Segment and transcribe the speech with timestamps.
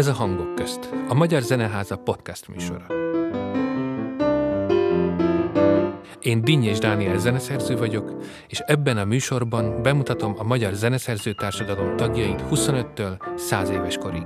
[0.00, 2.86] Ez a Hangok közt, a Magyar Zeneháza podcast műsora.
[6.20, 8.12] Én Dinnyés Dániel zeneszerző vagyok,
[8.48, 14.22] és ebben a műsorban bemutatom a magyar zeneszerző társadalom tagjait 25-től 100 éves korig.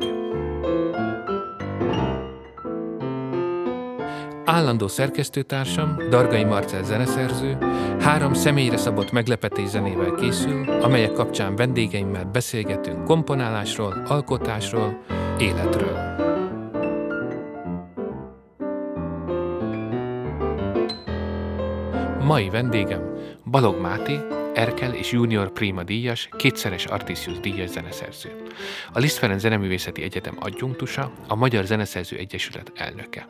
[4.44, 7.58] Állandó szerkesztőtársam, Dargai Marcel zeneszerző,
[8.00, 16.12] három személyre szabott meglepetés zenével készül, amelyek kapcsán vendégeimmel beszélgetünk komponálásról, alkotásról, életről.
[22.20, 23.12] Mai vendégem
[23.44, 24.18] Balog Máté,
[24.54, 28.42] Erkel és Junior Prima díjas, kétszeres Artisius díjas zeneszerző.
[28.92, 33.26] A Liszt Ferenc Zeneművészeti Egyetem adjunktusa, a Magyar Zeneszerző Egyesület elnöke.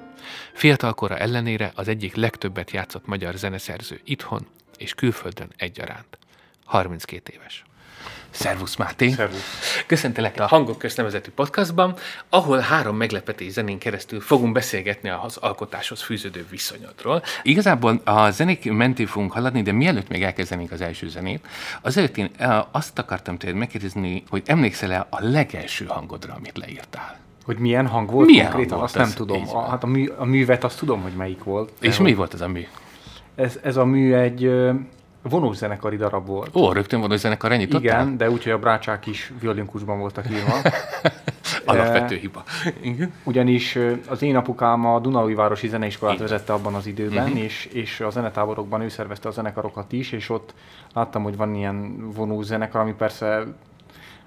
[0.53, 4.47] Fiatalkora ellenére az egyik legtöbbet játszott magyar zeneszerző itthon
[4.79, 6.19] és külföldön egyaránt.
[6.65, 7.65] 32 éves.
[8.31, 9.11] Szervusz Máté!
[9.11, 9.83] Szervusz.
[9.87, 11.95] Köszöntelek a Hangok Közt nevezetű podcastban,
[12.29, 17.23] ahol három meglepetés zenén keresztül fogunk beszélgetni az alkotáshoz fűződő viszonyodról.
[17.43, 21.47] Igazából a zenék mentén fogunk haladni, de mielőtt még elkezdenénk az első zenét,
[21.83, 27.19] azért én eh, azt akartam tőled megkérdezni, hogy emlékszel-e a legelső hangodra, amit leírtál?
[27.45, 29.27] Hogy milyen hang volt Milyen konkrétan, hang azt volt nem az?
[29.27, 29.57] tudom.
[29.57, 31.73] A, hát a, mű, a művet azt tudom, hogy melyik volt.
[31.81, 32.67] És mi volt az a mű?
[33.35, 34.51] Ez, ez a mű egy
[35.25, 36.57] ö, vonós zenekari darab volt.
[36.57, 40.31] Ó, rögtön van, hogy zenekar ennyit Igen, de úgy, hogy a brácsák is violinkusban voltak
[40.31, 40.55] írva.
[41.67, 42.43] Alapvető Eh, hiba.
[42.81, 43.13] Igen.
[43.25, 46.21] Ugyanis az én apukám a Dunaújvárosi Zeneiskolát Így.
[46.21, 47.37] vezette abban az időben, Mhm.
[47.37, 50.55] és, és a zenetáborokban ő szervezte a zenekarokat is, és ott
[50.95, 53.43] láttam, hogy van ilyen vonós zenekar, ami persze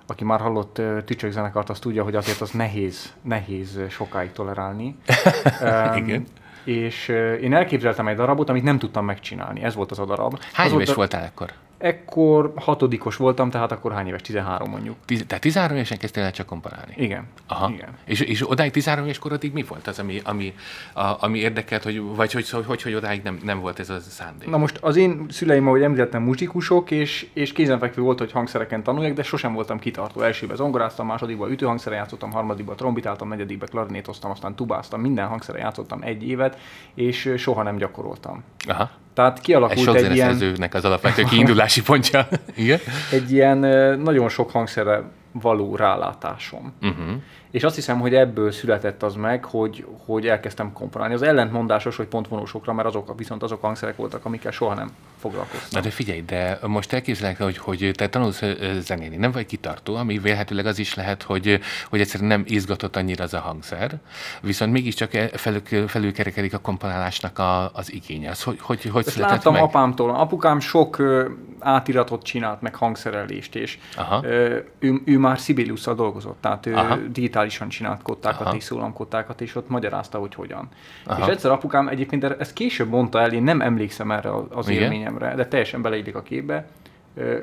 [0.09, 4.95] aki már hallott tücsök zenekart, az tudja, hogy azért az nehéz, nehéz sokáig tolerálni.
[5.61, 6.25] Em, Igen.
[6.67, 7.07] És
[7.41, 9.63] én elképzeltem egy darabot, amit nem tudtam megcsinálni.
[9.63, 10.39] Ez volt az a darab.
[10.53, 11.51] Hány éves voltál akkor?
[11.77, 14.21] Ekkor hatodikos voltam, tehát akkor hány éves?
[14.21, 14.95] 13 mondjuk.
[15.05, 16.93] Tiz, tehát 13 évesen kezdtél el csak komponálni?
[16.95, 17.27] Igen.
[17.47, 17.69] Aha.
[17.69, 17.89] Igen.
[18.05, 20.53] És, és odáig 13 éves korodig mi volt az, ami, ami,
[20.93, 23.99] a, ami érdekelt, hogy, vagy hogy, hogy, hogy, hogy odáig nem, nem volt ez a
[23.99, 24.49] szándék?
[24.49, 29.13] Na most az én szüleim, ahogy említettem, muzsikusok, és, és kézenfekvő volt, hogy hangszereken tanuljak,
[29.13, 30.21] de sosem voltam kitartó.
[30.21, 36.27] Elsőben zongoráztam, másodikban ütőhangszere játszottam, harmadikban trombitáltam, negyedikben klarinétoztam, aztán tubáztam, minden hangszere játszottam egy
[36.27, 36.57] évet,
[36.93, 38.43] és soha nem gyakoroltam.
[38.67, 38.89] Aha.
[39.17, 42.27] Tehát kialakult egy ilyen, zeneszerzőnek az alapvető kiindulási pontja.
[42.55, 42.79] Igen?
[43.11, 43.57] egy ilyen
[43.99, 45.03] nagyon sok hangszerre
[45.39, 46.73] való rálátásom.
[46.81, 47.21] Uh-huh.
[47.51, 51.13] És azt hiszem, hogy ebből született az meg, hogy, hogy elkezdtem komponálni.
[51.13, 54.89] Az ellentmondásos, hogy pont vonósokra, mert azok viszont azok hangszerek voltak, amikkel soha nem
[55.19, 55.69] foglalkoztam.
[55.71, 58.43] Na de figyelj, de most elképzelek, hogy, hogy te tanulsz
[58.79, 61.59] zenélni, nem vagy kitartó, ami vélhetőleg az is lehet, hogy,
[61.89, 63.99] hogy egyszerűen nem izgatott annyira az a hangszer,
[64.41, 68.29] viszont mégiscsak e- felül, felülkerekedik a komponálásnak a, az igénye.
[68.29, 69.61] Az hogy, hogy, hogy Ezt láttam meg?
[69.61, 70.15] apámtól.
[70.15, 74.21] Apukám sok ö, átiratot csinált, meg hangszerelést, és Aha.
[74.23, 76.95] ö, ő, ő már Sibeliusszal dolgozott, tehát ő Aha.
[76.95, 78.55] digitálisan csinált kottákat Aha.
[78.55, 80.67] és szólamkottákat, és ott magyarázta, hogy hogyan.
[81.05, 81.21] Aha.
[81.21, 84.81] És egyszer apukám egyébként ezt később mondta el, én nem emlékszem erre az Igen?
[84.81, 86.67] élményemre, de teljesen beleillik a képbe,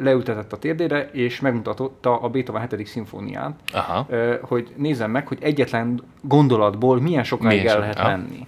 [0.00, 2.86] leültetett a térdére, és megmutatta a Beethoven 7.
[2.86, 4.06] szimfóniát, Aha.
[4.40, 8.08] hogy nézzem meg, hogy egyetlen gondolatból milyen sokáig Milyen el lehet aha.
[8.08, 8.46] menni.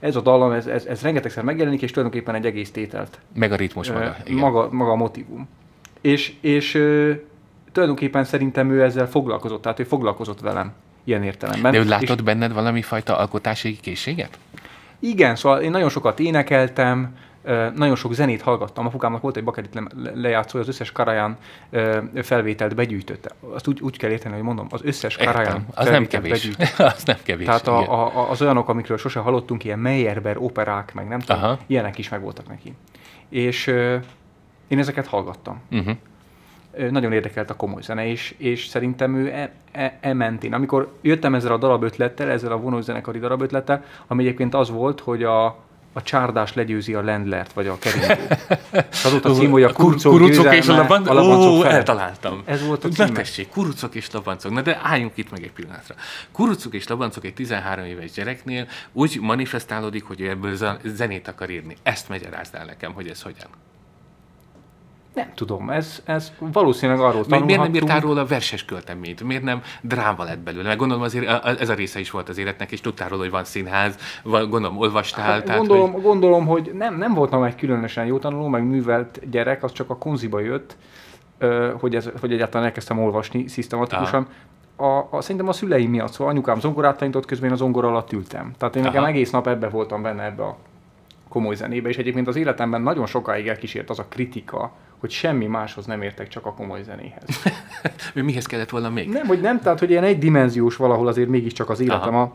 [0.00, 3.18] Ez a dallam, ez, ez, ez rengetegszer megjelenik, és tulajdonképpen egy egész tételt.
[3.34, 4.16] Meg a ritmus maga.
[4.24, 4.38] Igen.
[4.38, 5.48] maga, maga a motivum.
[6.04, 7.12] És, és ö,
[7.72, 10.72] tulajdonképpen szerintem ő ezzel foglalkozott, tehát ő foglalkozott velem
[11.04, 11.72] ilyen értelemben.
[11.72, 14.38] De ő És látott benned valami fajta alkotási készséget?
[14.98, 17.16] igen, szóval én nagyon sokat énekeltem,
[17.74, 18.86] nagyon sok zenét hallgattam.
[18.86, 21.36] Apukámnak volt egy bakelit le- le- lejátszója, az összes Karajan
[22.22, 23.30] felvételt begyűjtötte.
[23.54, 25.66] Azt úgy, úgy kell érteni, hogy mondom, az összes Karajan.
[25.74, 26.48] Az nem kevés.
[26.78, 27.46] az nem kevés.
[27.46, 31.58] Tehát a, a, az olyanok, amikről sose hallottunk, ilyen Meyerbeer operák, meg nem tudom, Aha.
[31.66, 32.74] ilyenek is megvoltak neki.
[33.28, 33.74] És
[34.68, 35.60] én ezeket hallgattam.
[35.70, 35.96] Uh-huh.
[36.90, 40.52] Nagyon érdekelt a komoly zene, és, és szerintem ő e, e, e mentén.
[40.52, 44.70] Amikor jöttem ezzel a darab ötlettel, ezzel a vonós zenekari darab ötlettel, ami egyébként az
[44.70, 45.44] volt, hogy a,
[45.92, 48.36] a csárdás legyőzi a Lendlert, vagy a keringőt.
[49.04, 51.08] Az volt a cím, hogy a kurucok, kurucok és győzelme, labanc...
[51.08, 52.42] a labancok Ó, eltaláltam.
[52.44, 53.08] Ez volt a Na címe.
[53.08, 54.52] tessék, kurucok és labancok.
[54.52, 55.94] Na de álljunk itt meg egy pillanatra.
[56.32, 61.76] Kurucok és labancok egy 13 éves gyereknél úgy manifestálódik, hogy ebből zenét akar írni.
[61.82, 63.48] Ezt magyarázd el nekem, hogy ez hogyan.
[65.14, 67.82] Nem tudom, ez, ez valószínűleg arról Miért, miért nem tanulhattunk.
[67.82, 69.22] írtál róla verses költeményt?
[69.22, 70.66] Miért nem dráma lett belőle?
[70.66, 73.22] Mert gondolom azért a- a- ez a része is volt az életnek, és tudtál róla,
[73.22, 75.24] hogy van színház, gondolom olvastál.
[75.24, 76.02] Hát, tehát, gondolom, hogy...
[76.02, 79.96] gondolom, hogy nem, nem voltam egy különösen jó tanuló, meg művelt gyerek, az csak a
[79.96, 80.76] konziba jött,
[81.80, 84.26] hogy, ez, hogy egyáltalán elkezdtem olvasni szisztematikusan.
[84.76, 88.12] A, a, szerintem a szüleim miatt, szóval anyukám zongorát tanított, közben én a zongora alatt
[88.12, 88.52] ültem.
[88.58, 89.10] Tehát én nekem Aha.
[89.10, 90.56] egész nap ebbe voltam benne ebbe a
[91.28, 94.72] komoly zenébe, és egyébként az életemben nagyon sokáig elkísért az a kritika,
[95.04, 97.42] hogy semmi máshoz nem értek, csak a komoly zenéhez.
[98.14, 99.08] Mihez kellett volna még?
[99.08, 102.14] Nem, hogy nem, tehát hogy ilyen egydimenziós valahol azért mégiscsak az életem.
[102.14, 102.32] A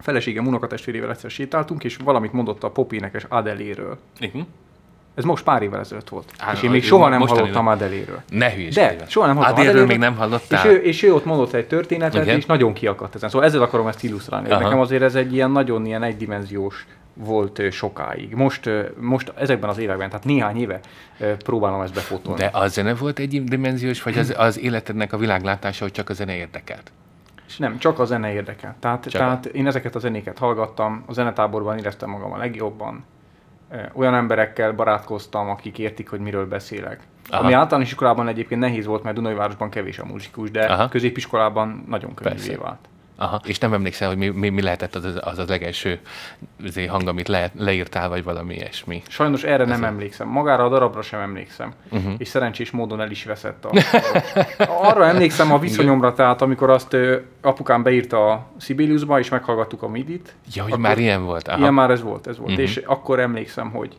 [0.00, 3.98] feleségem unokatestvérével egyszer sétáltunk, és valamit mondott a popénekes Adeléről.
[4.20, 4.42] Uh-huh.
[5.14, 6.32] Ez most pár évvel ezelőtt volt.
[6.38, 8.22] Á, és én még soha nem hallottam Adeléről.
[8.28, 8.96] Ne hülyeskedj.
[8.96, 10.66] De, soha nem hallottam Adele-ről, még nem hallottál?
[10.66, 12.36] És ő, és ő ott mondott egy történetet, Igen.
[12.36, 13.28] és nagyon kiakadt ezen.
[13.28, 14.50] Szóval ezzel akarom ezt illusztrálni.
[14.50, 14.62] Aha.
[14.62, 16.86] Nekem azért ez egy ilyen nagyon ilyen egydimenziós
[17.16, 18.34] volt sokáig.
[18.34, 18.70] Most,
[19.00, 20.80] most ezekben az években, tehát néhány éve
[21.38, 22.40] próbálom ezt befotolni.
[22.40, 26.12] De a zene volt egy dimenziós, vagy az, az életednek a világlátása, hogy csak a
[26.12, 26.92] zene érdekelt?
[27.58, 28.74] Nem, csak a zene érdekel.
[28.80, 33.04] Tehát, Csak tehát én ezeket a zenéket hallgattam, a zenetáborban éreztem magam a legjobban.
[33.92, 37.00] Olyan emberekkel barátkoztam, akik értik, hogy miről beszélek.
[37.28, 37.42] Aha.
[37.42, 40.88] Ami általános iskolában egyébként nehéz volt, mert Dunajvárosban kevés a muzsikus, de Aha.
[40.88, 42.88] középiskolában nagyon könnyűvé vált.
[43.18, 43.40] Aha.
[43.44, 46.00] És nem emlékszel, hogy mi, mi, mi lehetett az az, az, legelső
[46.64, 49.02] azért hang, amit le, leírtál, vagy valami ilyesmi.
[49.08, 49.88] Sajnos erre nem Ezért.
[49.88, 50.28] emlékszem.
[50.28, 51.72] Magára a darabra sem emlékszem.
[51.90, 52.12] Uh-huh.
[52.18, 53.70] És szerencsés módon el is veszett a...
[54.88, 59.88] Arra emlékszem a viszonyomra, tehát amikor azt ö, apukám beírta a Sibeliusba, és meghallgattuk a
[59.88, 60.34] midit.
[60.54, 61.48] Ja, hogy akkor- már ilyen volt.
[61.48, 61.58] Aha.
[61.58, 62.50] Ilyen már ez volt, ez volt.
[62.50, 62.64] Uh-huh.
[62.64, 63.96] És akkor emlékszem, hogy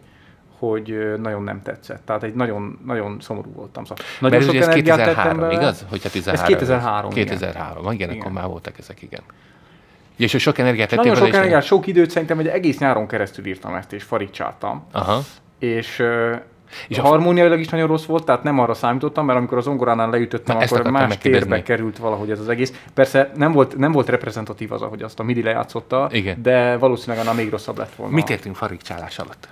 [0.59, 2.01] hogy nagyon nem tetszett.
[2.05, 3.85] Tehát egy nagyon, nagyon szomorú voltam.
[3.85, 5.53] Szóval nagyon Mert ugye ez energiát tettem 2003, bele.
[5.53, 5.85] igaz?
[5.89, 6.57] Hogyha 13.
[6.57, 7.25] 2003, igen.
[7.25, 8.19] 2003, igen, igen, Igen.
[8.21, 9.21] akkor már voltak ezek, igen.
[10.15, 13.45] És hogy sok energiát tettél Nagyon sok energiát, sok időt szerintem, hogy egész nyáron keresztül
[13.45, 14.83] írtam ezt, és farigcsáltam.
[14.91, 15.19] Aha.
[15.59, 16.03] és,
[16.87, 20.09] És a- harmóniailag is nagyon rossz volt, tehát nem arra számítottam, mert amikor az zongoránál
[20.09, 22.73] leütöttem, Na, akkor más térbe került valahogy ez az egész.
[22.93, 26.41] Persze nem volt, nem volt reprezentatív az, ahogy azt a MIDI lejátszotta, Igen.
[26.41, 28.13] de valószínűleg annál még rosszabb lett volna.
[28.15, 29.47] Mit értünk farigcsálás alatt?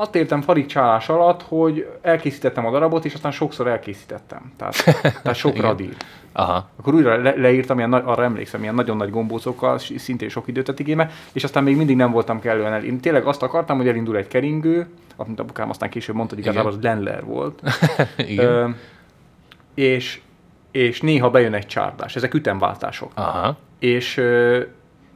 [0.00, 4.52] Azt értem farigcsálás alatt, hogy elkészítettem a darabot, és aztán sokszor elkészítettem.
[4.56, 5.96] Tehát, tehát sok radír.
[6.32, 6.68] Aha.
[6.76, 10.78] Akkor újra le, leírtam, ilyen, arra emlékszem, ilyen nagyon nagy gombócokkal, szintén sok időt tett
[10.78, 12.84] igénybe, és aztán még mindig nem voltam kellően el.
[12.84, 14.86] Én tényleg azt akartam, hogy elindul egy keringő,
[15.16, 17.62] amit apukám aztán később mondta, hogy igazából az Lenler volt.
[18.16, 18.46] Igen.
[18.46, 18.68] Ö,
[19.74, 20.20] és,
[20.70, 22.16] és néha bejön egy csárdás.
[22.16, 23.10] Ezek ütemváltások.
[23.14, 23.56] Aha.
[23.78, 24.20] És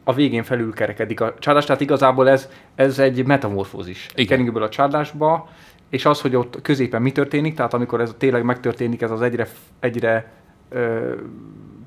[0.05, 4.07] a végén felülkerekedik a csárdás, tehát igazából ez, ez egy metamorfózis.
[4.15, 4.27] Igen.
[4.27, 5.49] Keringőből a csárdásba,
[5.89, 9.49] és az, hogy ott középen mi történik, tehát amikor ez tényleg megtörténik, ez az egyre,
[9.81, 10.33] egyre
[10.69, 11.15] ö,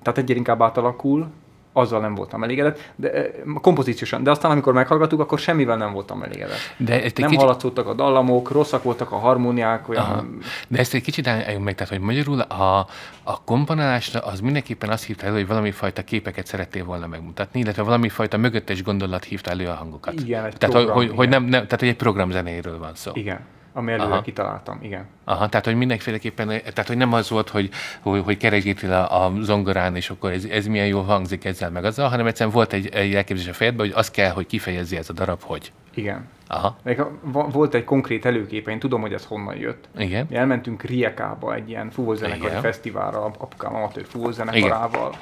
[0.01, 1.27] tehát egyre inkább átalakul,
[1.77, 4.23] azzal nem voltam elégedett, de ö, kompozíciósan.
[4.23, 6.57] De aztán, amikor meghallgattuk, akkor semmivel nem voltam elégedett.
[6.77, 10.03] De egy Nem hallatszottak a dallamok, rosszak voltak a harmóniák, olyan...
[10.03, 10.25] Aha.
[10.67, 12.87] De ezt egy kicsit álljunk meg, tehát hogy magyarul a,
[13.23, 17.83] a komponálásra az mindenképpen azt hívta elő, hogy valami fajta képeket szerettél volna megmutatni, illetve
[17.83, 20.13] valami fajta mögöttes gondolat hívta elő a hangokat.
[20.13, 21.41] Igen, egy tehát, hogy, program, hogy, hogy, igen.
[21.41, 23.11] nem, nem, tehát, hogy egy programzenéről van szó.
[23.13, 23.39] Igen,
[23.77, 24.21] ami előre Aha.
[24.21, 25.05] kitaláltam, igen.
[25.23, 27.69] Aha, tehát, hogy mindenféleképpen, tehát, hogy nem az volt, hogy,
[28.01, 31.85] hogy, hogy keresgél a, a zongorán, és akkor ez, ez milyen jól hangzik ezzel meg
[31.85, 35.09] azzal, hanem egyszerűen volt egy, egy elképzelés a fejedben, hogy azt kell, hogy kifejezze ez
[35.09, 35.71] a darab, hogy.
[35.93, 36.27] Igen.
[36.47, 36.77] Aha,
[37.31, 39.87] volt egy konkrét előképe, én tudom, hogy ez honnan jött.
[39.97, 40.25] igen.
[40.29, 45.15] Mi elmentünk Riekába egy ilyen fúvózenekari fesztiválra, apukám amatőr fúvózenekarával.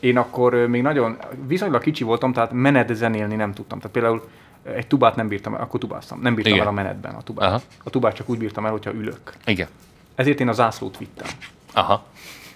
[0.00, 1.16] Én akkor még nagyon,
[1.46, 3.78] viszonylag kicsi voltam, tehát menet zenélni nem tudtam.
[3.78, 4.28] Tehát például
[4.74, 6.20] egy tubát nem bírtam el, akkor tubáztam.
[6.20, 6.64] Nem bírtam Igen.
[6.64, 7.48] el a menetben a tubát.
[7.48, 7.60] Aha.
[7.84, 9.32] A tubát csak úgy bírtam el, hogyha ülök.
[9.46, 9.68] Igen.
[10.14, 11.26] Ezért én a zászlót vittem.
[11.72, 12.04] Aha.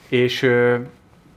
[0.09, 0.39] És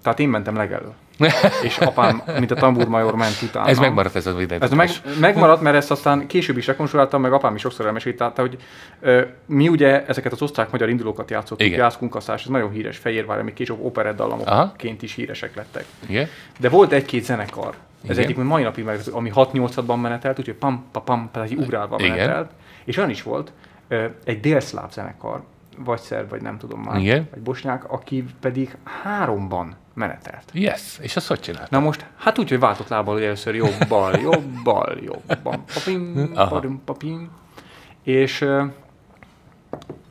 [0.01, 0.91] tehát én mentem legelő.
[1.63, 3.67] És apám, mint a tambúrmajor ment utána.
[3.67, 4.57] Ez megmaradt ez a videó.
[4.61, 4.89] Ez meg,
[5.19, 8.57] megmaradt, mert ezt aztán később is rekonstruáltam, meg apám is sokszor elmesélte, hogy
[8.99, 11.79] ö, mi ugye ezeket az osztrák-magyar indulókat játszottuk, Igen.
[11.79, 15.85] Jász Kunkaszás, ez nagyon híres, Fehérvár, amik később operett dallamokként is híresek lettek.
[16.07, 16.27] Igen?
[16.59, 17.75] De volt egy-két zenekar,
[18.07, 21.57] ez egyik még mai napig meg, ami 6-8-ban menetelt, úgyhogy pam, pa, pam, tehát így
[21.57, 22.51] ugrálva menetelt.
[22.83, 23.51] És olyan is volt,
[24.23, 25.43] egy délszláv zenekar,
[25.77, 27.27] vagy szerb, vagy nem tudom már, Igen.
[27.31, 30.43] vagy bosnyák, aki pedig háromban menetelt.
[30.53, 30.97] Yes.
[31.01, 31.69] És azt hogy csinált?
[31.69, 36.65] Na most, hát úgy, hogy váltott lábbal, hogy először jobbal, jobbal, jobban, papim, Aha.
[36.85, 37.29] papim.
[38.03, 38.45] És,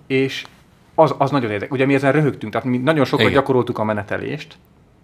[0.06, 0.46] és
[0.94, 1.74] az, az nagyon érdekes.
[1.74, 3.32] Ugye mi ezen röhögtünk, tehát mi nagyon sokat Igen.
[3.32, 4.56] gyakoroltuk a menetelést,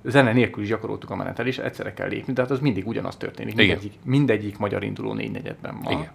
[0.05, 3.53] zene nélkül is gyakoroltuk a menetelést, egyszerre kell lépni, tehát az mindig ugyanaz történik.
[3.53, 3.67] Igen.
[3.67, 5.93] Mindegyik, mindegyik magyar induló négy negyedben van.
[5.93, 6.11] Igen.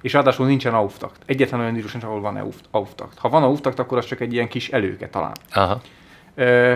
[0.00, 1.22] És ráadásul nincsen auftakt.
[1.26, 3.18] Egyetlen olyan induló sincs, ahol van auft- auftakt.
[3.18, 5.32] Ha van auftakt, akkor az csak egy ilyen kis előke talán.
[5.52, 5.80] Aha.
[6.34, 6.74] Ö,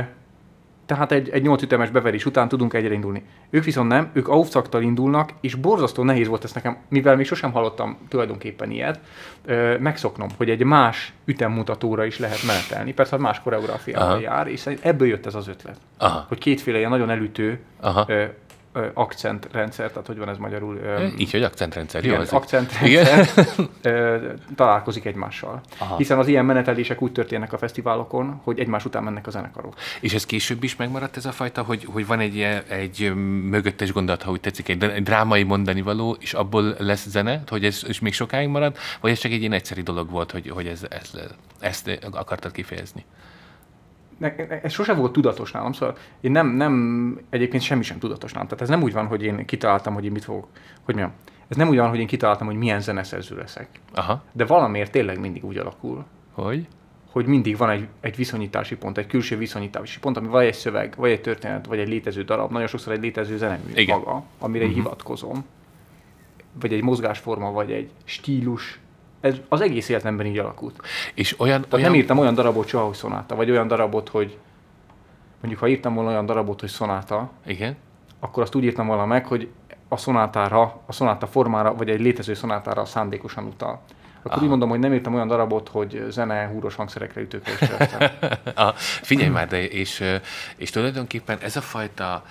[0.87, 3.23] tehát egy, egy 8 ütemes beverés után tudunk egyre indulni.
[3.51, 7.53] Ők viszont nem, ők auftaktal indulnak, és borzasztó nehéz volt ezt nekem, mivel még sosem
[7.53, 9.01] hallottam tulajdonképpen ilyet,
[9.45, 12.93] ö, megszoknom, hogy egy más ütemmutatóra is lehet menetelni.
[12.93, 15.77] Persze, más koreográfiával jár, és ebből jött ez az ötlet.
[15.99, 16.25] Aha.
[16.29, 18.05] Hogy kétféle ilyen nagyon elütő Aha.
[18.09, 18.25] ö,
[18.95, 20.81] akcentrendszer, tehát hogy van ez magyarul?
[21.19, 22.05] Így, hogy akcentrendszer.
[22.05, 23.49] Jó, igen, az akcentrendszer
[23.83, 25.61] ö, találkozik egymással.
[25.79, 25.97] Aha.
[25.97, 29.75] Hiszen az ilyen menetelések úgy történnek a fesztiválokon, hogy egymás után mennek a zenekarok.
[30.01, 33.15] És ez később is megmaradt ez a fajta, hogy, hogy van egy, egy
[33.45, 37.65] mögöttes gondolat, ha úgy tetszik, egy, egy drámai mondani való, és abból lesz zene, hogy
[37.65, 40.67] ez és még sokáig marad, vagy ez csak egy ilyen egyszerű dolog volt, hogy, hogy
[40.67, 41.11] ez, ez,
[41.61, 43.05] ezt akartad kifejezni?
[44.19, 48.47] Ne, ez sose volt tudatos nálam, szóval én nem, nem, egyébként semmi sem tudatos nálam.
[48.49, 50.49] Tehát ez nem úgy van, hogy én kitaláltam, hogy én mit fogok,
[50.85, 51.17] hogy mondjam,
[51.49, 53.69] ez nem úgy van, hogy én kitaláltam, hogy milyen zeneszerző leszek.
[53.95, 56.67] Aha, De valamiért tényleg mindig úgy alakul, hogy?
[57.15, 60.95] hogy mindig van egy, egy viszonyítási pont, egy külső viszonyítási pont, ami vagy egy szöveg,
[60.97, 63.99] vagy egy történet, vagy egy létező darab, nagyon sokszor egy létező zenemű Igen.
[63.99, 64.81] maga, amire uh-huh.
[64.81, 65.45] hivatkozom,
[66.61, 68.79] vagy egy mozgásforma, vagy egy stílus.
[69.25, 70.81] Ez az egész életemben így alakult.
[71.15, 74.39] És olyan, Tehát olyan nem írtam olyan darabot soha, hogy szonáta, vagy olyan darabot, hogy
[75.41, 77.77] mondjuk ha írtam volna olyan darabot, hogy szonáta, Igen?
[78.21, 79.49] akkor azt úgy írtam volna meg, hogy
[79.89, 83.81] a szonátára, a szonáta formára, vagy egy létező szonátára szándékosan utal.
[84.19, 84.43] Akkor Aha.
[84.43, 87.89] úgy mondom, hogy nem írtam olyan darabot, hogy zene, húros hangszerekre, ütőkre.
[88.65, 88.71] A,
[89.03, 90.03] figyelj már, de és,
[90.57, 92.25] és tulajdonképpen ez a fajta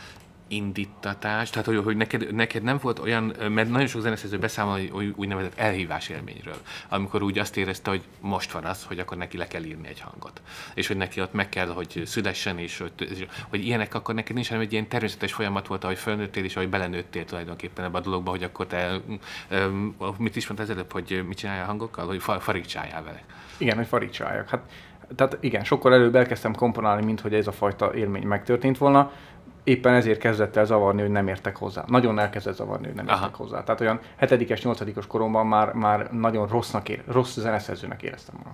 [0.55, 4.89] indítatás, tehát hogy, hogy neked, neked nem volt olyan, mert nagyon sok zeneszerző beszámol hogy
[4.93, 6.57] úgy- úgynevezett elhívás élményről,
[6.89, 9.99] amikor úgy azt érezte, hogy most van az, hogy akkor neki le kell írni egy
[9.99, 10.41] hangot.
[10.73, 14.47] És hogy neki ott meg kell, hogy szülessen, és hogy, hogy ilyenek akkor neked nincs,
[14.47, 18.29] hanem egy ilyen természetes folyamat volt, ahogy felnőttél, és ahogy belenőttél tulajdonképpen ebbe a dologba,
[18.29, 19.01] hogy akkor te,
[20.17, 23.21] mit is mondtál előbb, hogy mit csinálja a hangokkal, hogy fa- farigcsáljál vele.
[23.57, 24.49] Igen, hogy farigcsáljak.
[24.49, 24.61] Hát,
[25.15, 29.11] tehát igen, sokkal előbb elkezdtem komponálni, mint hogy ez a fajta élmény megtörtént volna.
[29.63, 31.83] Éppen ezért kezdett el zavarni, hogy nem értek hozzá.
[31.87, 33.19] Nagyon elkezdett zavarni, hogy nem Aha.
[33.19, 33.63] értek hozzá.
[33.63, 38.53] Tehát olyan hetedikes, nyolcadikos koromban már, már nagyon rossznak ér, rossz zeneszerzőnek éreztem magam.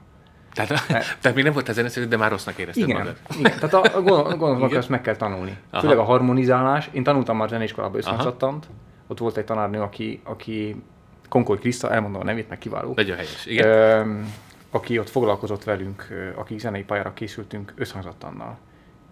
[0.54, 0.88] Tehát,
[1.22, 3.18] tehát még nem volt a zeneszerű, de már rossznak érezted Igen, magad.
[3.38, 3.60] igen.
[3.60, 5.58] Tehát a, a gondol- gondolom, ezt meg kell tanulni.
[5.70, 5.82] Aha.
[5.82, 6.90] Főleg a harmonizálás.
[6.92, 8.00] Én tanultam már zeneiskolában Aha.
[8.00, 8.68] összhangzattant.
[9.08, 10.84] Ott volt egy tanárnő, aki, aki
[11.30, 12.94] Konkoly Kriszta, elmondom a nevét, meg kiváló.
[12.96, 13.46] Nagyon helyes.
[13.46, 13.68] Igen.
[13.70, 14.34] Öm,
[14.72, 18.58] aki ott foglalkozott velünk, ö, akik zenei pályára készültünk összhangzattannal.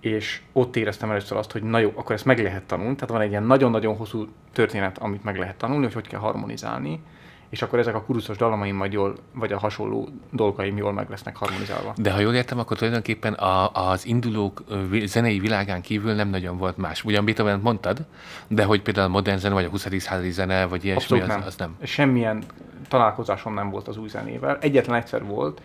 [0.08, 2.96] És ott éreztem először azt, hogy na jó, akkor ezt meg lehet tanulni.
[2.96, 7.00] Tehát van egy ilyen nagyon-nagyon hosszú történet, amit meg lehet tanulni, hogy hogy kell harmonizálni.
[7.50, 11.36] És akkor ezek a kuruszos dalamaim majd jól, vagy a hasonló dolgaim jól meg lesznek
[11.36, 11.94] harmonizálva.
[11.98, 14.64] De ha jól értem, akkor tulajdonképpen a, az indulók
[15.06, 17.04] zenei világán kívül nem nagyon volt más.
[17.04, 18.06] Ugyan beethoven mondtad,
[18.48, 19.88] de hogy például a modern zene, vagy a 20.
[19.98, 21.44] századi zene, vagy ilyesmi, az nem.
[21.46, 21.78] az nem.
[21.84, 22.44] Semmilyen
[22.88, 24.58] találkozásom nem volt az új zenével.
[24.62, 25.62] Egyetlen egyszer volt.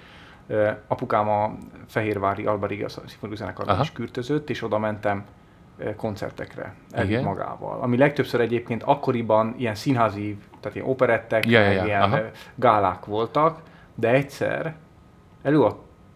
[0.87, 1.52] Apukám a
[1.87, 5.25] Fehérvári Alba Riga Szimfonikus Zenekarban is kürtözött, és oda mentem
[5.96, 7.25] koncertekre, Igen.
[7.25, 7.80] magával.
[7.80, 12.18] Ami legtöbbször egyébként akkoriban ilyen színházi, tehát ilyen operettek, Ja, ja, ja, ilyen aha.
[12.54, 13.61] gálák voltak,
[13.94, 14.75] de egyszer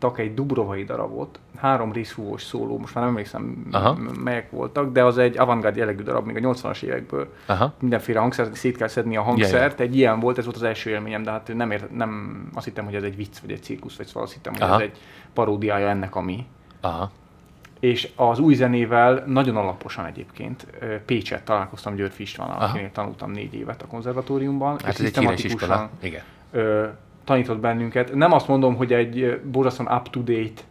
[0.01, 3.99] előadtak egy dubrovai darabot, három részfúvós szóló, most már nem emlékszem Aha.
[4.25, 7.73] melyek voltak, de az egy avantgárd jellegű darab, még a 80-as évekből Aha.
[7.81, 11.23] mindenféle hangszert, szét kell szedni a hangszert, egy ilyen volt, ez volt az első élményem,
[11.23, 14.07] de hát nem, ért, nem azt hittem, hogy ez egy vicc, vagy egy cirkusz, vagy
[14.07, 14.75] szóval azt hittem, hogy Aha.
[14.75, 14.99] ez egy
[15.33, 16.47] paródiája ennek, ami.
[16.81, 17.11] Aha.
[17.81, 20.67] És az új zenével nagyon alaposan egyébként
[21.07, 24.79] Pécset találkoztam Györfi Istvánnal, akinél tanultam négy évet a konzervatóriumban.
[24.79, 25.91] Hát és ez egy híres iskola.
[26.01, 26.23] Igen.
[26.51, 26.87] ö,
[27.27, 28.15] tanított bennünket.
[28.15, 30.63] Nem azt mondom, hogy egy borzasztóan up-to-date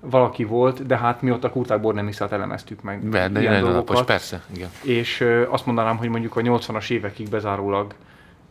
[0.00, 3.08] valaki volt, de hát mi ott a Kurták Bornemiszát elemeztük meg.
[3.08, 4.06] De, de ilyen nagyon alapos, dolgokat.
[4.06, 4.42] persze.
[4.54, 4.68] Igen.
[4.82, 7.94] És ö, azt mondanám, hogy mondjuk a 80-as évekig bezárólag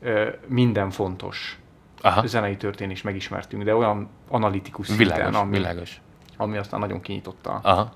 [0.01, 1.59] ö, minden fontos
[2.01, 2.27] Aha.
[2.27, 6.01] zenei történés megismertünk, de olyan analitikus szinten, Világos, ami, világos.
[6.37, 7.59] ami aztán nagyon kinyitotta.
[7.63, 7.91] Aha.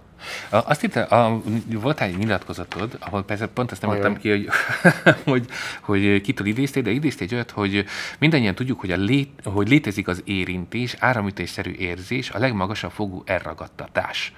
[0.49, 4.03] Azt hitte, a, volt egy nyilatkozatod, ahol persze pont ezt nem Ajaj.
[4.03, 4.47] adtam ki, hogy,
[5.31, 5.45] hogy,
[5.81, 7.85] hogy kitől idéztél, de idéztél egy olyat, hogy
[8.19, 14.33] mindannyian tudjuk, hogy, a lét, hogy létezik az érintés, áramütésszerű érzés, a legmagasabb fogú elragadtatás.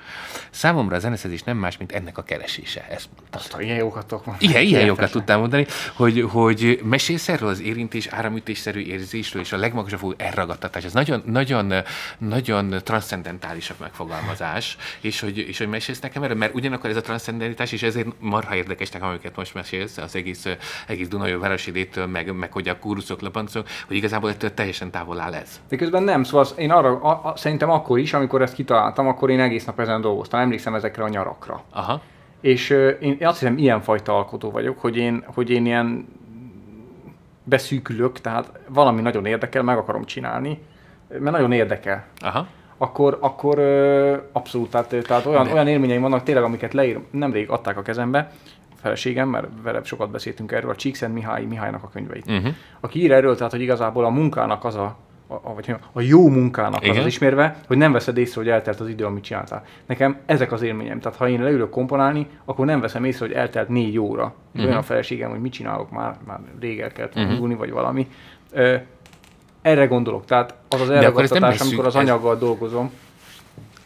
[0.49, 2.87] Számomra a zeneszerzés nem más, mint ennek a keresése.
[2.89, 3.41] Ezt mondtad.
[3.41, 4.49] Azt, ilyen jókat tudok mondani.
[4.49, 9.57] Igen, ilyen jókat tudtál mondani, hogy, hogy mesélsz erről az érintés, áramütésszerű érzésről, és a
[9.57, 10.83] legmagasabb fogú elragadtatás.
[10.83, 11.73] Ez nagyon, nagyon,
[12.17, 17.01] nagyon transzcendentális a megfogalmazás, és hogy, és hogy mesélsz nekem erről, mert ugyanakkor ez a
[17.01, 20.45] transzcendentalitás, és ezért marha érdekes nekem, amiket most mesélsz, az egész,
[20.87, 25.33] egész Dunajó városidétől, meg, meg hogy a kúruszok, lapancok, hogy igazából ettől teljesen távol áll
[25.33, 25.61] ez.
[25.69, 29.29] De közben nem, szóval én arra, a, a, szerintem akkor is, amikor ezt kitaláltam, akkor
[29.29, 31.63] én egész nap ezen dolgoztam, emlékszem ezekre a nyarakra.
[31.69, 32.01] Aha,
[32.41, 36.07] És ö, én azt hiszem, ilyenfajta alkotó vagyok, hogy én, hogy én ilyen
[37.43, 40.61] beszűkülök, tehát valami nagyon érdekel, meg akarom csinálni,
[41.07, 42.05] mert nagyon érdekel.
[42.19, 42.47] aha.
[42.81, 47.49] Akkor, akkor ö, abszolút, tehát, tehát olyan, De- olyan élményeim vannak tényleg, amiket leír, nemrég
[47.49, 48.31] adták a kezembe,
[48.81, 52.25] feleségem, mert vele sokat beszéltünk erről, a Csíkszent Mihály Mihálynak a könyveit.
[52.27, 52.53] Uh-huh.
[52.79, 56.27] Aki ír erről, tehát hogy igazából a munkának az a, a, a, vagy a jó
[56.29, 56.99] munkának az, Igen.
[56.99, 59.63] az ismérve, hogy nem veszed észre, hogy eltelt az idő, amit csináltál.
[59.85, 60.99] Nekem ezek az élményem.
[60.99, 64.33] Tehát ha én leülök komponálni, akkor nem veszem észre, hogy eltelt négy óra.
[64.51, 64.65] Uh-huh.
[64.65, 67.29] Olyan a feleségem, hogy mit csinálok már, már rég el kellett Mhm.
[67.31, 68.07] indulni, vagy valami.
[68.51, 68.75] Ö,
[69.61, 70.25] erre gondolok.
[70.25, 72.91] Tehát az az elragadtatás, amikor az ez- anyaggal dolgozom,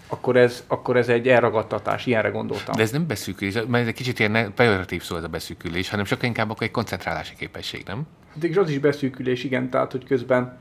[0.08, 2.75] akkor ez, akkor ez egy elragadtatás, ilyenre gondoltam.
[2.75, 6.06] De ez nem beszűkülés, mert ez egy kicsit ilyen pejoratív szó ez a beszűkülés, hanem
[6.06, 8.03] sokkal inkább akkor egy koncentrálási képesség, nem?
[8.34, 10.58] Hát és az is beszűkülés, igen, tehát hogy közben,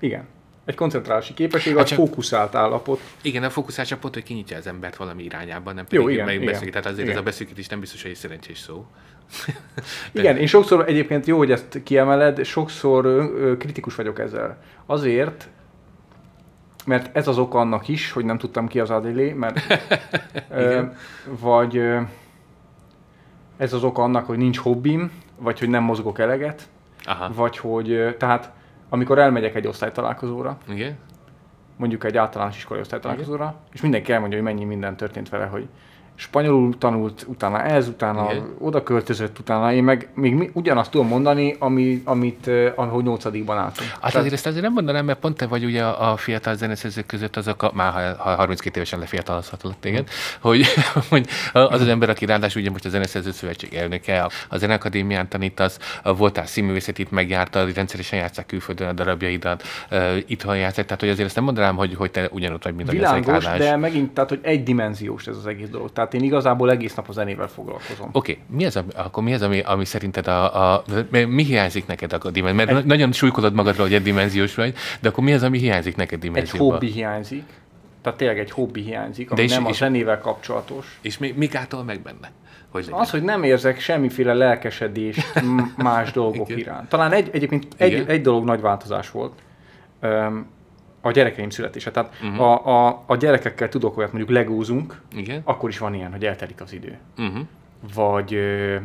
[0.00, 0.24] igen,
[0.66, 3.00] egy koncentrálási képesség, Hát az csak- fókuszált állapot.
[3.22, 6.26] Igen, a fókuszás csak pont, hogy kinyitja az embert valami irányában, nem Jó, pedig igen,
[6.26, 6.70] meg igen, beszűk.
[6.70, 7.20] Tehát azért ez igen.
[7.20, 8.86] a beszűkítés nem biztos, hogy egy szerencsés szó.
[10.12, 14.58] Igen, én sokszor egyébként jó, hogy ezt kiemeled, sokszor ö, kritikus vagyok ezzel.
[14.86, 15.48] Azért,
[16.84, 19.60] mert ez az oka annak is, hogy nem tudtam ki az Adélé, mert
[20.50, 20.96] ö, Igen.
[21.26, 22.00] vagy ö,
[23.56, 26.68] ez az oka annak, hogy nincs hobbim, vagy hogy nem mozgok eleget,
[27.04, 27.32] Aha.
[27.34, 28.50] vagy hogy, tehát
[28.88, 30.96] amikor elmegyek egy osztálytalálkozóra, Igen?
[31.76, 35.68] mondjuk egy általános iskolai osztálytalálkozóra, és mindenki elmondja, hogy mennyi minden történt vele, hogy
[36.16, 38.54] spanyolul tanult, utána ez, utána Igen.
[38.58, 43.90] oda költözött, utána én meg még ugyanazt tudom mondani, ami, amit, uh, ahogy nyolcadikban álltunk.
[44.00, 47.36] Hát azért ezt azért nem mondanám, mert pont te vagy ugye a, fiatal zeneszerzők között
[47.36, 50.08] azok, a, már ha, ha 32 évesen lefiatalozhatott téged,
[50.40, 50.66] hogy,
[51.10, 55.78] hogy az az ember, aki ráadásul ugye most a Zeneszerző Szövetség elnöke, a, Zeneakadémián tanítasz,
[56.02, 59.62] voltál színművészetét megjártad, rendszeresen játszák külföldön a darabjaidat,
[60.26, 62.92] itthon játszák, tehát hogy azért ezt nem mondanám, hogy, hogy te ugyanott vagy, mint a
[62.92, 65.92] Világos, de megint, tehát, hogy egydimenziós ez az egész dolog.
[65.92, 68.08] Tehát én igazából egész nap a zenével foglalkozom.
[68.12, 68.44] Oké, okay.
[68.56, 70.84] mi az, ami- akkor mi az, ami, ami szerinted a, a,
[71.28, 72.64] mi hiányzik neked a dimenzió?
[72.64, 75.96] Mert egy, nagyon súlykolod magadról, hogy egy dimenziós vagy, de akkor mi az, ami hiányzik
[75.96, 76.70] neked Egy dimenzióban?
[76.70, 77.44] hobbi hiányzik,
[78.02, 80.98] tehát tényleg egy hobbi hiányzik, ami De és- nem a és- zenével kapcsolatos.
[81.02, 82.30] És mi, mi gátol meg benne?
[82.70, 83.00] Hogy legyen?
[83.00, 85.40] Az, hogy nem érzek semmiféle lelkesedést
[85.76, 86.58] más dolgok Igen.
[86.60, 86.88] iránt.
[86.88, 89.32] Talán egy, egyébként egy, egy dolog nagy változás volt.
[90.00, 90.46] Öm,
[91.06, 91.90] a gyerekeim születése.
[91.90, 92.40] Tehát uh-huh.
[92.40, 95.40] a, a, a gyerekekkel tudok olyat, mondjuk legózunk, Igen?
[95.44, 96.98] akkor is van ilyen, hogy eltelik az idő.
[97.18, 97.46] Uh-huh.
[97.94, 98.76] Vagy ö,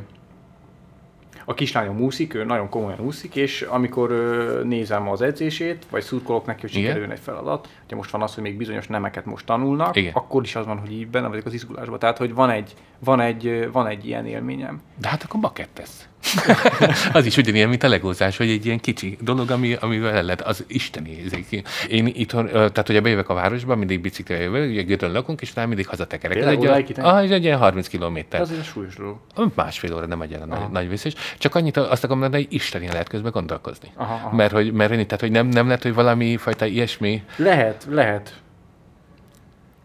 [1.46, 6.46] a kislányom úszik, ő nagyon komolyan úszik, és amikor ö, nézem az edzését, vagy szurkolok
[6.46, 9.96] neki, hogy sikerüljön egy feladat, ugye most van az, hogy még bizonyos nemeket most tanulnak,
[9.96, 10.14] Igen.
[10.14, 12.00] akkor is az van, hogy így benne vagyok az izgulásban.
[12.00, 14.82] Tehát, hogy van egy, van egy, van egy ilyen élményem.
[14.98, 16.10] De hát akkor bakettesz.
[17.14, 20.42] az is ugyanilyen, mint a legózás, hogy egy ilyen kicsi dolog, ami, amivel el lehet,
[20.42, 21.64] az isteni érzék.
[21.90, 25.68] Én itthon, tehát ugye bejövök a városba, mindig biciklivel jövök, ugye Gödön lakunk, és utána
[25.68, 26.38] mindig hazatekerek.
[26.38, 26.66] Ez egy,
[27.00, 28.42] ah, ez egy ilyen 30 kilométer.
[28.42, 29.18] Ez egy súlyos dolog.
[29.56, 31.14] Másfél óra nem egy olyan nagy, nagy vészés.
[31.38, 33.88] Csak annyit azt akarom mondani, hogy isteni lehet közben gondolkozni.
[33.96, 34.36] Aha, aha.
[34.36, 37.24] Mert hogy, mert, hogy- tehát, hogy nem, nem lehet, hogy valami fajta ilyesmi.
[37.36, 38.34] Lehet, lehet.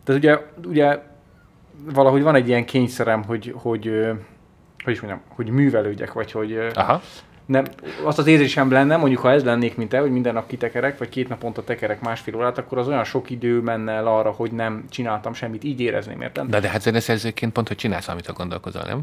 [0.04, 0.98] De ugye, ugye
[1.84, 3.90] valahogy van egy ilyen kényszerem, hogy, hogy,
[4.86, 7.00] hogy is mondjam, hogy művelődjek, vagy hogy Aha.
[7.46, 7.64] nem,
[8.04, 11.08] azt az érzésem lenne, mondjuk ha ez lennék, mint te, hogy minden nap kitekerek, vagy
[11.08, 14.84] két naponta tekerek másfél órát, akkor az olyan sok idő menne el arra, hogy nem
[14.88, 16.46] csináltam semmit, így érezném, érted?
[16.46, 19.00] De, de hát zeneszerzőként pont, hogy csinálsz, amit a gondolkozol, nem?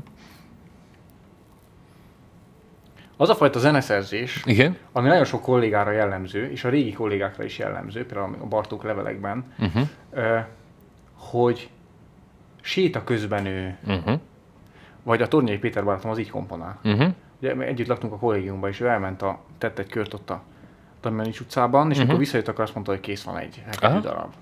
[3.18, 4.78] Az a fajta zeneszerzés, Igen?
[4.92, 9.54] ami nagyon sok kollégára jellemző, és a régi kollégákra is jellemző, például a Bartók levelekben,
[9.60, 9.88] Uh-huh.
[11.16, 11.70] hogy
[12.62, 14.20] séta közben ő, Uh-huh.
[15.04, 16.80] Vagy a Tornyai Péter barátom az így komponál.
[16.84, 17.14] Uh-huh.
[17.42, 20.42] Ugye együtt laktunk a kollégiumban, és ő elment, a, tett egy kört ott a
[21.02, 22.02] Damjanics utcában, és Mhm.
[22.02, 24.34] amikor visszajött, akkor azt mondta, hogy kész van egy hegedű darab.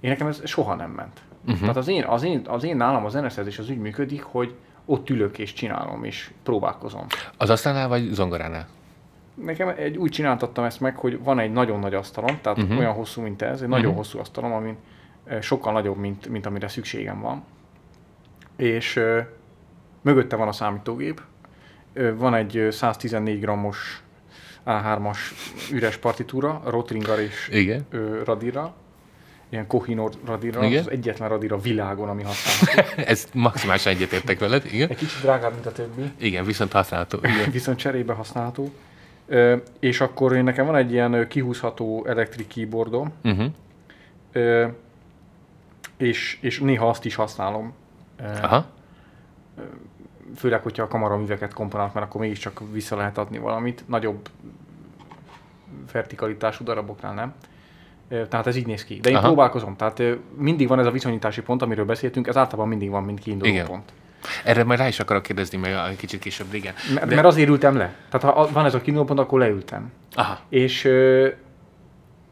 [0.00, 1.20] Én nekem ez soha nem ment.
[1.44, 1.60] Mhm.
[1.60, 5.10] Tehát az én, az, én, az én nálam a zeneszerzés az úgy működik, hogy ott
[5.10, 7.06] ülök és csinálom, és próbálkozom.
[7.36, 8.66] Az asztalnál vagy zongoránál?
[9.34, 12.78] Nekem egy, úgy csináltattam ezt meg, hogy van egy nagyon nagy asztalom, tehát uh-huh.
[12.78, 13.96] olyan hosszú, mint ez, egy nagyon Mhm.
[13.96, 14.76] hosszú asztalom, amin
[15.24, 17.42] eh, sokkal nagyobb, mint, mint amire szükségem van.
[18.56, 19.20] És ö,
[20.08, 21.20] mögötte van a számítógép,
[22.14, 24.02] van egy ö, 114 grammos
[24.66, 25.18] A3-as
[25.72, 27.86] üres partitúra, Rotringar és Igen.
[28.24, 28.74] radira,
[29.48, 30.80] ilyen Kohinoor radira, Igen.
[30.80, 33.02] az egyetlen radira a világon, ami használható.
[33.12, 34.88] Ez maximálisan egyetértek veled, igen?
[34.88, 36.12] Egy kicsit drágább, mint a többi.
[36.16, 37.18] Igen, viszont használható.
[37.18, 37.50] Igen.
[37.50, 38.72] viszont cserébe használható.
[39.26, 43.46] Ö, és akkor én nekem van egy ilyen kihúzható elektrik keyboardom, Uh-huh.
[44.32, 44.66] ö,
[45.96, 47.72] és, és néha azt is használom.
[48.42, 48.66] Aha.
[50.36, 53.84] Főleg, hogyha a kamaraműveket komponálok, mert akkor mégiscsak vissza lehet adni valamit.
[53.86, 54.28] Nagyobb
[55.92, 57.34] vertikalitású daraboknál nem.
[58.28, 58.94] Tehát ez így néz ki.
[58.94, 59.26] De én Aha.
[59.26, 59.76] Próbálkozom.
[59.76, 60.02] Tehát
[60.36, 63.66] mindig van ez a viszonyítási pont, amiről beszéltünk, ez általában mindig van, mint kiinduló Igen.
[63.66, 63.92] pont.
[64.44, 66.74] Erre majd rá is akarok kérdezni, mert kicsit később, igen.
[66.94, 67.94] Mert, mert azért ültem le.
[68.10, 69.92] Tehát ha van ez a kiinduló pont, akkor leültem.
[70.14, 70.38] Aha.
[70.48, 71.28] és ö,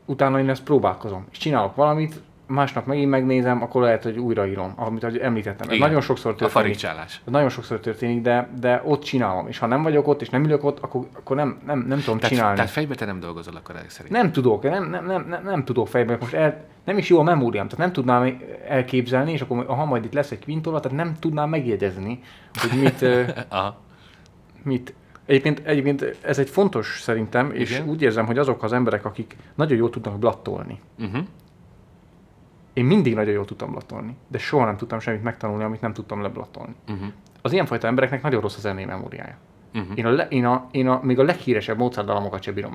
[0.04, 1.26] utána én ezt próbálkozom.
[1.30, 5.68] És csinálok valamit, másnap megint megnézem, akkor lehet, hogy újraírom, amit említettem.
[5.68, 5.86] Ez Igen.
[5.86, 6.52] nagyon sokszor A történik.
[6.52, 7.20] farigcsálás.
[7.26, 9.46] Ez nagyon sokszor történik, de, de ott csinálom.
[9.48, 12.18] És ha nem vagyok ott, és nem ülök ott, akkor, akkor nem, nem, nem tudom
[12.18, 12.56] Tehát, csinálni.
[12.56, 14.12] tehát fejbe te nem dolgozol akkor ezek szerint.
[14.12, 16.16] Nem tudok, nem, nem, nem, nem, nem tudok fejben.
[16.20, 20.04] Most el, nem is jó a memóriám, tehát nem tudnám elképzelni, és akkor ha majd
[20.04, 22.20] itt lesz egy kvintola, tehát nem tudnám megjegyezni,
[22.54, 23.04] hogy mit,
[23.48, 23.80] Aha.
[24.62, 24.94] mit.
[25.26, 27.88] Egyébként, egyébként ez egy fontos szerintem, és Igen.
[27.88, 30.80] úgy érzem, hogy azok az emberek, akik nagyon jól tudnak blattolni.
[30.98, 31.24] Uh-huh.
[32.76, 36.22] Én mindig nagyon jól tudtam blattolni, de soha nem tudtam semmit megtanulni, amit nem tudtam
[36.22, 36.74] leblattolni.
[36.88, 37.06] Uh-huh.
[37.42, 39.36] Az ilyenfajta embereknek nagyon rossz a zenei memóriája.
[39.74, 39.98] Uh-huh.
[39.98, 42.74] Én a, én, a, én a, még a leghíresebb Mozart dalamokat sem bírom.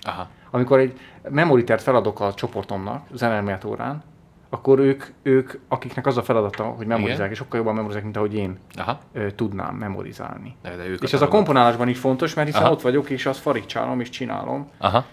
[0.00, 0.28] Aha.
[0.50, 0.98] Amikor egy
[1.30, 4.02] memoritert feladok a csoportomnak, zeneelmélet órán,
[4.48, 7.30] akkor ők, ők, akiknek az a feladata, hogy memorizálják, Igen.
[7.30, 8.98] és sokkal jobban memorizálják, mint ahogy én Aha.
[9.12, 10.56] ö, tudnám memorizálni.
[10.62, 12.72] De, de És ez a komponálásban is fontos, mert hiszen Aha.
[12.72, 14.68] ott vagyok, és azt farigcsálom, és csinálom.
[14.78, 15.04] Aha.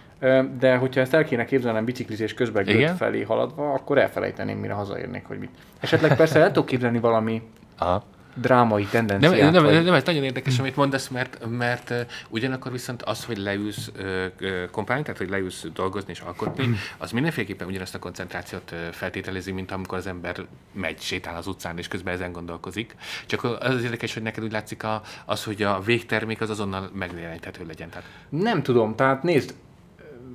[0.60, 2.64] De hogyha ezt el kéne képzelnem biciklizés közben.
[2.64, 5.50] Gött felé haladva, akkor elfelejteném, mire hazaérnék, hogy mit.
[5.80, 7.42] Esetleg persze el tudok képzelni valami
[7.78, 8.04] Aha.
[8.36, 9.52] drámai Nem, tendenciát.
[9.52, 11.98] nem, vagy- nem, nem, ez nagyon érdekes, amit mondasz, mert, mert uh,
[12.30, 14.26] ugyanakkor viszont az, hogy leülsz uh,
[14.72, 19.72] kompálni, tehát hogy leülsz dolgozni és alkotni, az mindenféleképpen ugyanazt a koncentrációt uh, feltételezi, mint
[19.72, 20.36] amikor az ember
[20.74, 22.96] megy, sétál az utcán, és közben ezen gondolkozik.
[23.26, 26.90] Csak az az érdekes, hogy neked úgy látszik a, az, hogy a végtermék az azonnal
[26.94, 27.90] megjeleníthető legyen.
[27.90, 29.54] Tehát, Nem tudom, tehát nézd,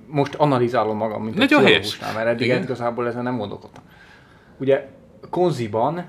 [0.07, 2.62] most analizálom magam, mint Nagyon egy pszichológusnál, mert eddig Igen.
[2.62, 3.83] igazából ezen nem gondolkodtam.
[4.59, 4.88] Ugye
[5.31, 6.05] konziban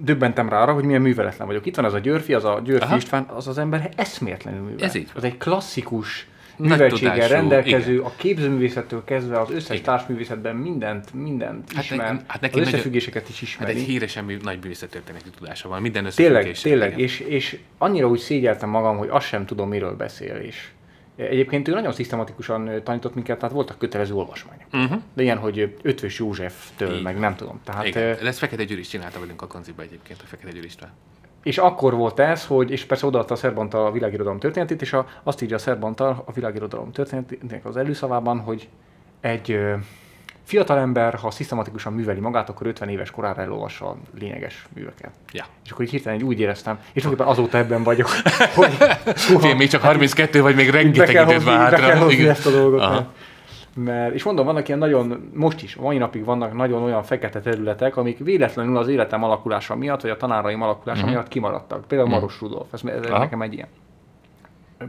[0.00, 1.66] döbbentem rá arra, hogy milyen műveletlen vagyok.
[1.66, 2.96] Itt van az a Györfi, az a Györfi Aha.
[2.96, 4.82] István, az az ember eszméletlenül művelet.
[4.82, 5.10] Ez így.
[5.14, 9.82] Az egy klasszikus műveltséggel rendelkező, a képzőművészettől kezdve az összes Igen.
[9.82, 13.72] társművészetben mindent, mindent Hát ismer, egy- hát neki az összefüggéseket is hát ismeri.
[13.78, 16.60] egy híresen mű, nagy művészettörténeti tudása van, minden Tényleg, összefüggés.
[16.60, 17.00] tényleg, igen.
[17.00, 20.68] és, és annyira úgy szégyeltem magam, hogy azt sem tudom, miről beszél, és
[21.16, 24.66] egyébként ő nagyon szisztematikusan tanított minket, tehát voltak kötelező olvasmányok.
[24.72, 25.00] Uh-huh.
[25.14, 27.60] De ilyen, hogy Ötvös Józseftől, Így meg nem tudom.
[27.64, 28.26] Tehát, Igen.
[28.26, 30.90] ezt Fekete Gyuri is csinálta velünk a konziba egyébként, a Fekete Gyuri István.
[31.42, 35.06] és akkor volt ez, hogy, és persze odaadta a Szerbantal a világirodalom történetét, és a,
[35.22, 38.68] azt írja a Szerbantal a világirodalom történetének az előszavában, hogy
[39.20, 39.58] egy
[40.44, 45.10] fiatalember, ha szisztematikusan műveli magát, akkor 50 éves korára elolvassa a lényeges műveket.
[45.32, 45.44] Ja.
[45.64, 48.08] És akkor így hirtelen úgy éreztem, és tulajdonképpen azóta ebben vagyok,
[48.54, 48.76] hogy
[49.28, 51.76] Hú, még csak 32 vagy, még be rengeteg hozni, van be hátra.
[51.86, 52.80] kell hozni ezt a dolgot.
[52.80, 53.06] Aha.
[53.74, 57.96] Mert, és mondom, vannak ilyen nagyon, most is, mai napig vannak nagyon olyan fekete területek,
[57.96, 61.10] amik véletlenül az életem alakulása miatt, vagy a tanáraim alakulása Mhm.
[61.10, 61.84] miatt kimaradtak.
[61.86, 63.18] Például Maros Rudolf, ez, ez Aha.
[63.18, 63.68] nekem egy ilyen.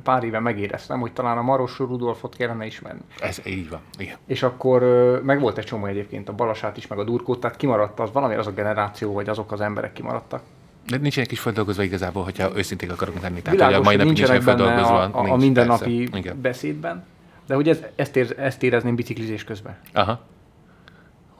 [0.03, 2.99] Pár éve megéreztem, hogy talán a Maros Rudolfot kellene ismerni.
[3.19, 4.15] Ez így van, igen.
[4.27, 4.81] És akkor
[5.25, 8.35] meg volt egy csomó egyébként, a Balasát is, meg a Durkót, tehát kimaradt az, valami
[8.35, 10.41] az a generáció, vagy azok az emberek kimaradtak.
[10.87, 13.41] De nincsenek is földolgozva igazából, hogyha őszinték akarunk lenni.
[13.41, 14.99] Tehát, Világos, hogy a mai napig nincsenek földolgozva.
[15.01, 16.17] a, a, a nincs, mindennapi persze.
[16.17, 16.41] Igen.
[16.41, 17.05] beszédben,
[17.47, 19.77] de hogy ez, ezt, ér, ezt érezném biciklizés közben.
[19.93, 20.19] Aha.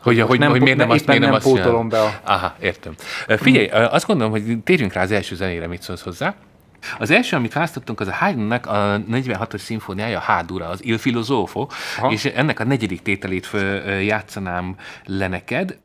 [0.01, 2.19] Hogy, hogy, nem hogy miért nem ne- azt, miért nem nem azt pótolom be a-
[2.23, 2.93] Aha, értem.
[3.27, 6.35] Figyelj, azt gondolom, hogy térjünk rá az első zenére, mit szólsz hozzá.
[6.97, 11.67] Az első, amit választottunk, az a Haydnnak a 46-os szimfóniája, a H-dura, az Il Filosofo,
[11.97, 12.11] Aha.
[12.11, 13.49] és ennek a negyedik tételét
[14.01, 15.77] játszanám le neked.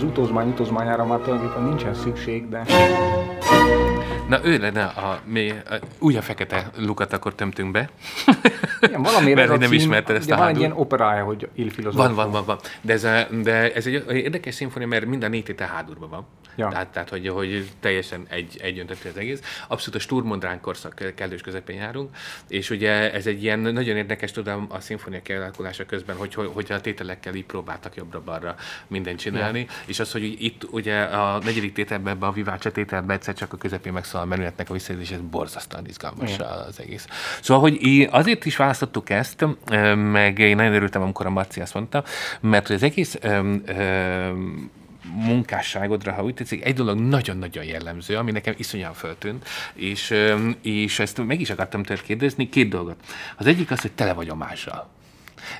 [0.00, 2.64] Az utózmány utózmányára már tulajdonképpen nincsen szükség, de...
[4.28, 7.88] Na ő lenne a, mi, a újabb fekete lukat akkor tömtünk be.
[8.80, 11.48] Igen, valami Mert ez a nem cím, ismerted ezt a van egy ilyen operája, hogy
[11.54, 11.70] Il.
[11.92, 12.58] Van, van, van, van.
[12.80, 16.26] De ez, a, de ez egy érdekes szimfónia, mert mind a négy tétel hádurban van.
[16.60, 16.68] Ja.
[16.68, 19.40] Tehát, tehát hogy, hogy teljesen egy, egyöntetű az egész.
[19.68, 22.16] Abszolút a Sturmondrán korszak kellős közepén járunk,
[22.48, 26.72] és ugye ez egy ilyen nagyon érdekes, tudom, a szimfónia kialakulása közben, hogy, hogy, hogy
[26.72, 28.54] a tételekkel így próbáltak jobbra-balra
[28.86, 29.66] mindent csinálni, ja.
[29.86, 33.56] és az, hogy itt ugye a negyedik tételben, ebben a Vivácsa tételben egyszer csak a
[33.56, 36.46] közepén megszólal a menületnek a visszajelzés, ez borzasztóan izgalmas Igen.
[36.46, 37.06] az egész.
[37.40, 39.46] Szóval, hogy azért is választottuk ezt,
[39.94, 42.04] meg én nagyon örültem, amikor a Marci azt mondta,
[42.40, 44.70] mert hogy az egész öm, öm,
[45.04, 50.14] munkásságodra, ha úgy tetszik, egy dolog nagyon-nagyon jellemző, ami nekem iszonyan föltűnt, és,
[50.62, 52.96] és ezt meg is akartam tőled kérdezni, két dolgot.
[53.36, 54.88] Az egyik az, hogy tele vagy omással.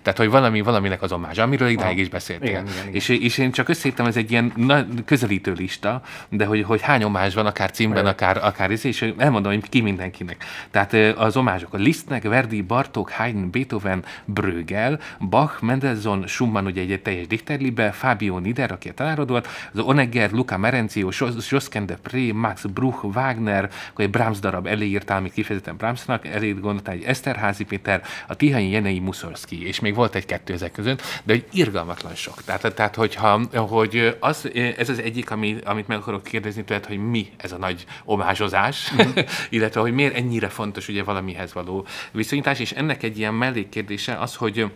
[0.03, 2.49] Tehát, hogy valami, valaminek az omázsa, amiről idáig is beszéltél.
[2.49, 2.95] Igen, igen, igen.
[2.95, 7.03] És, és én csak összeírtam, ez egy ilyen na, közelítő lista, de hogy, hogy hány
[7.03, 8.13] omázs van, akár címben, Igen.
[8.13, 10.45] akár, akár ez, és elmondom, hogy ki mindenkinek.
[10.71, 17.03] Tehát az omázsok a Lisztnek, Verdi, Bartók, Haydn, Beethoven, Brögel, Bach, Mendelssohn, Schumann, ugye egy
[17.03, 21.09] teljes Dichterlibe, Fabio Nieder, aki a tanárod volt, az Onegger, Luca Merencio,
[21.49, 26.27] Josquin de Pré, Max Bruch, Wagner, akkor egy Brahms darab elé írtál, amit kifejezetten Brahmsnak,
[26.27, 31.03] elé gondoltál egy Eszterházi Péter, a Tihanyi Jenei Muszorszki, és még volt egy-kettő ezek között,
[31.25, 32.43] de egy irgalmatlan sok.
[32.43, 37.11] Tehát, tehát hogyha, hogy az, ez az egyik, ami, amit meg akarok kérdezni tőled, hogy
[37.11, 39.25] mi ez a nagy omázsozás, uh-huh.
[39.51, 44.35] illetve hogy miért ennyire fontos ugye valamihez való viszonyítás, és ennek egy ilyen mellékkérdése az,
[44.35, 44.71] hogy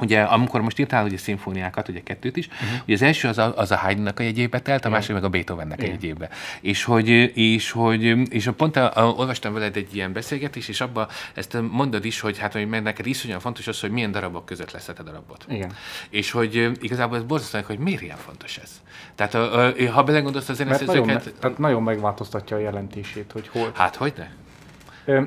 [0.00, 2.80] Ugye, amikor most írtál ugye szimfóniákat, ugye kettőt is, uh-huh.
[2.84, 5.28] ugye az első az a, az a Haydnnak a jegyébe telt, a második meg a
[5.28, 5.94] Beethovennek a Igen.
[5.94, 6.28] jegyébe.
[6.60, 11.08] És hogy, és hogy, és pont a, a, olvastam veled egy ilyen beszélgetést, és abban
[11.34, 14.70] ezt mondod is, hogy hát, hogy meg neked iszonyan fontos az, hogy milyen darabok között
[14.70, 15.44] lesz a darabot.
[15.48, 15.72] Igen.
[16.10, 18.80] És hogy igazából ez borzasztó, hogy miért ilyen fontos ez.
[19.14, 23.32] Tehát ö, ö, ha belegondolsz a Mert nagyon, zeneszerzőket, me- tehát nagyon megváltoztatja a jelentését,
[23.32, 23.70] hogy hol...
[23.74, 24.26] hát hogy ne?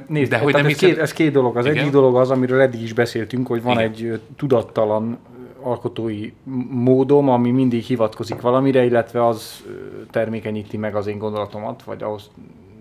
[0.08, 1.58] Nézd, De hogy nem ez, hiszed- két, ez két dolog.
[1.58, 1.78] Az Igen.
[1.78, 3.84] egyik dolog az, amiről eddig is beszéltünk, hogy van Igen.
[3.92, 5.18] egy tudattalan
[5.62, 6.32] alkotói
[6.70, 9.64] módom, ami mindig hivatkozik valamire, illetve az
[10.12, 12.30] termékenyíti meg az én gondolatomat, vagy ahhoz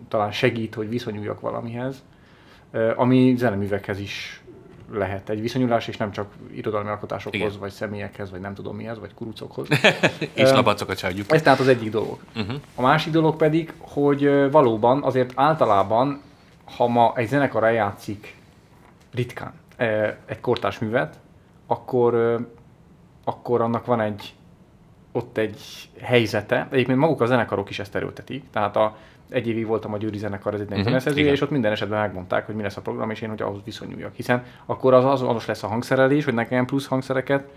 [0.08, 2.04] talán segít, hogy viszonyuljak valamihez,
[2.96, 4.42] ami zeneművekhez is
[4.92, 7.52] lehet egy viszonyulás, és nem csak irodalmi alkotásokhoz, Igen.
[7.60, 9.68] vagy személyekhez, vagy nem tudom mihez, vagy kurucokhoz.
[10.34, 11.32] És labacokat se adjuk.
[11.32, 12.18] Ez tehát az egyik dolog.
[12.36, 12.54] Uh-huh.
[12.74, 16.20] A másik dolog pedig, hogy valóban azért általában,
[16.76, 18.36] ha ma egy zenekar eljátszik
[19.14, 21.18] ritkán ö, egy kortárs művet,
[21.66, 22.40] akkor, ö,
[23.24, 24.34] akkor annak van egy
[25.12, 26.68] ott egy helyzete.
[26.70, 28.44] Egyébként maguk a zenekarok is ezt erőltetik.
[28.50, 28.96] Tehát a,
[29.28, 31.34] egy évig voltam a Győri zenekar, ez egy Mhm, uh-huh, zeneszerzője, igen.
[31.34, 34.14] és ott minden esetben megmondták, hogy mi lesz a program, és én, hogy ahhoz viszonyuljak.
[34.14, 37.48] Hiszen akkor az azonos lesz a hangszerelés, hogy nekem plusz hangszereket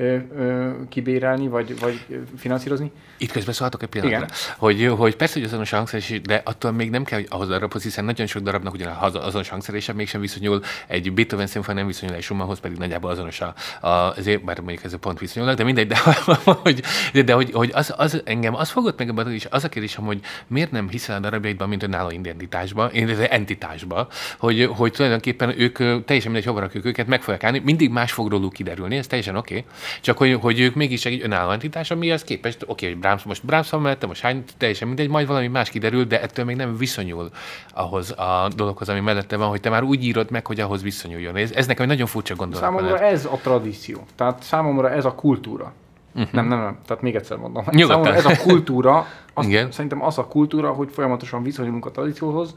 [0.00, 2.90] ö, ö, kibérelni, vagy, vagy finanszírozni.
[3.16, 6.90] Itt közben szólhatok egy pillanatra, hogy, hogy persze, hogy azonos a hangszerelés, de attól még
[6.90, 10.62] nem kell, hogy ahhoz darabhoz, hiszen nagyon sok darabnak ugyan az azonos hangszerelése mégsem viszonyul,
[10.86, 13.54] egy Beethoven szimfonia nem viszonyul egy Schumannhoz, pedig nagyjából azonos a,
[13.86, 15.98] a azért, bár mondjuk ez a pont viszonyulnak, de mindegy, de,
[16.62, 16.82] hogy,
[17.12, 20.04] de, de hogy, hogy az, az, engem az fogott meg ebben, és az a kérdésem,
[20.04, 22.90] hogy miért nem hiszel a darabjaidban, mint önálló identitásba,
[23.30, 24.08] entitásba,
[24.38, 28.30] hogy, hogy tulajdonképpen ők teljesen mindegy, hova rakjuk őket, meg fogják állni, mindig más fog
[28.30, 29.70] róluk kiderülni, ez teljesen oké, okay.
[30.00, 33.44] Csak hogy, hogy ők mégis egy önálló entitás, az képest, oké, okay, hogy Brahms, most
[33.44, 37.30] Brahms mellette, most hány, teljesen mindegy, majd valami más kiderül, de ettől még nem viszonyul
[37.74, 41.36] ahhoz a dologhoz, ami mellette van, hogy te már úgy írod meg, hogy ahhoz viszonyuljon.
[41.36, 42.64] Ez, ez nekem egy nagyon furcsa gondolat.
[42.64, 43.12] Számomra veled.
[43.12, 44.06] ez a tradíció.
[44.16, 45.72] Tehát számomra ez a kultúra.
[46.14, 46.32] Uh-huh.
[46.32, 46.78] Nem, nem, nem.
[46.86, 47.64] Tehát még egyszer mondom.
[47.70, 48.04] Nyugodtan.
[48.04, 49.70] Számomra ez a kultúra, az, Igen.
[49.70, 52.54] szerintem az a kultúra, hogy folyamatosan viszonyulunk a tradícióhoz,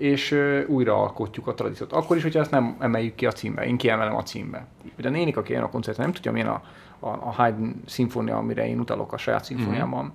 [0.00, 1.92] és újra alkotjuk a tradíciót.
[1.92, 3.66] Akkor is, hogyha ezt nem emeljük ki a címbe.
[3.66, 4.66] Én kiemelem a címbe.
[4.98, 6.62] Ugye a nénik, aki jön a koncertre, nem tudja, milyen a,
[6.98, 10.04] a, a Haydn szimfónia, amire én utalok a saját szimfóniámban.
[10.04, 10.12] Mhm.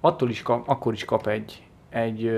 [0.00, 2.30] Attól is kap, akkor is kap egy, egy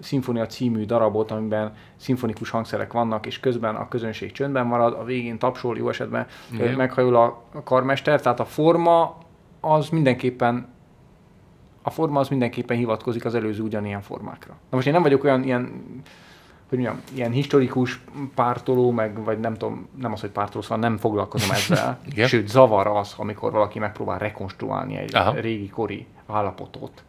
[0.00, 5.38] szimfónia című darabot, amiben szimfonikus hangszerek vannak, és közben a közönség csöndben marad, a végén
[5.38, 6.74] tapsol, jó esetben Igen.
[6.74, 9.18] meghajol a karmester, tehát a forma
[9.60, 10.66] az mindenképpen
[11.82, 14.52] a forma az mindenképpen hivatkozik az előző ugyanilyen formákra.
[14.52, 15.82] Na most én nem vagyok olyan ilyen,
[16.68, 18.00] hogy mondjam, ilyen historikus
[18.34, 21.98] pártoló, meg, vagy nem tudom, nem az, hogy pártoló, szóval nem foglalkozom ezzel.
[22.26, 25.40] Sőt, zavar az, amikor valaki megpróbál rekonstruálni egy Aha.
[25.40, 27.02] Régi kori állapotot.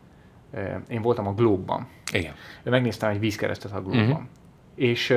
[0.87, 1.87] Én voltam a Globe-ban.
[2.11, 2.33] Igen.
[2.63, 4.09] Megnéztem egy vízkeresztet a Globe-ban.
[4.09, 4.21] Uh-huh.
[4.75, 5.15] És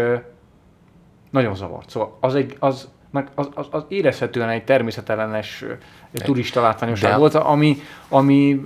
[1.31, 1.91] nagyon zavart.
[1.91, 2.89] Szóval az, egy, az,
[3.35, 5.65] az, az, az érezhetően egy természetellenes
[6.13, 7.77] turista látványosság volt, ami,
[8.09, 8.61] ami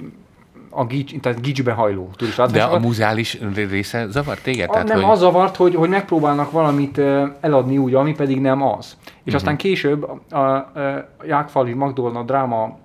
[0.77, 2.83] a gics, tehát gicsbe hajló turista De a volt.
[2.83, 4.69] muzális része zavart téged?
[4.71, 5.11] A, nem, hogy...
[5.11, 6.99] az zavart, hogy, hogy megpróbálnak valamit
[7.41, 8.97] eladni úgy, ami pedig nem az.
[9.07, 9.35] És Mhm.
[9.35, 12.79] aztán később a, a, a Jákfalvi Magdolna dráma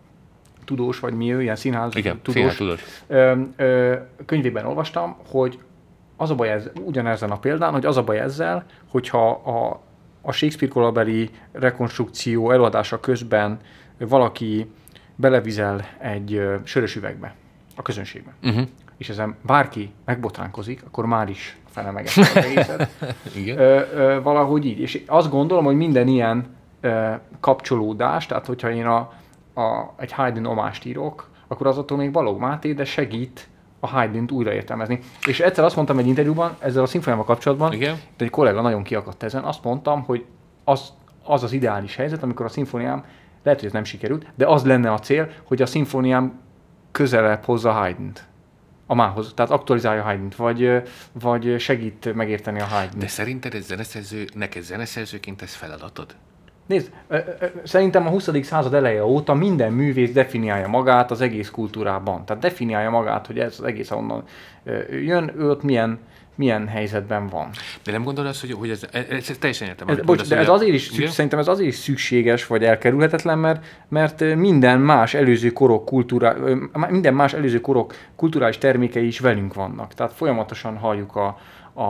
[0.65, 2.83] tudós, vagy mi ő, ilyen színház Igen, tudós, színház tudós.
[3.07, 5.59] Ö, ö, könyvében olvastam, hogy
[6.17, 9.79] az a baj ez, ugyanezen a példán, hogy az a baj ezzel, hogyha a,
[10.21, 13.59] a Shakespeare korabeli rekonstrukció előadása közben
[13.97, 14.71] valaki
[15.15, 17.33] belevizel egy ö, sörös üvegbe
[17.81, 18.67] a közönségbe, Uh-huh.
[18.97, 22.89] és ezen bárki megbotránkozik, akkor már is felemegette az egészet.
[23.35, 23.57] Igen.
[23.57, 24.79] Ö, ö, valahogy így.
[24.79, 26.45] És azt gondolom, hogy minden ilyen
[26.81, 28.97] ö, kapcsolódás, tehát hogyha én a,
[29.61, 33.47] a, egy Haydn omást írok, akkor az attól még Balog Máté, de segít
[33.79, 34.99] a Haydn-t újraértelmezni.
[35.27, 37.95] És egyszer azt mondtam egy interjúban, ezzel a szimfoniával kapcsolatban, Igen.
[38.17, 40.25] egy kollega nagyon kiakadt ezen, azt mondtam, hogy
[40.63, 43.03] az az, az ideális helyzet, amikor a szimfóniám,
[43.43, 46.39] lehet, hogy ez nem sikerült, de az lenne a cél, hogy a szimfóniám
[46.91, 48.29] közelebb hozza Haydn-t
[48.85, 52.97] a mához, tehát aktualizálja Haydn-t, vagy, vagy segít megérteni a Haydn-t.
[52.97, 56.15] De szerinted ez zeneszerző, neked zeneszerzőként ez feladatod?
[56.65, 56.91] Nézd,
[57.63, 58.29] szerintem a 20.
[58.41, 62.25] század eleje óta minden művész definiálja magát az egész kultúrában.
[62.25, 64.23] Tehát definiálja magát, hogy ez az egész onnan
[64.63, 65.99] ö, jön, ő ott milyen,
[66.35, 67.49] milyen helyzetben van.
[67.83, 69.87] De nem gondolod azt, hogy, hogy ez, ez, ez teljesen értem.
[69.87, 71.11] Ez, bocs, de ez a- azért is, szüks, Igen?
[71.11, 76.55] szerintem ez azért is szükséges, vagy elkerülhetetlen, mert, mert minden más előző korok kultúrá, ö,
[76.89, 79.93] minden más előző korok kulturális termékei is velünk vannak.
[79.93, 81.37] Tehát folyamatosan halljuk a,
[81.73, 81.83] a,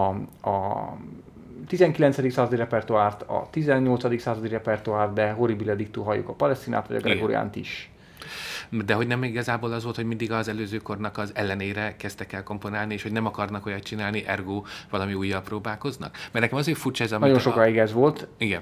[0.50, 0.98] a
[1.68, 2.32] 19.
[2.34, 4.22] századi repertoárt, a 18.
[4.22, 7.91] századi repertoárt, de horribile dictu halljuk a palesztinát, vagy a gregoriánt is.
[8.86, 12.44] De hogy nem igazából az volt, hogy mindig az előző kornak az ellenére kezdtek el
[12.44, 16.12] komponálni, és hogy nem akarnak olyat csinálni, ergo valami újjal próbálkoznak?
[16.12, 18.28] Mert nekem azért furcsa ez, amit Nagyon a- sokáig ez volt.
[18.38, 18.62] Igen.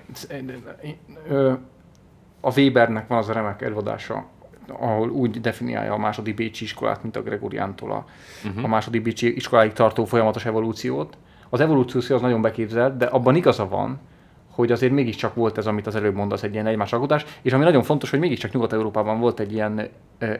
[2.41, 4.25] A Webernek van az a remek előadása,
[4.67, 8.05] ahol úgy definiálja a második Bécsi iskolát, mint a Gregoriántól a,
[8.45, 8.63] uh-huh.
[8.63, 11.17] a második Bécsi iskoláig tartó folyamatos evolúciót.
[11.49, 13.99] Az evolúció az nagyon beképzelt, de abban igaza van,
[14.59, 17.63] hogy azért mégiscsak volt ez, amit az előbb mondasz, egy ilyen egymás alkotás, és ami
[17.63, 19.89] nagyon fontos, hogy mégiscsak Nyugat-Európában volt egy ilyen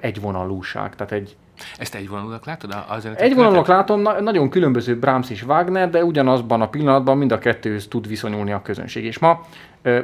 [0.02, 1.36] egyvonalúság, tehát egy,
[1.78, 2.76] Ezt egyvonalúnak látod?
[3.16, 7.88] Egyvonalúnak látom, na- nagyon különböző Brahms és Wagner, de ugyanazban a pillanatban mind a kettőhöz
[7.88, 9.06] tud viszonyulni a közönség.
[9.06, 9.46] És ma,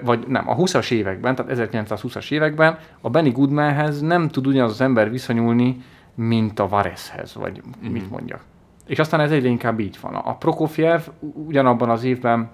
[0.03, 4.81] vagy nem, a 20-as években, tehát 1920-as években a Benny Goodmanhez nem tud ugyanaz az
[4.81, 7.93] ember viszonyulni, mint a Vareshez, vagy mm-hmm.
[7.93, 8.41] mit mondjak.
[8.87, 10.15] És aztán ez egyre inkább így van.
[10.15, 11.01] A Prokofiev
[11.47, 12.49] ugyanabban az évben,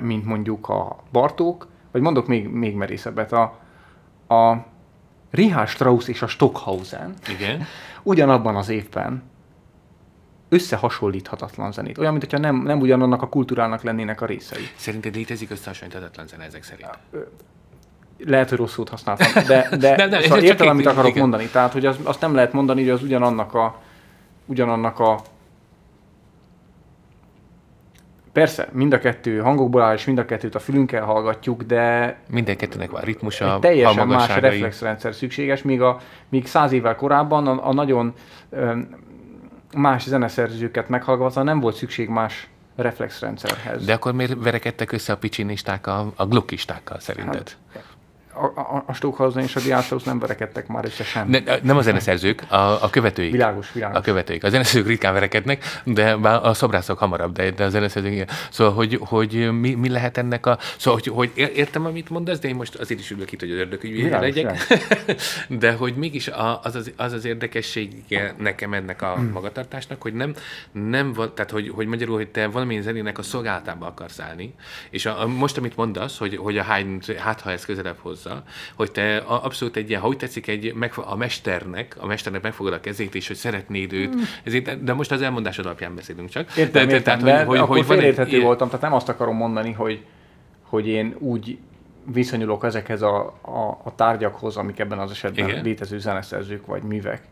[0.00, 3.42] mint mondjuk a Bartók, vagy mondok még, még merészebbet, a,
[4.34, 4.64] a
[5.30, 7.64] Richard Strauss és a Stockhausen, Igen.
[8.02, 9.22] ugyanabban az évben
[10.48, 11.98] összehasonlíthatatlan zenét.
[11.98, 14.62] Olyan, mintha nem, nem ugyanannak a kultúrának lennének a részei.
[14.76, 16.98] Szerinted létezik összehasonlíthatatlan zene ezek szerint?
[18.24, 21.20] Lehet, hogy rossz szót használtam, de, de Nem, nem, szóval egy- amit akarok igen.
[21.20, 21.46] mondani.
[21.48, 23.80] Tehát, hogy az, azt nem lehet mondani, hogy az ugyanannak a,
[24.46, 25.20] ugyanannak a
[28.36, 32.56] Persze, mind a kettő hangokból áll, és mind a kettőt a fülünkkel hallgatjuk, de Minden
[32.56, 37.68] kettőnek van ritmusa, egy teljesen más reflexrendszer szükséges, míg, a, míg száz évvel korábban a,
[37.68, 38.14] a nagyon
[38.50, 38.88] öm,
[39.76, 43.84] más zeneszerzőket meghallgatva nem volt szükség más reflexrendszerhez.
[43.84, 47.56] De akkor miért verekedtek össze a picsinisták a, a glukkistákkal szerinted?
[48.36, 51.28] A, a, a Stockhausen és a Diászhoz nem verekedtek már össze sem.
[51.28, 53.32] Ne, nem a zeneszerzők, a, a követőik.
[53.32, 53.98] Világos, világos.
[53.98, 54.44] A követőik.
[54.44, 58.28] A zeneszerzők ritkán verekednek, de a szobrászok hamarabb, de, de a zeneszerzők igen.
[58.50, 60.58] Szóval, hogy, hogy mi, mi, lehet ennek a...
[60.76, 63.50] Szóval, hogy, hogy ér- értem, amit mondasz, de én most azért is ülök itt, hogy
[63.50, 64.66] az ördögügyvédje legyek.
[65.48, 69.30] de hogy mégis a- az az, az, az érdekessége nekem ennek a Hmm.
[69.30, 70.34] magatartásnak, hogy nem,
[70.72, 74.54] nem val- tehát hogy, hogy magyarul, hogy te valamilyen zenének a szolgálatába akarsz állni,
[74.90, 77.96] és a, a, most, amit mondasz, hogy, hogy a Haydn, hát ha ez közelebb
[78.26, 78.42] hozza,
[78.74, 82.72] hogy te abszolút egy ilyen, ha úgy tetszik, egy, meg, a mesternek, a mesternek megfogod
[82.72, 84.14] a kezét, és hogy szeretnéd őt,
[84.44, 86.50] ezért, de most az elmondás alapján beszélünk csak.
[86.50, 86.62] Hmm.
[86.62, 90.04] Értem, de, értem, de, hogy, akkor van egy voltam, tehát nem azt akarom mondani, hogy,
[90.62, 91.58] hogy én úgy
[92.12, 95.62] viszonyulok ezekhez a, a, a tárgyakhoz, amik ebben az esetben Igen.
[95.62, 97.22] Létező zeneszerzők vagy művek,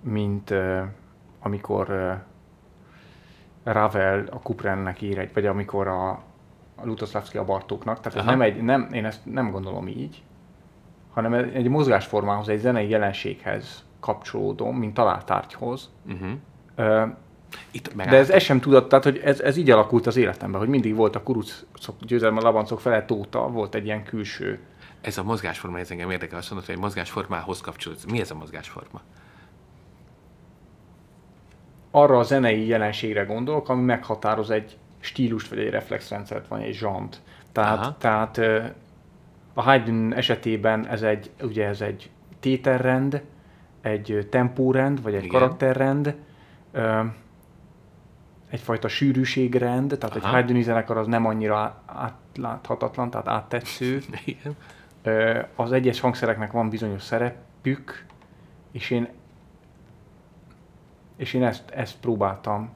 [0.00, 0.80] mint uh,
[1.40, 6.08] amikor uh, Ravel a Kuprennek ír egy, vagy amikor a,
[6.76, 8.00] a Lutoslavski a Bartóknak.
[8.00, 10.22] Tehát ez nem egy, nem, én ezt nem gondolom így,
[11.16, 15.90] hanem egy, mozgásformához, egy zenei jelenséghez kapcsolódom, mint találtárgyhoz.
[16.06, 16.30] Uh-huh.
[16.76, 17.08] Uh,
[17.70, 20.68] Itt de ez, ez sem tudott, tehát hogy ez, ez így alakult az életemben, hogy
[20.68, 24.58] mindig volt a kurucok győzelme, labancok felett óta, volt egy ilyen külső.
[25.00, 28.04] Ez a mozgásforma, ez engem érdekel, azt mondod, hogy egy mozgásformához kapcsolódsz.
[28.04, 29.00] Mi ez a mozgásforma?
[31.90, 37.20] Arra a zenei jelenségre gondolok, ami meghatároz egy stílust, vagy egy reflexrendszert, vagy egy zsant.
[37.52, 37.96] Tehát, Aha.
[37.98, 38.64] tehát ö,
[39.58, 43.22] a Haydn esetében ez egy, ugye ez egy tételrend,
[43.80, 45.40] egy tempórend, vagy egy Igen.
[45.40, 46.14] karakterrend,
[46.72, 47.00] ö,
[48.50, 50.32] egyfajta sűrűségrend, tehát egy Aha.
[50.32, 54.00] Haydn zenekar az nem annyira átláthatatlan, tehát áttetsző.
[54.24, 54.56] Igen.
[55.02, 58.04] Ö, Az egyes hangszereknek van bizonyos szerepük,
[58.72, 59.08] És én,
[61.16, 62.70] és én ezt, ezt próbáltam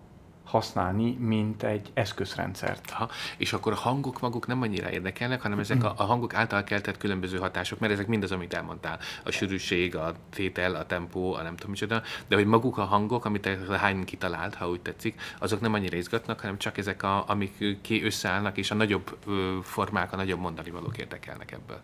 [0.50, 2.90] használni, mint egy eszközrendszert.
[2.90, 3.08] Aha.
[3.36, 6.96] És akkor a hangok maguk nem annyira érdekelnek, hanem ezek a, a hangok által keltett
[6.96, 8.98] különböző hatások, mert ezek mind az, amit elmondtál.
[9.24, 13.24] A sűrűség, a tétel, a tempó, a nem tudom micsoda, de hogy maguk a hangok,
[13.24, 17.24] amit a Haydn kitalált, ha úgy tetszik, azok nem annyira izgatnak, hanem csak ezek, a,
[17.28, 19.16] amik ki összeállnak, és a nagyobb
[19.62, 21.80] formák, a nagyobb mondani valók érdekelnek ebből.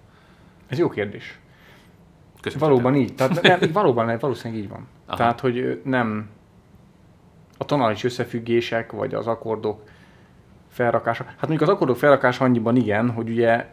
[0.69, 1.39] Ez jó kérdés.
[2.41, 3.14] Köszönöm Valóban így.
[3.14, 4.87] Tehát nem, valóban, valószínűleg így van.
[5.07, 5.17] Aha.
[5.17, 6.29] Tehát, hogy nem
[7.59, 9.82] a tonális összefüggések, vagy az akkordok
[10.77, 11.24] felrakása.
[11.24, 13.66] Hát mondjuk az akkordok felrakása annyiban igen, hogy ugye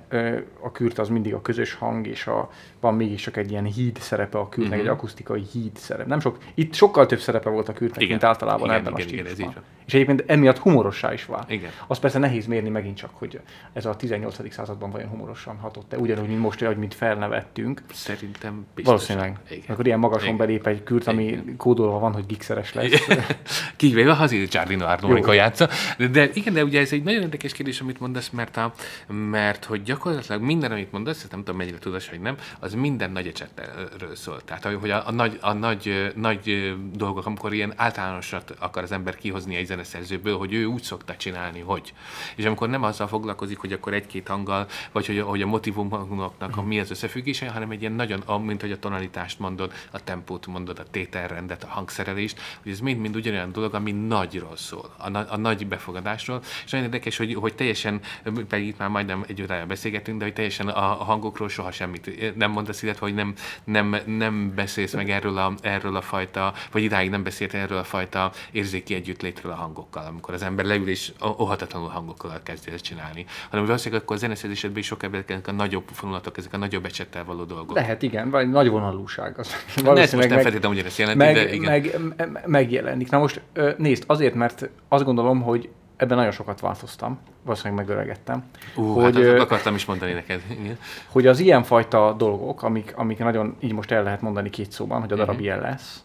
[0.61, 2.49] a kürt az mindig a közös hang, és a,
[2.79, 4.87] van mégis csak egy ilyen híd szerepe a kürtnek, Mhm.
[4.87, 6.05] egy akusztikai híd szerep.
[6.07, 8.09] Nem sok, itt sokkal több szerepe volt a kürtnek, Igen.
[8.09, 9.55] mint általában Igen, ebben igen, a igen, ez így.
[9.85, 11.51] És egyébként emiatt humorossá is vált.
[11.51, 11.69] Igen.
[11.87, 13.39] Az persze nehéz mérni megint csak, hogy
[13.73, 14.51] ez a 18.
[14.51, 17.81] században vajon humorosan hatott-e, ugyanúgy, mint most, hogy mint felnevettünk.
[17.93, 18.93] Szerintem biztos.
[18.93, 19.37] Valószínűleg.
[19.49, 19.63] Igen.
[19.67, 20.37] Akkor ilyen magason Igen.
[20.37, 21.53] belép egy kürt, ami Igen.
[21.57, 23.07] kódolva van, hogy gigszeres lesz.
[23.75, 25.67] Kivéve a Hazi Giardino amikor játsza.
[26.11, 28.73] De igen, de ugye ez egy nagyon érdekes kérdés, amit mondasz, mert, a,
[29.07, 33.27] mert hogy gyakorlatilag minden, amit mondasz, nem tudom mennyire tudod, hogy nem, az minden nagy
[33.27, 34.41] ecsetről szól.
[34.43, 39.15] Tehát, hogy a, a, nagy, a nagy, nagy dolgok, amikor ilyen általánosat akar az ember
[39.15, 41.93] kihozni egy zeneszerzőből, hogy ő úgy szokta csinálni, hogy.
[42.35, 46.61] És amikor nem azzal foglalkozik, hogy akkor egy-két hanggal, vagy hogy, hogy a motivumoknak a
[46.61, 50.79] mi az összefüggése, hanem egy ilyen nagyon, mint hogy a tonalitást mondod, a tempót mondod,
[50.79, 55.67] a tételrendet, a hangszerelést, hogy ez mind-mind ugyanolyan dolog, ami nagyról szól, a, a nagy
[55.67, 56.41] befogadásról.
[56.65, 57.99] És nagyon érdekes, hogy, hogy teljesen,
[58.47, 62.51] pedig itt már majdnem egy órája beszélgetünk, de hogy teljesen a, hangokról soha semmit nem
[62.51, 67.09] mondasz, illetve hogy nem, nem, nem beszélsz meg erről a, erről a fajta, vagy idáig
[67.09, 71.89] nem beszélt erről a fajta érzéki együttlétről a hangokkal, amikor az ember leül és óhatatlanul
[71.89, 75.89] hangokkal kezd el csinálni, hanem valószínűleg akkor a zeneszerzésedben is sok ebben ezek a nagyobb
[76.01, 77.75] vonulatok, ezek a nagyobb ecsettel való dolgok.
[77.75, 79.39] Lehet, igen, vagy nagy vonalúság.
[79.39, 79.51] Az
[79.83, 81.71] Ne, ezt most nem feltétlenül ugyanezt jelenti, meg, de igen.
[81.71, 83.09] meg, me- megjelenik.
[83.09, 83.41] Na most
[83.77, 85.69] nézd, azért, mert azt gondolom, hogy
[86.03, 88.43] ebben nagyon sokat változtam, valószínűleg megöregettem,
[88.75, 90.41] Ú, hogy, hát ö, azt akartam is mondani neked.
[90.49, 90.77] Igen.
[91.11, 95.11] hogy az ilyenfajta dolgok, amik, amik nagyon így most el lehet mondani két szóban, hogy
[95.11, 95.43] a darab Mhm.
[95.43, 96.03] ilyen lesz,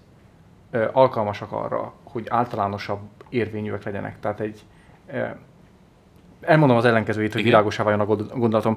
[0.92, 4.20] alkalmasak arra, hogy általánosabb érvényűek legyenek.
[4.20, 4.62] Tehát egy
[6.40, 7.52] elmondom az ellenkezőjét, hogy Igen.
[7.52, 8.76] világosá váljon a gond- gondolatom.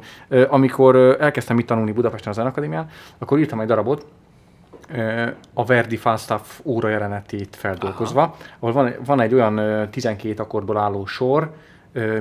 [0.50, 4.06] Amikor elkezdtem itt tanulni Budapesten a Zenakadémián, akkor írtam egy darabot,
[5.54, 8.36] a Verdi Falstaff óra jelenetét feldolgozva, Aha.
[8.60, 11.54] ahol van, van egy olyan ö, 12 akkordból álló sor,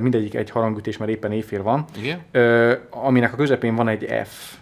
[0.01, 2.21] mindegyik egy harangütés, mert éppen éjfél van, Igen?
[2.89, 4.53] aminek a közepén van egy F.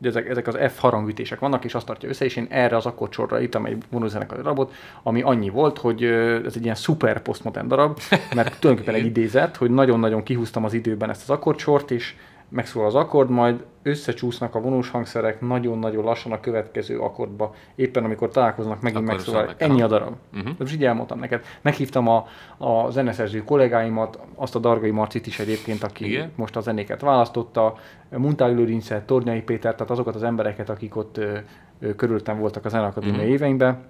[0.00, 2.86] Ugye ezek, ezek az F harangütések vannak, és azt tartja össze, és én erre az
[2.86, 6.02] akkordsorra írtam egy vonózenekari darabot, ami annyi volt, hogy
[6.44, 7.98] ez egy ilyen szuper postmodern darab,
[8.34, 12.14] mert tulajdonképpen egy idézet, hogy nagyon-nagyon kihúztam az időben ezt az akkordsort, és
[12.48, 18.28] megszólal az akkord, majd összecsúsznak a vonós hangszerek nagyon-nagyon lassan a következő akkordba, éppen amikor
[18.28, 19.40] találkoznak, megint Akkor megszólal.
[19.40, 20.14] szólnak, Ennyi a darab.
[20.30, 20.40] Mhm.
[20.40, 20.54] Uh-huh.
[20.58, 21.44] Most így elmondtam neked.
[21.60, 22.26] Meghívtam a,
[22.58, 26.32] a zeneszerző kollégáimat, azt a Dargai Marcit is egyébként, aki Igen.
[26.34, 27.74] Most a zenéket választotta,
[28.16, 31.36] Muntál Lőrincet, Tornyai Péter, tehát azokat az embereket, akik ott ö,
[31.80, 33.20] ö, körülöttem voltak a Zenakadémia Mhm.
[33.22, 33.34] uh-huh.
[33.36, 33.84] éveimben,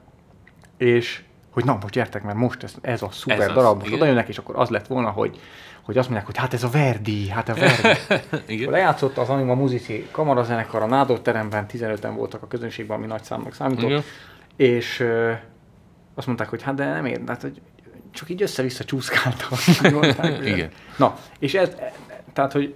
[0.76, 3.78] és hogy na, most gyertek, mert most ez, ez a szuper Ez ez az, darab,
[3.80, 5.38] most oda jönnek, és akkor az lett volna, hogy,
[5.88, 7.98] hogy azt mondják, hogy hát ez a Verdi, hát a Verdi.
[8.54, 8.70] Igen.
[8.70, 13.54] lejátszott az Anima Muzici kamarazenekar a Nádor teremben, 15-en voltak a közönségben, ami nagy számnak
[13.54, 14.02] számított, Igen.
[14.56, 15.32] és ö,
[16.14, 17.60] azt mondták, hogy hát de nem ér, hát hogy
[18.10, 18.84] csak így össze-vissza
[19.48, 20.70] hogy- Igen.
[20.96, 21.70] Na, és ez,
[22.32, 22.74] tehát, hogy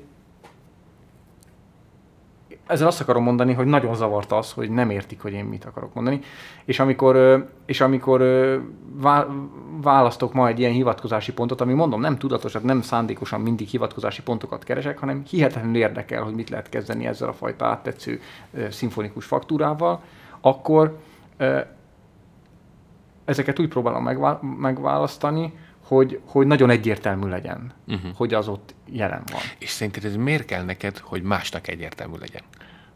[2.66, 5.94] ezzel azt akarom mondani, hogy nagyon zavart az, hogy nem értik, hogy én mit akarok
[5.94, 6.20] mondani.
[6.64, 8.22] És amikor, és amikor
[9.80, 14.22] választok ma egy ilyen hivatkozási pontot, ami mondom, nem tudatos, tehát nem szándékosan mindig hivatkozási
[14.22, 18.20] pontokat keresek, hanem hihetetlenül érdekel, hogy mit lehet kezdeni ezzel a fajta áttetsző
[18.70, 20.00] szimfonikus faktúrával,
[20.40, 20.98] akkor
[23.24, 25.52] ezeket úgy próbálom megvá- megválasztani,
[25.85, 28.11] hogy, hogy nagyon egyértelmű legyen, uh-huh.
[28.16, 29.41] hogy az ott jelen van.
[29.59, 32.43] És szerinted ez miért kell neked, hogy másnak egyértelmű legyen?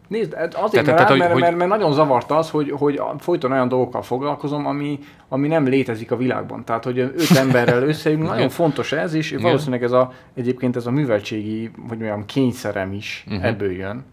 [0.08, 3.00] Nézd, hát azért, Tehát- mert, tehát, mert, hogy- mert, mert nagyon zavart az, hogy, hogy
[3.18, 6.64] folyton olyan dolgokkal foglalkozom, ami, ami nem létezik a világban.
[6.64, 10.90] Tehát, hogy öt emberrel összeülünk, nagyon fontos ez, és valószínűleg ez a, egyébként ez a
[10.90, 13.44] műveltségi, hogy mondjam, kényszerem is uh-huh.
[13.44, 14.04] ebből jön,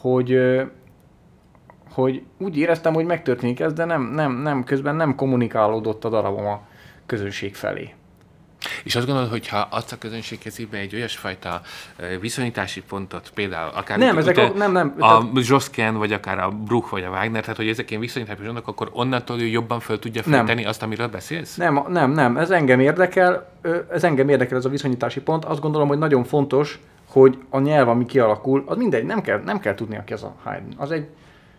[0.00, 0.38] hogy,
[1.92, 6.46] hogy úgy éreztem, hogy megtörténik ez, de nem, nem, nem, közben nem kommunikálódott a darabom
[6.46, 6.60] a
[7.06, 7.94] közönség felé.
[8.84, 11.60] És azt gondolod, hogy ha azt a közönség kezébe egy olyasfajta
[12.20, 16.50] viszonyítási pontot, például akár Nem, ezek a- nem, nem, a tehát- Zsoszken, vagy akár a
[16.50, 19.98] Bruch, vagy a Wagner, tehát hogy ezek ilyen viszonyítási pontok, akkor onnantól ő jobban föl
[19.98, 21.56] tudja föltenni azt, amiről beszélsz?
[21.56, 23.52] Nem, nem, nem, ez engem érdekel,
[23.90, 25.44] ez engem érdekel ez a viszonyítási pont.
[25.44, 29.58] Azt gondolom, hogy nagyon fontos, hogy a nyelv, ami kialakul, az mindegy, nem kell, nem
[29.60, 30.72] kell tudni, aki az a Haydn.
[30.76, 31.06] Az egy,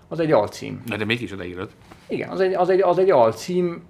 [0.07, 0.81] az egy alcím.
[0.85, 1.69] Na, de mégis odaírod.
[2.07, 3.83] Igen, az egy, az egy, az egy alcím,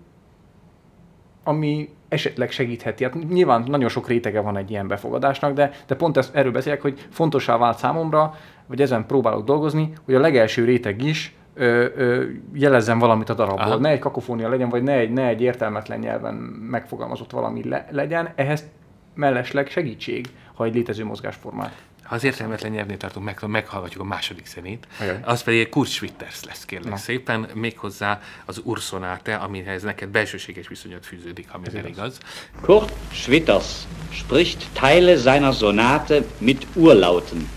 [1.43, 3.03] ami esetleg segítheti.
[3.03, 6.81] Hát nyilván nagyon sok rétege van egy ilyen befogadásnak, de, de pont ezt, erről beszélek,
[6.81, 8.35] hogy fontosá vált számomra,
[8.67, 13.65] vagy ezen próbálok dolgozni, hogy a legelső réteg is ö, ö, jelezzen valamit a darabból.
[13.65, 13.77] Aha.
[13.77, 16.33] Ne egy kakofónia legyen, vagy ne egy, ne egy értelmetlen nyelven
[16.69, 18.29] megfogalmazott valami le, legyen.
[18.35, 18.69] Ehhez
[19.15, 21.81] mellesleg segítség, ha egy létező mozgásformát.
[22.12, 24.88] Ha az értelmetlen nyelvnél tartunk, meg, meghallgatjuk a második zenét,
[25.22, 26.97] az pedig egy Kurt Schwitters lesz, kérlek Na.
[26.97, 32.18] szépen, méghozzá az Ursonate, amihez neked belsőséges viszonyat fűződik, ha minden igaz.
[32.62, 33.66] Kurt Schwitters
[34.09, 37.49] spricht Teile seiner Sonate mit Urlauten.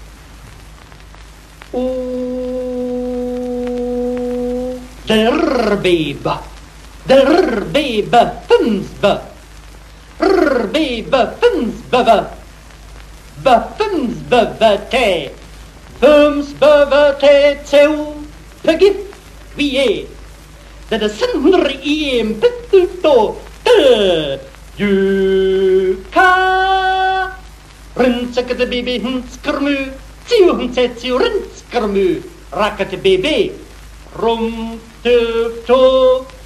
[5.06, 6.42] Der Bebe,
[7.06, 9.32] der Bebe, Fünfbe,
[10.18, 11.36] r Bebe,
[13.44, 15.08] bøffensbøvete,
[16.00, 17.34] bøvete
[17.70, 17.92] til
[18.64, 18.90] pøgge
[19.56, 19.96] vi er.
[20.90, 24.38] Det er sender i en bøttet og død.
[24.78, 26.30] Juka,
[27.96, 29.76] rønnsakete baby hundskermu,
[30.28, 32.08] tiu hundsetse rønnskermu,
[32.52, 33.52] rakete baby,
[34.22, 36.04] rumtøvtog.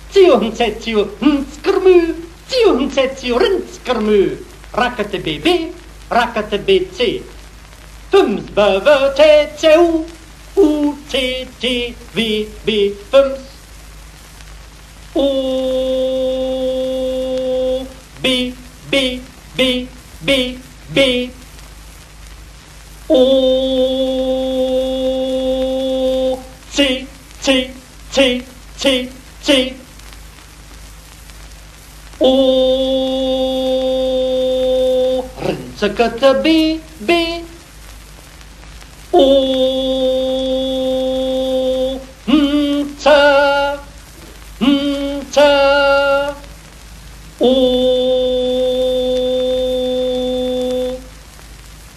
[0.08, 2.14] Ціонце цю нскрмю,
[2.48, 4.40] ціонце цю ринскрмю,
[4.72, 5.68] ракати бібі,
[6.10, 7.22] rackete BC.
[8.10, 8.96] Fums bøve
[13.10, 13.40] fums.
[15.14, 15.26] O
[18.22, 18.54] B
[18.90, 19.20] B
[19.56, 19.88] B
[20.24, 20.58] B
[20.94, 20.98] B
[23.08, 23.22] O
[26.72, 27.06] T
[27.42, 27.70] T
[28.12, 28.44] T
[28.78, 29.10] T
[29.44, 29.74] T
[32.20, 33.07] O
[35.80, 37.22] سكت بي بي
[39.14, 39.28] أو
[42.28, 43.22] متا
[44.60, 45.54] متا
[47.42, 47.54] أو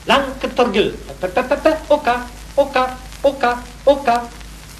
[0.07, 0.87] لانك ترجل
[1.21, 2.15] تا تا تا تا أوكا
[2.59, 2.83] أوكا
[3.25, 3.51] أوكا
[3.87, 4.15] أوكا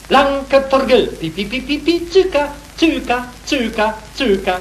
[0.09, 2.43] لانك ترجل بي بي بي بي بي تشيكا
[2.77, 3.85] تشيكا تشيكا
[4.15, 4.55] تشيكا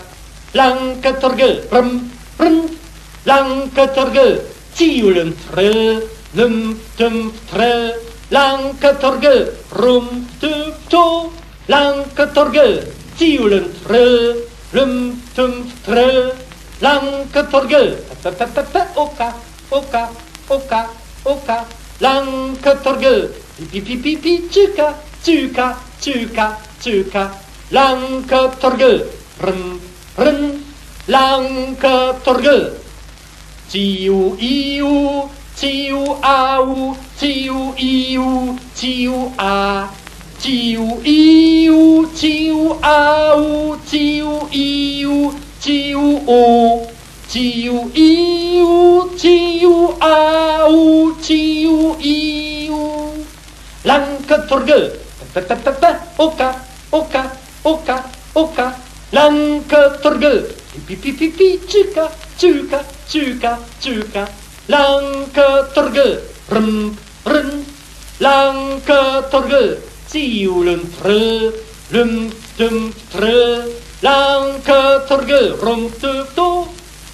[0.54, 2.08] لانك ترجل برم
[2.40, 2.79] برم
[3.24, 4.40] lang katorgel,
[4.72, 7.92] tiulum trill, lum tum trill,
[8.30, 11.28] lang katorgel, rum tum to,
[11.68, 12.80] lang katorgel,
[13.20, 14.40] tiulum trill,
[14.72, 16.32] lum tum trill,
[16.80, 19.28] lang katorgel, pa pa pa pa oka,
[19.68, 20.04] oka,
[20.48, 20.82] oka,
[21.28, 21.58] oka,
[22.00, 23.28] lang katorgel,
[23.68, 27.24] pi pi pi pi chuka, chuka, chuka, chuka,
[27.68, 29.04] lang katorgel,
[29.44, 29.76] rum
[30.16, 30.64] rum,
[31.06, 32.79] lang katorgel.
[33.70, 39.94] 啾伊乌，啾啊乌，啾伊乌，啾啊，
[40.42, 40.50] 啾
[41.04, 45.96] 伊乌，啾啊乌，啾伊乌，啾
[46.26, 46.88] 乌，
[47.28, 53.14] 啾伊乌，啾啊乌，啾伊乌。
[53.84, 54.90] 啷个拖个，
[55.32, 56.44] 哒哒哒哒哒，OK
[56.90, 57.20] OK
[57.62, 57.94] OK
[58.32, 58.62] OK，
[59.12, 60.42] 啷个拖个，
[60.88, 62.82] 哔哔哔哔哔，猪咖猪咖。
[63.10, 64.24] Chuka chuka.
[64.70, 66.96] Lanka torge, rum,
[67.26, 67.50] rum,
[68.20, 71.50] lanka torge, tiulen tre.
[71.90, 73.66] Lum, dum, lang
[74.06, 76.68] lanka torge, rum, tu, to,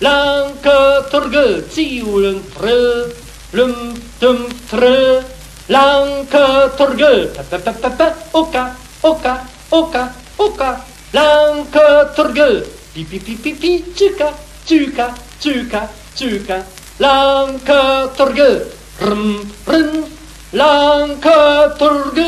[0.04, 3.08] lanka torge, tiulen tre.
[3.56, 4.38] Lum, dum,
[4.68, 5.24] trö,
[5.72, 8.64] lanka torge, pa, pa, pa, pa, oka,
[9.00, 9.34] oka,
[9.72, 10.04] oka,
[10.36, 10.70] oka,
[11.16, 14.28] lanka torge, pi, pi, pi, pi, pi, chuka
[14.66, 15.25] chuka.
[15.40, 16.66] Tjuka, tjuka,
[16.96, 18.70] lanka torgő,
[19.00, 19.34] rm,
[19.66, 20.04] rm,
[20.50, 22.22] lanka torgő.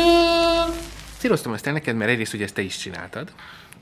[1.17, 3.31] Céloztam ezt el neked, mert egyrészt ugye ezt te is csináltad,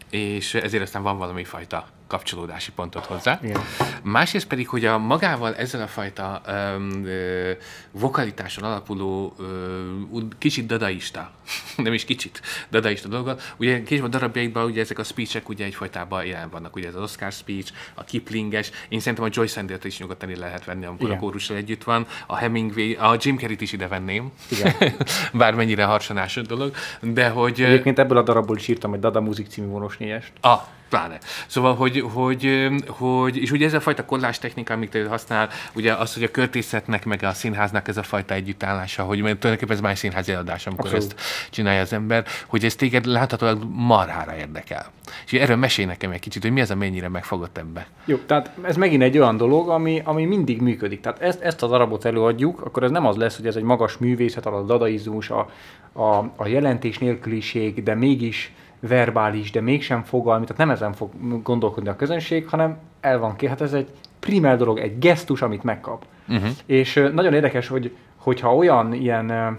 [0.09, 3.39] és ezért aztán van valami fajta kapcsolódási pontot hozzá.
[3.43, 3.61] Igen.
[4.03, 7.51] Másrészt pedig, hogy a magával ezzel a fajta um, ö,
[7.91, 11.32] vokalitáson alapuló ö, kicsit dadaista,
[11.78, 16.26] nem is kicsit dadaista dolga, ugye később a darabjaikban ugye ezek a speechek ugye egyfajtában
[16.26, 20.00] jelen vannak, ugye ez az Oscar speech, a Kiplinges, én szerintem a Joyce Sandert is
[20.00, 21.18] nyugodtan lehet venni, amikor Igen.
[21.18, 24.74] a kórussal együtt van, a Hemingway, a Jim Carrey-t is ide venném, Igen.
[25.34, 27.62] bármennyire harsanás dolog, de hogy...
[27.62, 30.32] Egyébként ebből a darabból is írtam egy Dada Music című vonos négyest.
[30.41, 31.18] Ah, Pláne.
[31.48, 35.93] Szóval, hogy, hogy, hogy, és ugye ez a fajta kollás technika, amit te használ, ugye
[35.93, 40.00] az, hogy a költészetnek, meg a színháznak ez a fajta együttállása, hogy tulajdonképpen ez más
[40.00, 41.14] színházi eladás, amikor Abszolút.
[41.14, 44.86] ezt csinálja az ember, hogy ez téged láthatólag marhára érdekel.
[45.26, 47.88] És erről mesélj nekem egy kicsit, hogy mi az, a mennyire megfogott ebbe.
[48.06, 51.02] Jó, tehát ez megint egy olyan dolog, ami, ami mindig működik.
[51.02, 53.98] Tehát ezt, ezt a darabot előadjuk, akkor ez nem az lesz, hogy ez egy magas
[53.98, 55.50] művészet, a dadaizmus, a,
[55.92, 61.12] a, a jelentés nélküliség, de mégis verbális, de mégsem fogalmi, tehát nem ezen fog
[61.44, 63.88] gondolkodni a közönség, hanem el van ki, hát ez egy
[64.20, 66.06] primer dolog, egy gesztus, amit megkap.
[66.28, 66.50] Uh-huh.
[66.66, 69.58] És nagyon érdekes, hogy hogyha olyan ilyen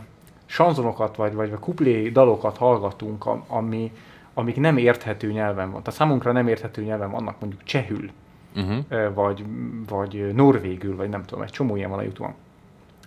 [0.51, 3.93] sanzonokat vagy, vagy kuplé dalokat hallgatunk, am- ami,
[4.35, 5.83] amik nem érthető nyelven van.
[5.83, 8.11] Tehát számunkra nem érthető nyelven vannak mondjuk csehül,
[8.57, 9.15] Uh-huh.
[9.15, 9.45] vagy,
[9.89, 12.35] vagy norvégül, vagy nem tudom, egy csomó ilyen van a youtube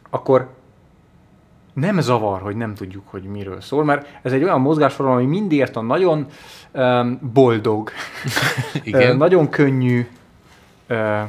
[0.09, 0.49] akkor
[1.73, 5.61] nem zavar, hogy nem tudjuk, hogy miről szól, mert ez egy olyan mozgásforma, ami mindig
[5.61, 6.25] ezt a nagyon
[6.71, 7.89] um, boldog,
[8.83, 9.17] Igen.
[9.17, 10.07] nagyon könnyű
[10.87, 11.21] ö,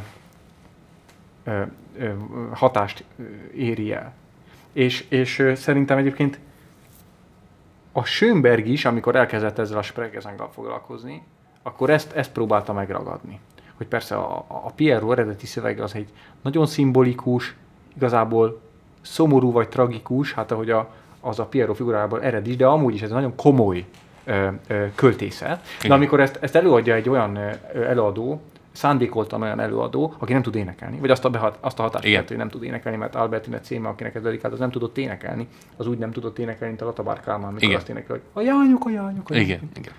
[1.45, 1.63] ö,
[1.99, 2.11] ö,
[2.53, 3.05] hatást
[3.55, 4.13] éri el.
[4.73, 6.39] És, és szerintem egyébként
[7.93, 11.23] a Schönberg is, amikor elkezdett ezzel a Spregezengal foglalkozni,
[11.63, 13.41] akkor ezt, ezt próbálta megragadni.
[13.77, 16.09] Hogy persze a, a Pierrot eredeti szövege az egy
[16.43, 17.55] nagyon szimbolikus,
[17.97, 18.61] igazából
[19.01, 23.03] szomorú vagy tragikus, hát ahogy a, az a Pierrot figurából ered is, de amúgy is
[23.03, 23.85] ez egy nagyon komoly
[24.25, 25.67] ö, ö, költészet.
[25.83, 27.39] De amikor ezt, ezt előadja egy olyan
[27.75, 28.41] előadó,
[28.73, 32.25] szándékoltan olyan előadó, aki nem tud énekelni, vagy azt a, behat, azt a hatást Igen.
[32.27, 35.87] hogy nem tud énekelni, mert Albertine Céme, akinek ez dedikált, az nem tudott énekelni, az
[35.87, 37.77] úgy nem tudott énekelni, mint a Latabár Kálmán, amikor Igen.
[37.77, 39.35] azt énekel, hogy a jányok, a jányok, a.
[39.35, 39.93] Igen, igen.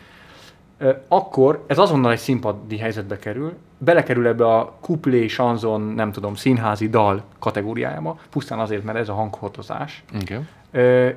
[1.07, 6.89] Akkor ez azonnal egy színpadi helyzetbe kerül, belekerül ebbe a kuplé, sanzon, nem tudom, színházi
[6.89, 10.47] dal kategóriájába, pusztán azért, mert ez a hanghordozás, Igen.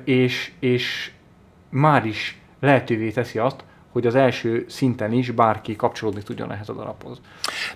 [0.03, 1.11] És, és
[1.69, 3.63] már is lehetővé teszi azt,
[3.97, 7.21] hogy az első szinten is bárki kapcsolódni tudjon ehhez a darabhoz.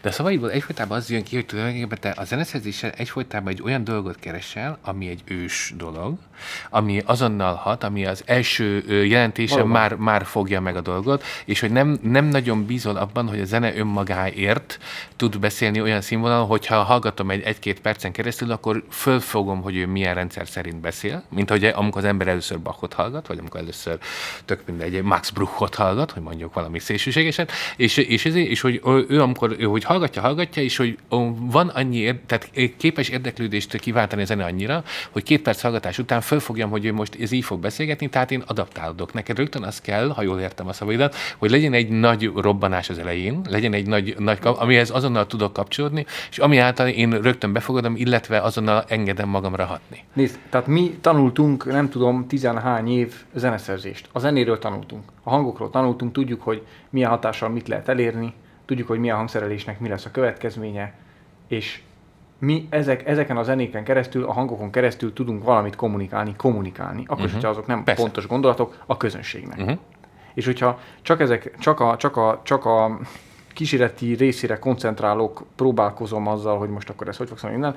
[0.01, 3.83] De a szavaidból egyfolytában az jön ki, hogy tulajdonképpen te a zeneszerzéssel egyfolytában egy olyan
[3.83, 6.17] dolgot keresel, ami egy ős dolog,
[6.69, 9.73] ami azonnal hat, ami az első jelentése Valóban.
[9.73, 13.45] már, már fogja meg a dolgot, és hogy nem, nem nagyon bízol abban, hogy a
[13.45, 14.79] zene önmagáért
[15.15, 20.13] tud beszélni olyan színvonalon, hogyha hallgatom egy egy-két percen keresztül, akkor fölfogom, hogy ő milyen
[20.13, 23.99] rendszer szerint beszél, mint hogy amikor az ember először Bachot hallgat, vagy amikor először
[24.45, 27.47] tök mindegy, egy Max Bruchot hallgat, hogy mondjuk valami szélsőségesen,
[27.77, 30.97] és, és, ezért, és hogy ő, amikor ő, hogy hallgatja, hallgatja, és hogy
[31.39, 36.21] van annyi, ér, tehát képes érdeklődést kiváltani a zene annyira, hogy két perc hallgatás után
[36.21, 39.13] fölfogjam, hogy ő most ez így fog beszélgetni, tehát én adaptálódok.
[39.13, 42.99] Neked rögtön az kell, ha jól értem a szavaidat, hogy legyen egy nagy robbanás az
[42.99, 47.95] elején, legyen egy nagy, nagy amihez azonnal tudok kapcsolódni, és ami által én rögtön befogadom,
[47.95, 50.03] illetve azonnal engedem magamra hatni.
[50.13, 54.09] Nézd, tehát mi tanultunk, nem tudom, tizenhány év zeneszerzést.
[54.11, 58.33] A zenéről tanultunk, a hangokról tanultunk, tudjuk, hogy milyen hatással mit lehet elérni,
[58.65, 60.93] tudjuk, hogy milyen hangszerelésnek mi lesz a következménye,
[61.47, 61.81] és
[62.39, 67.31] mi ezek, ezeken a zenéken keresztül, a hangokon keresztül tudunk valamit kommunikálni, kommunikálni, akkor uh-huh.
[67.31, 67.83] hogyha azok nem.
[67.83, 68.01] Persze.
[68.01, 69.59] pontos gondolatok a közönségnek.
[69.59, 69.77] Uh-huh.
[70.33, 72.99] És hogyha csak, ezek, csak, a, csak, a, csak a
[73.53, 77.75] kísérleti részére koncentrálok, próbálkozom azzal, hogy most akkor ez hogy fog szólni innen,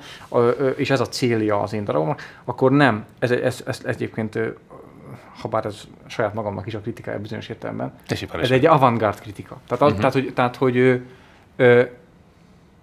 [0.75, 3.05] és ez a célja az én darabomnak, akkor nem.
[3.19, 4.39] Ez, ez, ez, ez egyébként,
[5.41, 7.93] ha bár ez saját magamnak is a kritikája bizonyos értelemben,
[8.41, 9.57] ez egy avantgárd kritika.
[9.67, 9.97] Tehát, Mhm.
[9.99, 10.95] tehát, hogy, tehát, hogy ö,
[11.55, 11.83] ö,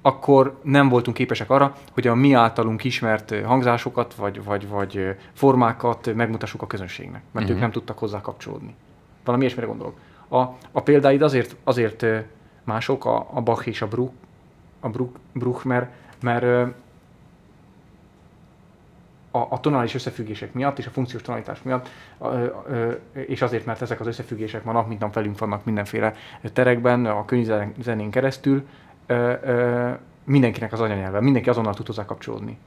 [0.03, 6.15] akkor nem voltunk képesek arra, hogy a mi általunk ismert hangzásokat, vagy, vagy, vagy formákat
[6.15, 7.55] megmutassuk a közönségnek, mert Mhm.
[7.55, 8.75] ők nem tudtak hozzá kapcsolódni.
[9.25, 9.99] Valami ilyesmire gondolok.
[10.29, 10.39] A,
[10.73, 12.07] a példáid azért, azért
[12.65, 14.13] mások, a, a Bach és a Bruch,
[14.81, 15.91] a Bruch, Bruch mert,
[16.23, 16.73] mert
[19.35, 21.89] a, a tonális összefüggések miatt és a funkciós tonalitás miatt,
[22.21, 26.15] ö, ö, és azért, mert ezek az összefüggések ma nap mint nap velünk vannak mindenféle
[26.53, 28.67] terekben, a könyvzenén keresztül,
[30.25, 32.59] mindenkinek az anyanyelve, mindenki azonnal tud hozzá kapcsolódni.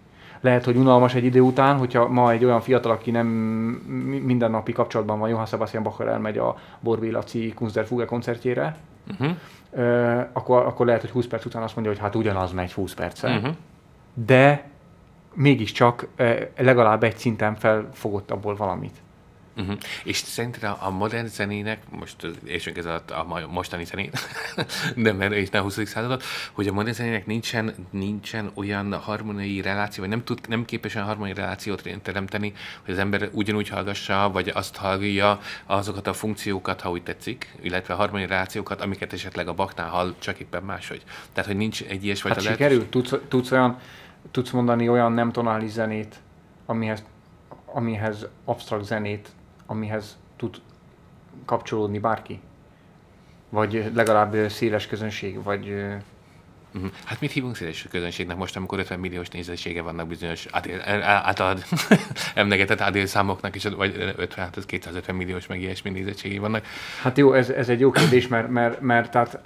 [0.41, 4.71] Lehet, hogy unalmas egy idő után, hogyha ma egy olyan fiatal, aki nem mi- mindennapi
[4.71, 8.75] kapcsolatban van, Johann Sebastian Bach elmegy a Borbé Laci Kunst der Fuge koncertjére,
[9.19, 10.27] Uh-huh.
[10.33, 13.37] akkor, akkor lehet, hogy 20 perc után azt mondja, hogy hát ugyanaz megy 20 perccel.
[13.37, 13.55] Uh-huh.
[14.13, 14.63] De
[15.35, 19.03] mégiscsak ö, legalább egy szinten felfogott abból valamit.
[19.57, 19.77] Uh-huh.
[20.03, 22.15] És szerinted a, a modern zenének, most
[22.45, 24.19] értsünk ez a, a ma- mostani zenét,
[24.95, 25.85] de mert és ne a 20.
[25.85, 30.95] századot, hogy a modern zenének nincsen, nincsen olyan harmoniai reláció, vagy nem, tud, nem képes
[30.95, 32.53] olyan harmoniai relációt teremteni,
[32.85, 37.93] hogy az ember ugyanúgy hallgassa, vagy azt hallja azokat a funkciókat, ha úgy tetszik, illetve
[37.93, 41.03] a harmoniai relációkat, amiket esetleg a baknál hall, csak éppen máshogy.
[41.33, 42.71] Tehát, hogy nincs egy ilyesfajta Hát lehetőség.
[42.71, 43.09] sikerült?
[43.09, 43.79] Tudsz, tudsz, olyan,
[44.31, 46.19] tudsz mondani olyan nem tonális zenét,
[46.65, 47.03] amihez,
[47.65, 49.29] amihez absztrakt zenét,
[49.65, 50.61] amihez tud
[51.45, 52.39] kapcsolódni bárki?
[53.49, 55.69] Vagy legalább széles közönség, vagy...
[56.73, 56.91] Uh-huh.
[57.05, 61.63] Hát mit hívunk széles közönségnek most, amikor 50 milliós nézettsége vannak bizonyos adél, általad
[62.33, 66.65] emlegetett adél számoknak, és, vagy 50, hát ez 250 milliós meg ilyesmi nézettségei vannak.
[67.01, 69.39] Hát jó, ez, ez egy jó kérdés, mert, mert, mert tehát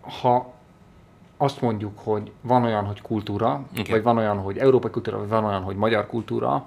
[0.00, 0.55] ha
[1.36, 3.90] azt mondjuk, hogy van olyan, hogy kultúra, Igen.
[3.90, 6.66] vagy van olyan, hogy európai kultúra, vagy van olyan, hogy magyar kultúra,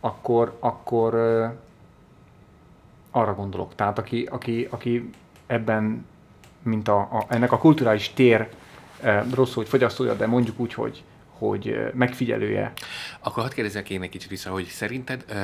[0.00, 1.14] akkor, akkor
[3.16, 3.74] Arra gondolok.
[3.74, 5.10] Tehát aki, aki, aki
[5.46, 6.06] ebben,
[6.62, 8.48] mint a, a, ennek a kulturális tér
[9.34, 11.02] rosszul, hogy fogyasztója, de mondjuk úgy, hogy,
[11.48, 12.72] hogy megfigyelője.
[13.20, 15.36] Akkor hadd kérdezzek én egy kicsit vissza, hogy szerinted uh,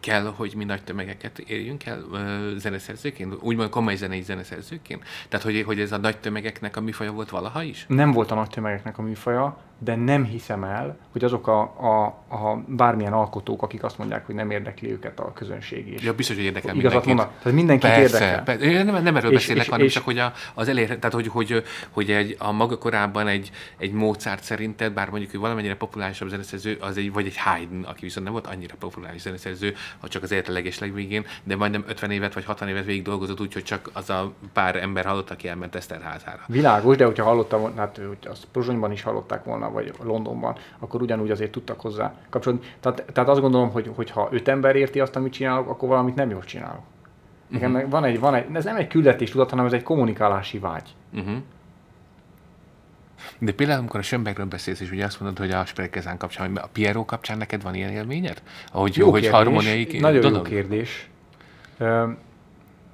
[0.00, 2.18] kell, hogy mi nagy tömegeket érjünk el uh,
[2.56, 3.34] zeneszerzőként?
[3.40, 5.04] Úgymond komoly zenei zeneszerzőként?
[5.28, 7.84] Tehát, hogy, hogy ez a nagy tömegeknek a műfaja volt valaha is?
[7.88, 12.04] Nem volt a nagy tömegeknek a műfaja, de nem hiszem el, hogy azok a, a,
[12.34, 15.86] a bármilyen alkotók, akik azt mondják, hogy nem érdekli őket a közönség.
[15.88, 17.06] És ja, biztos, hogy érdekel igazat mindenkit.
[17.14, 17.42] Mondanak.
[17.42, 18.42] Tehát mindenkit persze, érdekel.
[18.42, 18.82] Persze.
[18.82, 21.26] Nem, nem erről És- beszélek, és- hanem és- csak, hogy a, az elér, tehát hogy,
[21.26, 26.28] hogy, hogy egy, a maga korában egy, egy Mozart szerinted, bár mondjuk ő valamennyire populárisabb
[26.28, 30.22] zeneszerző, az egy, vagy egy Haydn, aki viszont nem volt annyira populáris zeneszerző, ha csak
[30.22, 33.62] az élete leges legvégén, de majdnem 50 évet vagy 60 évet végig dolgozott úgy, hogy
[33.64, 36.40] csak az a pár ember hallott, aki elment Eszterházára.
[36.46, 41.30] Világos, de hogyha hallottam, hát hogy azt Pozsonyban is hallották volna, vagy Londonban, akkor ugyanúgy
[41.30, 42.66] azért tudtak hozzá kapcsolódni.
[42.80, 46.14] Tehát, tehát azt gondolom, hogy, hogy ha öt ember érti azt, amit csinálok, akkor valamit
[46.14, 46.82] nem jól csinálok.
[47.48, 47.90] Nekem uh-huh.
[47.90, 50.88] van, egy, van egy, ez nem egy küldetés tudat, hanem ez egy kommunikálási vágy.
[51.14, 51.36] Uh-huh.
[53.38, 56.62] De például, amikor a Schönbergről beszélsz, és ugye azt mondod, hogy a Sprekezán kapcsán, vagy
[56.64, 58.42] a Piero kapcsán neked van ilyen élményed?
[58.72, 60.36] Ahogy jó, hogy harmoniai Nagyon dolog?
[60.36, 61.08] jó kérdés.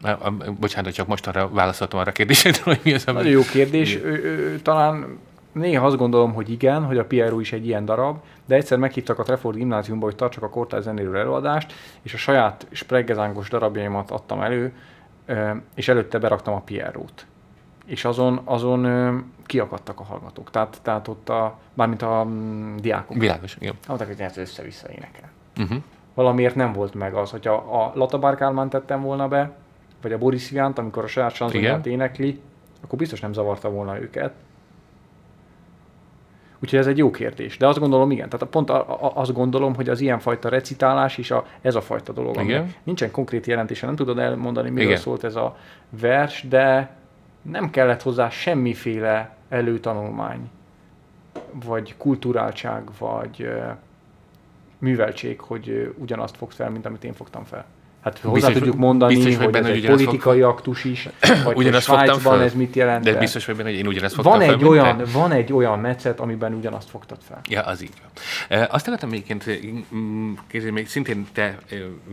[0.03, 3.17] A- Bocsánat, csak most arra válaszoltam arra a kérdésre, hogy mi az, ami...
[3.17, 3.97] Nagyon jó kérdés.
[3.97, 5.19] Ö, ö, talán
[5.55, 9.19] néha azt gondolom, hogy igen, hogy a Piero is egy ilyen darab, de egyszer meghívtak
[9.19, 14.41] a Trefford gimnáziumba, hogy tartsak a kortárs zenéről előadást, és a saját spregezángos darabjaimat adtam
[14.41, 14.73] elő,
[15.75, 17.27] és előtte beraktam a Pierót.
[17.87, 20.51] És azon, azon kiakadtak a hallgatók.
[20.51, 23.17] Tehát, tehát ott a, bármint a mm, diákok.
[23.17, 23.75] Világos, igen.
[23.89, 25.31] Mondták, hogy ez össze-vissza énekel.
[25.57, 25.79] Uh-huh.
[26.15, 29.53] Valamiért nem volt meg az, hogyha a Latabár Kálmán tettem volna be,
[30.03, 32.41] vagy a Boris Viant, amikor a saját sanzonját énekli,
[32.83, 34.33] akkor biztos nem zavarta volna őket.
[36.65, 37.57] Úgyhogy ez egy jó kérdés.
[37.57, 38.29] De azt gondolom, igen.
[38.29, 42.13] Tehát pont a, a, azt gondolom, hogy az ilyenfajta recitálás is a, ez a fajta
[42.13, 42.43] dolog.
[42.43, 42.75] Igen.
[42.83, 45.01] Nincsen konkrét jelentése, nem tudod elmondani, miről Igen.
[45.01, 45.57] szólt ez a
[45.91, 46.97] vers, de
[47.43, 50.51] nem kellett hozzá semmiféle előtanulmány,
[51.65, 53.53] vagy kulturáltság, vagy
[54.79, 57.65] műveltség, hogy ugyanazt fogsz fel, mint amit én fogtam fel.
[58.05, 61.09] Hát hozzá Biztos- tudjuk mondani, biztos vagy hogy benne, ez hogy egy politikai aktus is,
[61.21, 62.43] vagy hogy Ugyanazt fogtam Svájcban fel?
[62.43, 63.05] ez mit jelent.
[63.05, 65.05] De biztos vagy benne, hogy én ugyanezt fogtam van fel, egy, mint olyan, te?
[65.05, 67.41] van egy olyan metszet, amiben ugyanazt fogtad fel.
[67.49, 68.11] Ja, az így van.
[68.61, 69.45] E, Azt akartam egyébként,
[69.95, 71.59] mm, kérdezni, még szintén te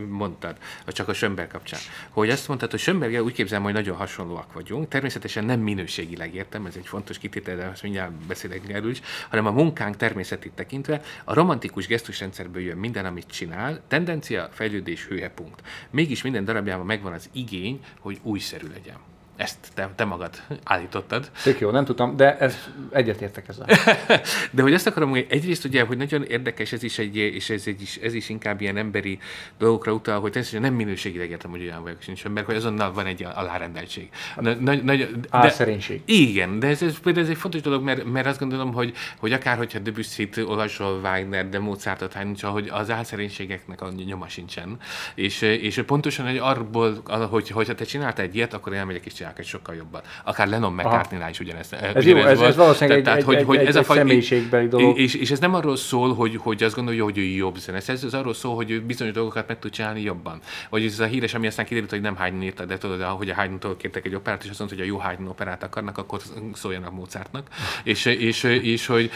[0.08, 1.80] mondtad, csak a Sönberg kapcsán,
[2.10, 4.88] hogy azt mondtad, hogy Sönberggel úgy képzelem, hogy nagyon hasonlóak vagyunk.
[4.88, 9.46] Természetesen nem minőségileg értem, ez egy fontos kitétel, de azt mindjárt beszélek erről is, hanem
[9.46, 15.60] a munkánk természetét tekintve a romantikus gesztusrendszerből jön minden, amit csinál, tendencia, fejlődés, hőhepunkt.
[15.90, 18.96] Mégis minden darabjában megvan az igény, hogy újszerű legyen.
[19.36, 21.30] Ezt te, te magad állítottad.
[21.42, 22.56] Tök jó, nem tudtam, de ez
[22.90, 23.66] egyetértek ezzel.
[24.50, 27.62] De hogy azt akarom, hogy egyrészt ugye, hogy nagyon érdekes ez is egy, és ez,
[27.66, 29.18] egy ez is inkább ilyen emberi
[29.58, 33.06] dolgokra utal, hogy természetesen nem minőségileg értem, hogy olyan vagyok sincs ember, hogy azonnal van
[33.06, 34.08] egy alárendeltség.
[34.36, 36.02] Na, nagy, nagy, Álszerénység.
[36.04, 39.56] igen, de ez, ez, ez egy fontos dolog, mert, mert azt gondolom, hogy, hogy akár
[39.56, 44.78] hogyha Debussy-t olvasol Wagner, de Mozartot, Heinz, hogy az álszerénységeknek a nyoma sincsen.
[45.14, 49.38] És, és pontosan, hogy arból, hogy, hogyha te csináltál egy ilyet, akkor elmegyek és csinálok
[49.38, 50.00] egy sokkal jobban.
[50.24, 51.72] Akár Lennon McCartney-nál is ugyanezt.
[51.72, 54.98] Ez jó, ez, ez valószínűleg egy, egy, egy, egy, egy faj- személyiségbeli dolog.
[54.98, 58.14] és, és ez nem arról szól, hogy, hogy azt gondolja, hogy ő jobb zeneszerző, ez
[58.14, 60.40] arról szól, hogy ő bizonyos dolgokat meg tud csinálni jobban.
[60.70, 63.34] Vagy ez a híres, ami aztán kiderült, hogy nem Haydn írta, de tudod, hogy a
[63.34, 66.20] Haydn-tól kértek egy operát, és azt mondta, hogy a jó Haydn operát akarnak, akkor
[66.52, 67.48] szóljanak Mozartnak.
[67.84, 69.10] És, és, és, hogy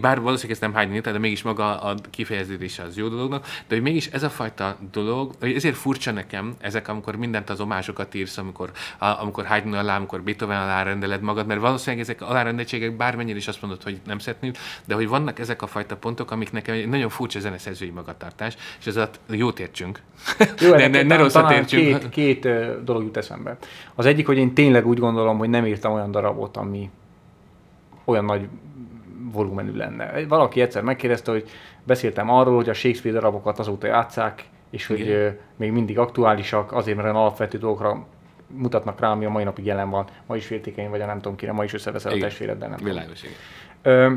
[0.00, 3.74] bár valószínűleg ezt nem Haydn írta, de mégis maga a kifejeződése az jó dolognak, de
[3.74, 8.38] hogy mégis ez a fajta dolog, ezért furcsa nekem ezek, amikor mindent az omásokat írsz,
[8.38, 13.36] amikor, a, amikor Haydn alá, amikor Beethoven alá rendeled magad, mert valószínűleg ezek alárendeltségek bármennyire
[13.36, 16.74] is azt mondod, hogy nem szeretnéd, de hogy vannak ezek a fajta pontok, amik nekem
[16.74, 20.00] egy nagyon furcsa zeneszerzői magatartás, és ez a jót értsünk.
[20.60, 21.98] Jó, ne, ne, ne rosszat értsünk.
[21.98, 22.48] Két, két
[22.84, 23.56] dolog jut eszembe.
[23.94, 26.90] Az egyik, hogy én tényleg úgy gondolom, hogy nem írtam olyan darabot, ami
[28.04, 28.48] olyan nagy
[29.32, 30.26] volumenű lenne.
[30.26, 31.48] Valaki egyszer megkérdezte, hogy
[31.84, 35.38] beszéltem arról, hogy a Shakespeare darabokat azóta játszák, és hogy Igen.
[35.56, 38.06] még mindig aktuálisak, azért, mert alapvető dolgokra
[38.56, 40.06] mutatnak rá, ami a mai napig jelen van.
[40.26, 42.28] Ma is féltékeny vagy, a nem tudom kire, ma is összeveszel a Igen.
[42.28, 42.92] testvéreddel, nem tudom.
[42.92, 43.34] Világos, igen.
[43.82, 44.14] Ö,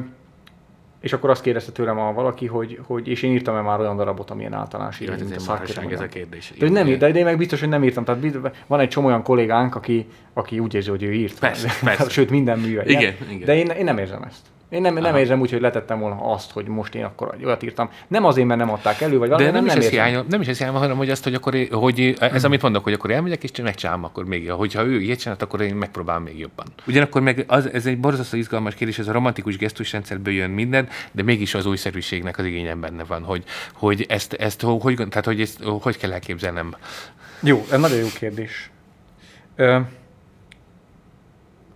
[1.02, 4.30] és akkor azt kérdezte tőlem a valaki, hogy, hogy és én írtam-e már olyan darabot,
[4.30, 6.54] amilyen általános ez mint a szakköröm, ez a kérdés.
[6.60, 8.04] De, nem, de, de én meg biztos, hogy nem írtam.
[8.04, 8.24] Tehát
[8.68, 11.40] van egy csomó olyan kollégánk, aki, aki úgy érzi, hogy ő írt.
[11.40, 12.10] Persze, persze.
[12.20, 12.84] Sőt, minden műve.
[12.86, 13.46] Igen, igen.
[13.46, 14.46] De én, én nem érzem ezt.
[14.72, 15.20] Én nem, nem Aha.
[15.20, 17.90] érzem úgy, hogy letettem volna azt, hogy most én akkor olyat írtam.
[18.08, 20.06] Nem azért, mert nem adták elő, vagy valami, De nem, is nem ez érzem.
[20.06, 22.94] hiányom, nem is ez hiányom, hanem hogy azt, hogy akkor, hogy ez, amit mondok, hogy
[22.94, 26.66] akkor elmegyek, és megcsinálom, akkor még, hogyha ő ilyet csinált, akkor én megpróbálom még jobban.
[26.88, 31.24] Ugyanakkor meg az, ez egy borzasztó izgalmas kérdés, ez a romantikus gesztusrendszerből jön minden, de
[31.24, 33.44] mégis az újszerűségnek az igényem benne van, hogy,
[33.74, 36.76] hogy ezt, ezt hogy, tehát, hogy ezt hogy kell elképzelnem.
[37.40, 38.70] Jó, ez nagyon jó kérdés.
[39.56, 39.80] Ö,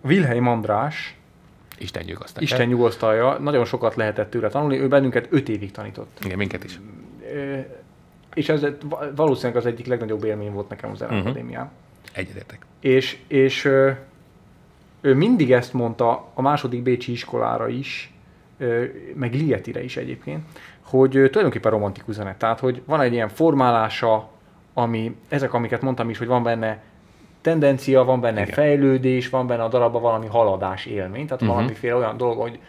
[0.02, 1.15] Wilhelm András,
[1.78, 2.44] Isten nyugosztal.
[2.44, 6.20] Isten nyugosztalja, nagyon sokat lehetett tőle tanulni, ő bennünket öt évig tanított.
[6.26, 6.80] Igen, minket is.
[8.34, 11.10] És ez va- valószínűleg az egyik legnagyobb élmény volt nekem az Mhm.
[11.10, 11.72] Zeneakadémián.
[12.14, 12.66] Egyetértek.
[12.80, 13.92] És, és ö,
[15.02, 18.14] ő mindig ezt mondta a második Bécsi iskolára is,
[19.14, 20.44] meg Lietire is egyébként,
[20.82, 22.36] hogy tulajdonképpen romantikus zene.
[22.38, 24.30] Tehát, hogy van egy ilyen formálása,
[24.74, 26.84] ami, ezek, amiket mondtam is, hogy van benne
[27.46, 28.54] tendencia, van benne Igen.
[28.54, 31.58] Fejlődés, van benne a darabban valami haladás élmény, tehát uh-huh.
[31.58, 32.60] valamiféle olyan dolog, hogy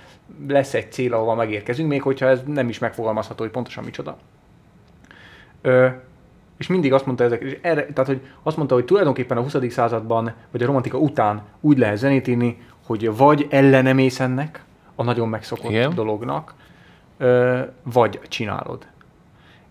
[0.49, 4.17] lesz egy cél, ahova megérkezünk, még hogyha ez nem is megfogalmazható, hogy pontosan micsoda.
[5.63, 5.87] Ö,
[6.59, 9.57] és mindig azt mondta ezek, és erre, tehát hogy azt mondta, hogy tulajdonképpen a 20.
[9.69, 14.65] században, vagy a romantika után úgy lehet zenét írni, hogy vagy ellenemész ennek,
[14.95, 15.71] a nagyon megszokott.
[15.71, 15.95] Igen.
[15.95, 16.55] dolognak,
[17.19, 18.87] ö, vagy csinálod.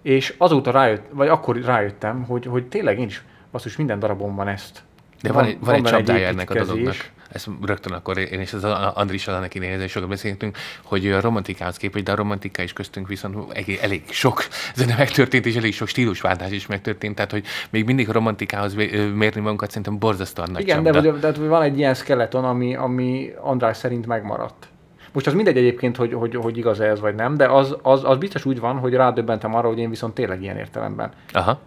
[0.02, 4.84] És azóta rájött, vagy akkor rájöttem, hogy, hogy tényleg én is basszus minden darabomban ezt.
[5.28, 6.96] De van, van, egy, van egy benne csapdája ennek a dolognak.
[7.32, 8.64] Ezt rögtön akkor én és az
[8.94, 13.08] Andris annak idején ezzel sokat beszéltünk, hogy a romantikához képest, de a romantika is köztünk
[13.08, 17.86] viszont elég, elég sok zene megtörtént, és elég sok stílusváltás is megtörtént, tehát hogy még
[17.86, 18.74] mindig a romantikához
[19.14, 21.12] mérni magunkat szerintem borzasztóan nagy Igen, de csapda.
[21.12, 24.68] hogy, de hogy van egy ilyen skeleton, ami, ami András szerint megmaradt.
[25.12, 28.18] Most az mindegy egyébként, hogy, hogy, hogy igaz ez vagy nem, de az, az, az
[28.18, 31.60] biztos úgy van, hogy rádöbbentem arra, hogy én viszont tényleg ilyen értelemben Aha.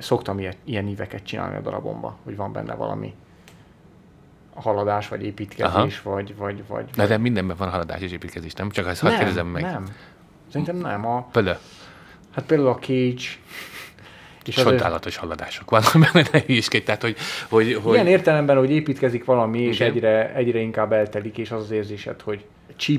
[0.00, 3.14] Szoktam ilyen, ilyen íveket csinálni a darabomba, hogy van benne valami
[4.54, 6.84] haladás, vagy építkezés, vagy, vagy, vagy...
[6.94, 8.70] Na de mindenben van haladás és építkezés, nem?
[8.70, 9.62] Csak ezt hadd kérdezem meg.
[9.62, 9.84] nem.
[10.50, 11.06] Szerintem nem.
[11.06, 11.52] A, Pölö.
[12.34, 13.24] hát például a Cage,
[14.44, 17.16] és Csodálatos haladások vannak benne, ne hülyeskedj, tehát hogy,
[17.48, 19.90] hogy, hogy Ilyen értelemben, hogy építkezik valami, és Igen.
[19.90, 22.44] egyre, egyre inkább eltelik, és az az érzésed, hogy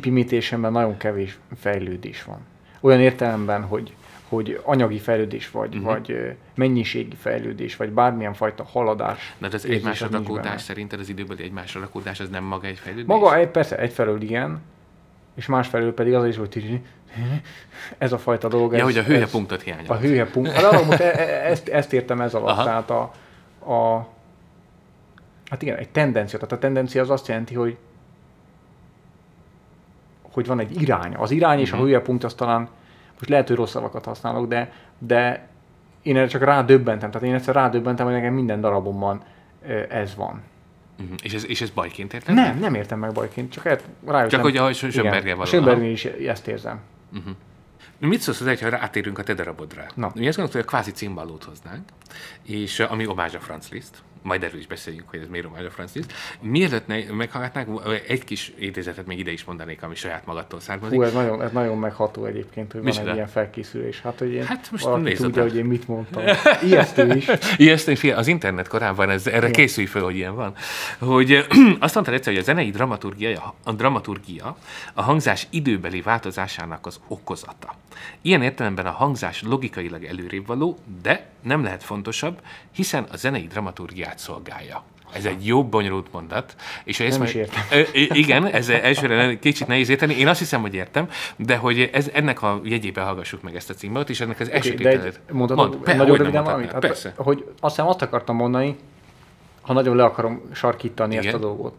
[0.03, 2.39] imitation nagyon kevés fejlődés van.
[2.79, 3.93] Olyan értelemben, hogy,
[4.29, 5.91] hogy anyagi fejlődés, vagy, uh-huh.
[5.93, 9.35] vagy mennyiségi fejlődés, vagy bármilyen fajta haladás.
[9.37, 13.07] De az egymásra rakódás szerinted az időbeli egymásra rakódás az nem maga egy fejlődés?
[13.07, 14.61] Maga egy, persze egyfelől igen,
[15.35, 16.81] és másfelől pedig az is, hogy
[17.97, 18.71] ez a fajta dolog.
[18.71, 19.85] Ja, ez, hogy a ez- hőjepunktot hiányol.
[19.87, 20.51] A hőjepunkt.
[20.51, 22.49] Hát arra most e- e- ezt, ezt értem ez alatt.
[22.49, 22.63] Aha.
[22.63, 23.01] Tehát a,
[23.73, 24.07] a,
[25.49, 26.39] hát igen, egy tendencia.
[26.39, 27.77] Tehát a tendencia az azt jelenti, hogy
[30.31, 31.15] hogy van egy irány.
[31.15, 31.85] Az irány és a Mhm.
[31.85, 32.69] hőjepunkt az talán,
[33.19, 35.47] most lehet, hogy rossz szavakat használok, de, de
[36.01, 37.11] én erre csak rádöbbentem.
[37.11, 39.21] Tehát én egyszer rádöbbentem, hogy nekem minden darabomban
[39.89, 40.41] ez van.
[40.99, 41.15] Uh-huh.
[41.23, 42.35] És, ez, és ez bajként érted?
[42.35, 44.29] Nem, nem értem meg bajként, csak el- rájöttem.
[44.29, 46.79] Csak hogy a való, Schönbergnél is ezt érzem.
[47.99, 49.85] Mit szólsz az egy, ha rátérünk a te darabodra?
[49.95, 50.11] Na.
[50.15, 51.89] Mi azt gondoltuk, hogy a kvázi cimbalót hoznánk,
[52.43, 56.13] és ami omázs a Franz Liszt, majd erről is beszéljünk, hogy ez miért Franz Liszt.
[56.41, 60.97] Mielőtt ne, meghallgatnánk, egy kis idézetet még ide is mondanék, ami saját magadtól származik.
[60.97, 63.09] Hú, ez nagyon, ez nagyon megható egyébként, hogy van Micsoda?
[63.09, 64.01] egy ilyen felkészülés.
[64.01, 65.51] Hát, hogy én Hát most valaki nézd tudja, oda.
[65.51, 66.23] hogy én mit mondtam.
[66.63, 67.27] Ijesztő is.
[67.57, 70.53] Ijesztő, fia, az internet korában ez, erre készülj fel, hogy ilyen van.
[70.99, 71.45] Hogy
[71.79, 74.57] azt mondta egyszer, hogy a zenei dramaturgia, a dramaturgia
[74.93, 77.75] a hangzás időbeli változásának az okozata.
[78.21, 82.41] Ilyen értelemben a hangzás logikailag előrébb való, de nem lehet fontosabb,
[82.71, 84.83] hiszen a zenei dramaturgiát szolgálja.
[85.13, 86.55] Ez egy jó, bonyolult mondat.
[86.83, 87.63] És ezt Nem is értem.
[87.93, 90.13] Igen, ez elsőre kicsit nehéz érteni.
[90.13, 93.73] Én azt hiszem, hogy értem, de hogy ez, ennek a jegyében hallgassuk meg ezt a
[93.73, 96.73] címot, és ennek az Okay, tételét- mondhatom, Mondd, pe- nagyon röviden valamit?
[96.73, 97.07] Persze.
[97.17, 98.75] Hát, hogy azt hiszem azt akartam mondani,
[99.61, 101.25] ha nagyon le akarom sarkítani Igen.
[101.25, 101.73] ezt a dolgot,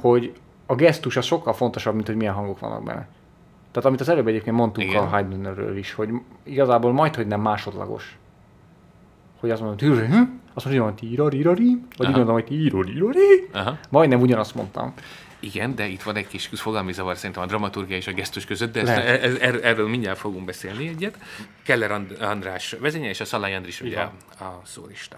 [0.00, 0.32] hogy
[0.66, 3.08] a gesztus az sokkal fontosabb, mint hogy milyen hangok vannak benne.
[3.70, 5.02] Tehát amit az előbb egyébként mondtunk Igen.
[5.02, 6.08] a Haydnről is, hogy
[6.42, 8.16] igazából majd, hogy nem másodlagos.
[9.40, 10.22] Hogy azt mondom, hogy hm?
[10.54, 11.42] azt mondom, hogy tirari,
[11.96, 12.08] vagy Aha.
[12.08, 13.48] úgy mondom, hogy tirari.
[13.52, 13.78] Aha.
[13.90, 14.94] Majdnem ugyanazt mondtam.
[15.40, 18.72] Igen, de itt van egy kis fogalmi zavar szerintem a dramaturgia és a gesztus között,
[18.72, 18.90] de ezt,
[19.24, 21.18] ez, erről, erről mindjárt fogunk beszélni egyet.
[21.62, 25.16] Keller And- András vezénye és a Szalai Andris ugye a szólista.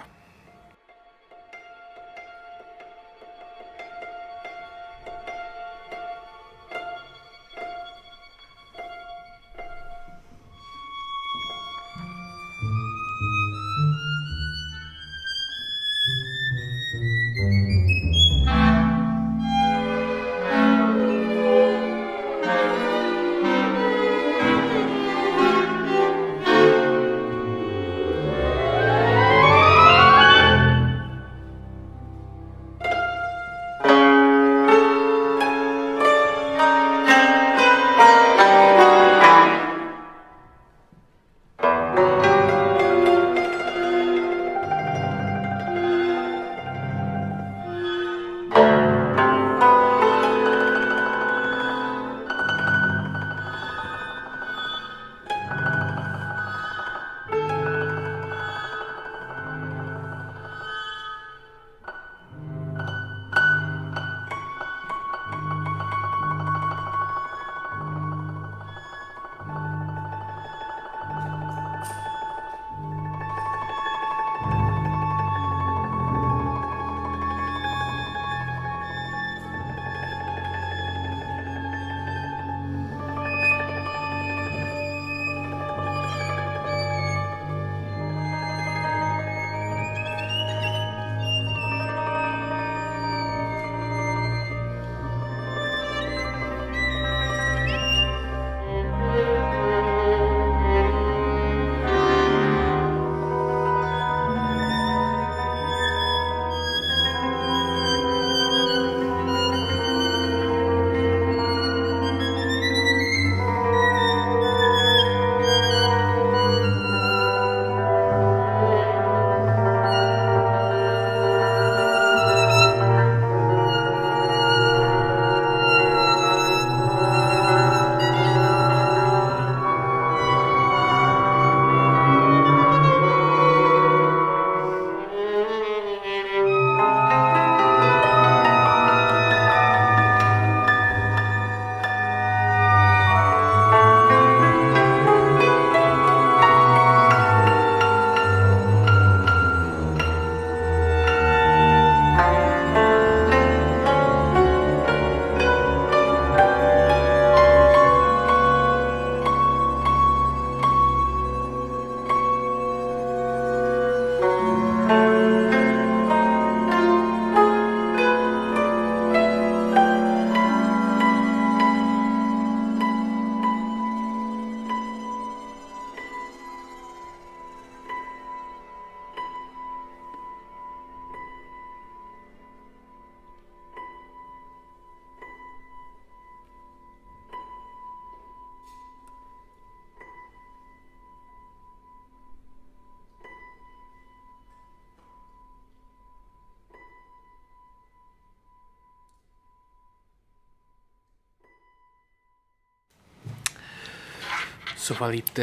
[204.89, 205.41] Szóval itt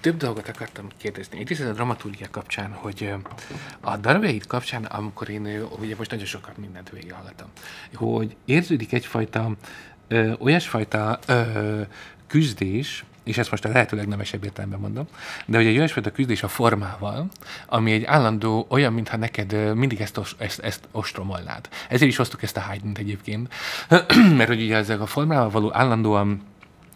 [0.00, 1.44] több dolgot akartam kérdezni.
[1.48, 3.14] Ez a dramaturgia kapcsán, hogy
[3.80, 7.48] a darabjaid kapcsán, amikor én ugye most nagyon sokat mindent végighallgattam,
[7.94, 9.50] hogy érződik egyfajta
[10.08, 11.80] ö, olyasfajta ö,
[12.26, 15.06] küzdés, és ezt most a lehető legnemesebb értelemben mondom,
[15.46, 17.28] de hogy egy olyasfajta küzdés a formával,
[17.66, 21.68] ami egy állandó, olyan, mintha neked mindig ezt, os, ezt, ezt ostromolnád.
[21.88, 23.54] Ezért is hoztuk ezt a Haydn-t egyébként,
[24.38, 26.42] mert hogy ugye ezek a formával való állandóan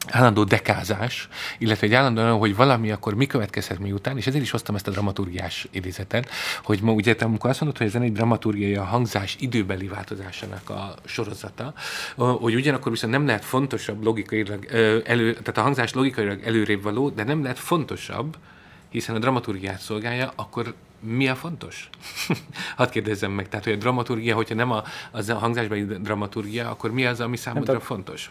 [0.09, 1.29] állandó dekázás,
[1.59, 4.89] illetve egy állandó olyan, hogy valami akkor mi következhet miután, és ezért is hoztam ezt
[4.89, 6.31] a dramaturgiás idézetet,
[6.63, 10.71] hogy ma ugye te amikor azt mondod, hogy ez egy dramaturgiai a hangzás időbeli változásának
[10.71, 11.75] a sorozata,
[12.17, 14.65] hogy ugyanakkor viszont nem lehet fontosabb logikailag
[15.05, 18.37] elő, tehát a hangzás logikailag előrébb való, de nem lehet fontosabb,
[18.89, 21.91] hiszen a dramaturgiát szolgálja, akkor mi a fontos?
[22.77, 26.93] Hadd kérdezzem meg, tehát hogy a dramaturgia, hogyha nem a, az a hangzásbeli dramaturgia, akkor
[26.93, 28.31] mi az, ami számodra tehát- fontos?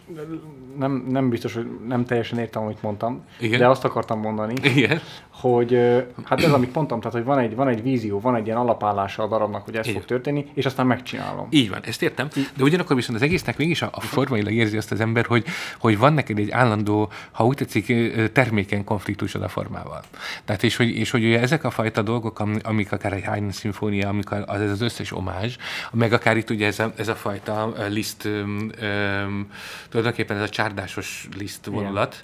[0.78, 3.60] Nem, nem biztos, hogy nem teljesen értem, amit mondtam, Igen.
[3.60, 5.02] de azt akartam mondani, Igen.
[5.42, 5.80] Hogy
[6.24, 9.24] hát ez, amit mondtam, tehát hogy van egy, van egy vízió, van egy ilyen alapállása
[9.24, 10.00] a darabnak, hogy ez Igen.
[10.00, 11.48] fog történni, és aztán megcsinálom.
[11.50, 14.92] Így van, ezt értem, de ugyanakkor viszont az egésznek mégis a, a formailag érzi azt
[14.92, 15.46] az ember, hogy,
[15.80, 20.02] hogy van neked egy állandó, ha úgy tetszik, ö, termékeny konfliktusod a formával.
[20.46, 23.50] Tehát és hogy, és hogy ugye ezek a fajta dolgok, am- amik akár egy Haydn
[23.50, 25.56] szimfónia, amik az, ez az összes omázs,
[25.92, 29.52] meg akár itt ugye ez a, ez a fajta liszt, öm, öm,
[29.90, 32.24] tulajdonképpen ez a csárdásos liszt vonulat,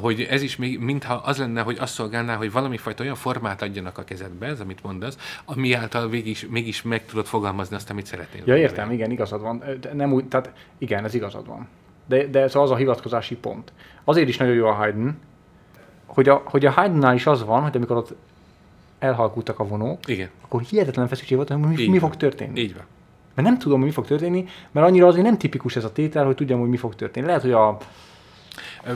[0.00, 3.62] hogy ez is még, mintha az lenne, hogy azt szolgálná, hogy valami fajta olyan formát
[3.62, 8.06] adjanak a kezedbe, ez amit mondasz, ami által mégis, mégis meg tudod fogalmazni azt, amit
[8.06, 8.42] szeretnél.
[8.44, 8.60] Ja, mondani.
[8.60, 9.62] értem, igen, igazad van.
[9.92, 11.68] Nem úgy, tehát igen, ez igazad van.
[12.06, 13.72] De, de ez az a hivatkozási pont.
[14.04, 15.08] Azért is nagyon jó a Haydn,
[16.06, 18.14] hogy a, hogy a Haydnnál is az van, hogy amikor ott
[18.98, 20.28] elhalkultak a vonók, Igen.
[20.40, 22.10] akkor hihetetlen feszültség volt, hogy mi, Így mi van.
[22.10, 22.60] fog történni.
[22.60, 22.84] Így van.
[23.34, 26.24] Mert nem tudom, hogy mi fog történni, mert annyira azért nem tipikus ez a tétel,
[26.24, 27.26] hogy tudjam, hogy mi fog történni.
[27.26, 27.76] Lehet, hogy a...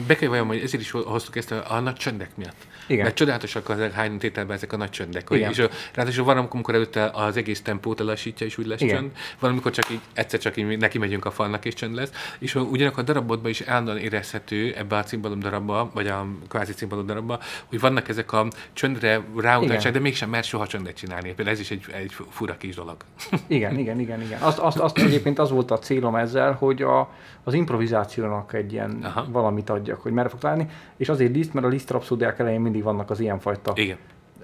[0.07, 2.67] Be kell valljam, hogy ezért is hoztuk ezt a, a nagy csöndek miatt.
[2.87, 3.03] Igen.
[3.05, 5.29] Mert csodálatosak az Haydn tételben ezek a nagy csöndek.
[5.31, 5.51] Igen.
[5.51, 8.97] és ráadásul van, amikor előtte az egész tempót elassítja, és úgy lesz Igen.
[8.97, 9.11] csönd.
[9.39, 12.11] Valamikor csak így, egyszer csak így neki megyünk a falnak, és csönd lesz.
[12.39, 17.07] És ugyanakkor a darabodban is állandóan érezhető ebbe a cimbalom darabba, vagy a kvázi cimbalom
[17.07, 19.93] darabba, hogy vannak ezek a csöndre ráutaltság, Igen.
[19.93, 21.33] de mégsem mer soha csöndet csinálni.
[21.33, 22.97] Például ez is egy, egy fura kis dolog.
[23.47, 24.41] Igen, igen, igen, igen.
[24.41, 27.11] Azt, azt, azt egyébként az volt a célom ezzel, hogy a,
[27.45, 28.99] az improvizációnak egy ilyen.
[29.03, 29.27] Aha.
[29.31, 32.93] valamit adjak, hogy merre fog találni, és azért Liszt, mert a Liszt rapszódiák elején mindig
[32.93, 33.97] vannak az ilyenfajta Igen.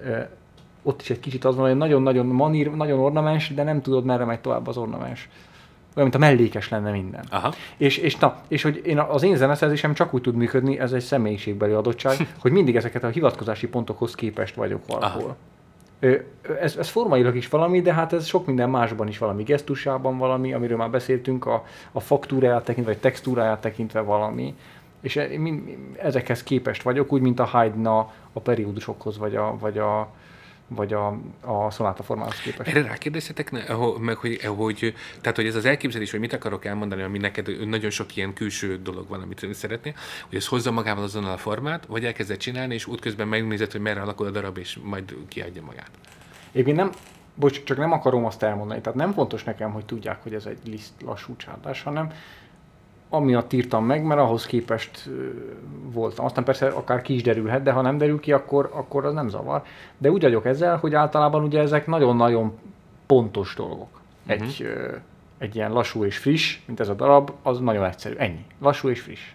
[0.03, 0.19] ö,
[0.83, 4.25] ott is egy kicsit az van, hogy nagyon-nagyon manír, nagyon ornamens, de nem tudod, merre
[4.25, 5.29] megy tovább az ornamens.
[5.95, 7.25] Olyan, mint a mellékes lenne minden.
[7.29, 7.53] Aha.
[7.77, 11.01] És, és, na, és hogy én az én zeneszerzésem csak úgy tud működni, ez egy
[11.01, 15.23] személyiségbeli adottság, hogy mindig ezeket a hivatkozási pontokhoz képest vagyok valahol.
[15.23, 15.35] Aha.
[16.59, 20.53] Ez, ez formailag is valami, de hát ez sok minden másban is valami, gesztusában valami,
[20.53, 24.55] amiről már beszéltünk, a, a faktúráját tekintve, vagy textúráját tekintve valami.
[25.01, 25.29] És e-
[25.97, 30.09] ezekhez képest vagyok, úgy, mint a Haydn a, a periódusokhoz, vagy a, vagy a,
[30.75, 31.07] vagy a,
[31.41, 32.69] a szonáta formához képest.
[32.69, 33.51] Erre rákérdezhetek,
[33.99, 37.89] meg hogy, hogy, tehát, hogy ez az elképzelés, hogy mit akarok elmondani, ami neked nagyon
[37.89, 39.93] sok ilyen külső dolog van, amit szeretnél,
[40.29, 44.01] hogy ez hozza magával azonnal a formát, vagy elkezded csinálni, és útközben megnézed, hogy merre
[44.01, 45.89] alakul a darab, és majd kiadja magát.
[46.51, 46.91] Egyébként nem,
[47.35, 50.59] bocs, csak nem akarom azt elmondani, tehát nem fontos nekem, hogy tudják, hogy ez egy
[50.65, 52.11] liszt lassú csárdás, hanem
[53.13, 55.09] amiatt írtam meg, mert ahhoz képest
[55.93, 56.25] voltam.
[56.25, 59.29] Aztán persze akár ki is derülhet, de ha nem derül ki, akkor, akkor az nem
[59.29, 59.61] zavar.
[59.97, 62.57] De úgy vagyok ezzel, hogy általában ugye ezek nagyon-nagyon
[63.05, 64.01] pontos dolgok.
[64.25, 64.95] Egy, ö,
[65.37, 68.15] egy ilyen lassú és friss, mint ez a darab, az nagyon egyszerű.
[68.15, 68.45] Ennyi.
[68.61, 69.31] Lassú és friss.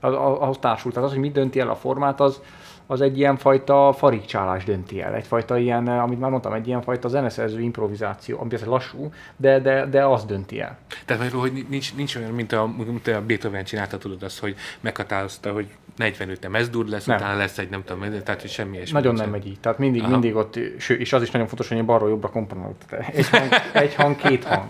[0.00, 0.92] Az, ahhoz társul.
[0.92, 2.40] Tehát az, hogy mit dönti el a formát, az,
[2.86, 5.14] az egy ilyen fajta farigcsálás dönti el.
[5.14, 9.60] Egyfajta ilyen, eh, amit már mondtam, egy ilyen fajta zeneszerző improvizáció, ami persze lassú, de,
[9.60, 10.78] de, de az dönti el.
[11.04, 14.54] Tehát magyarul, hogy nincs, nincs olyan, mint a, mint a Beethoven csinálta, tudod azt, hogy
[14.80, 15.66] meghatározta, hogy
[15.96, 17.16] 45 nem ez dur lesz, Nem.
[17.16, 18.92] utána lesz egy nem tudom, tehát hogy semmi ilyesmi.
[18.92, 19.60] Nagyon nem megy így.
[19.60, 20.10] Tehát mindig, Aha.
[20.10, 22.76] mindig ott, ső, és az is nagyon fontos, hogy én balról jobbra komponálok.
[23.12, 24.64] Egy hang, egy hang, két hang.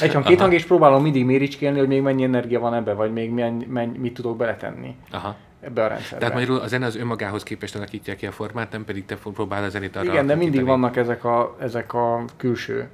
[0.00, 3.12] Egy hang, két hang, és próbálom mindig méricskélni, hogy még mennyi energia van ebbe, vagy
[3.12, 5.36] még milyen, mennyi, mit tudok beletenni Aha.
[5.62, 6.18] Ebbe a rendszerbe.
[6.18, 9.66] Tehát magyarul a zene az önmagához képest alakítja ki a formát, nem pedig te próbálod
[9.66, 12.88] a zenét arra Igen, de mindig vannak ezek a, ezek a külső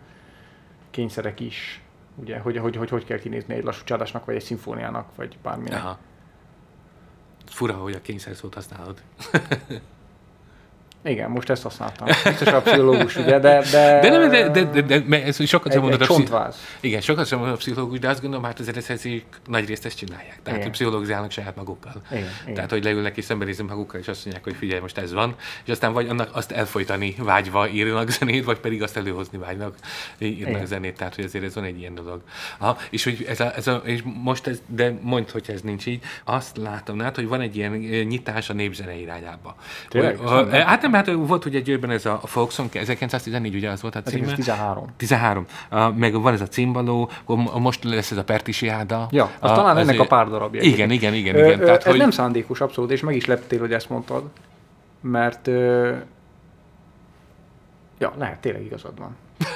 [0.90, 1.82] kényszerek is.
[2.14, 5.78] Ugye, hogy, hogy, hogy, hogy kell kinézni egy lassú csádásnak, vagy egy szimfóniának, vagy bárminek.
[5.78, 5.98] Aha.
[7.46, 9.02] Fura, hogy a kényszer szót használod.
[11.05, 12.07] Igen, most ezt használtam.
[12.24, 13.62] Biztos a pszichológus, ugye, de...
[13.70, 16.57] De, De, nem, de, de, de, de, de ez sokat sem mondod a csontváz.
[16.80, 19.96] Igen, sokat sem mondod a pszichológus, de azt gondolom, hát az zeneszerzők nagy részt ezt
[19.96, 20.38] csinálják.
[20.42, 20.70] Tehát Igen.
[20.70, 21.92] pszichológizálnak saját magukkal.
[22.11, 22.55] Igen, igen.
[22.55, 25.34] Tehát, hogy leülnek és szembenéznek magukkal, és azt mondják, hogy figyelj, most ez van,
[25.64, 29.74] és aztán vagy annak azt elfolytani vágyva írnak zenét, vagy pedig azt előhozni vágynak,
[30.18, 30.66] írnak Igen.
[30.66, 30.96] zenét.
[30.96, 32.20] Tehát, hogy azért ez van egy ilyen dolog.
[32.59, 35.86] Aha, és hogy ez a, ez a, és most ez, de mondd, hogy ez nincs
[35.86, 39.57] így, azt látom, hát, hogy van egy ilyen eh, nyitás a népzene irányába.
[39.88, 40.16] Tényleg?
[40.16, 43.95] Hogy, hát nem, hát volt ugye győrben ez a Folk Song, 1914 ugye az volt
[43.95, 44.32] a címe.
[44.34, 44.86] 13.
[44.97, 45.47] 13.
[45.70, 49.09] Uh, meg van ez a cimbaló, akkor most lesz ez a Pertisiáda.
[49.11, 50.62] Ja, az talán ennek azért- a pár darabja.
[50.62, 51.61] Igen, igen, igen, Ö, igen.
[51.61, 51.99] ö, Tehát, ez hogy...
[51.99, 54.22] nem szándékos, abszolút, és meg is leptél, hogy ezt mondtad.
[55.01, 55.47] Mert...
[55.47, 55.95] Ö...
[57.99, 59.16] Ja, lehet, tényleg igazad van.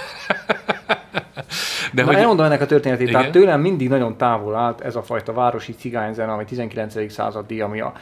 [1.93, 2.17] de Na, hogy...
[2.17, 3.09] elmondom ennek a történetét.
[3.09, 3.21] Igen.
[3.21, 7.13] Tehát tőlem mindig nagyon távol állt ez a fajta városi cigányzene, ami 19.
[7.13, 7.93] századi, ami a.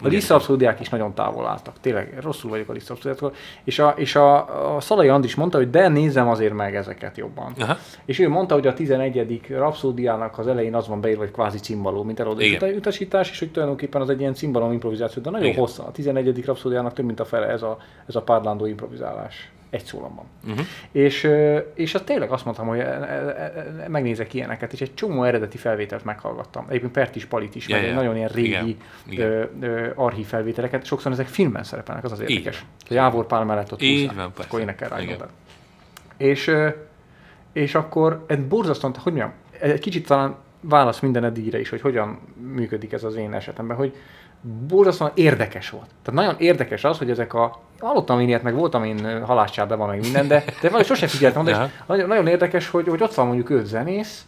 [0.00, 1.74] Lisztabszódiák is nagyon távol álltak.
[1.80, 3.32] Tényleg, rosszul vagyok a Lisztabszódiáktól.
[3.64, 7.52] És a, és a, a Szalai Andris mondta, hogy de nézzem azért meg ezeket jobban.
[7.58, 7.76] Aha.
[8.04, 9.40] És ő mondta, hogy a 11.
[9.48, 12.40] rapszódiának az elején az van beírva, hogy kvázi cimbaló, mint eladó
[12.76, 15.58] utasítás, és hogy tulajdonképpen az egy ilyen cimbalom improvizáció, de nagyon Igen.
[15.58, 15.82] hosszú.
[15.82, 16.44] A 11.
[16.44, 17.76] rapszódiának több mint a fele ez a,
[18.06, 19.50] ez a párlándó improvizálás.
[19.72, 20.24] Egy szólamban.
[20.48, 20.66] Uh-huh.
[20.92, 24.94] És, ö, és azt tényleg azt mondtam, hogy e- e- e- megnézek ilyeneket, és egy
[24.94, 26.64] csomó eredeti felvételt meghallgattam.
[26.68, 27.90] Egyébként Pertis Palit is, Ja, meg ja.
[27.90, 28.76] egy nagyon ilyen régi Igen.
[29.08, 29.30] Igen.
[29.30, 30.84] ö, ö, archív felvételeket.
[30.84, 32.58] Sokszor ezek filmben szerepelnek, az az érdekes.
[32.58, 32.68] van.
[32.86, 35.18] Hogy Jávor Pál mellett ott Így van, és akkor énekel rá Igen.
[36.16, 36.50] És,
[37.52, 42.18] és akkor ez borzasztóan, hogy mondjam, egy kicsit talán válasz minden eddigire is, hogy hogyan
[42.54, 43.94] működik ez az én esetemben, hogy
[44.42, 45.88] borzasztóan érdekes volt.
[46.02, 47.60] Tehát nagyon érdekes az, hogy ezek a...
[47.78, 51.70] Hallottam én ilyet, meg voltam én halászcsárdában, meg minden, de, de valahogy sosem figyeltem, de
[51.86, 54.26] nagyon, nagyon érdekes, hogy, hogy ott van mondjuk öt zenész,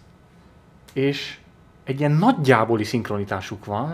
[0.93, 1.39] és
[1.85, 3.93] egy ilyen nagyjáboli szinkronitásuk van,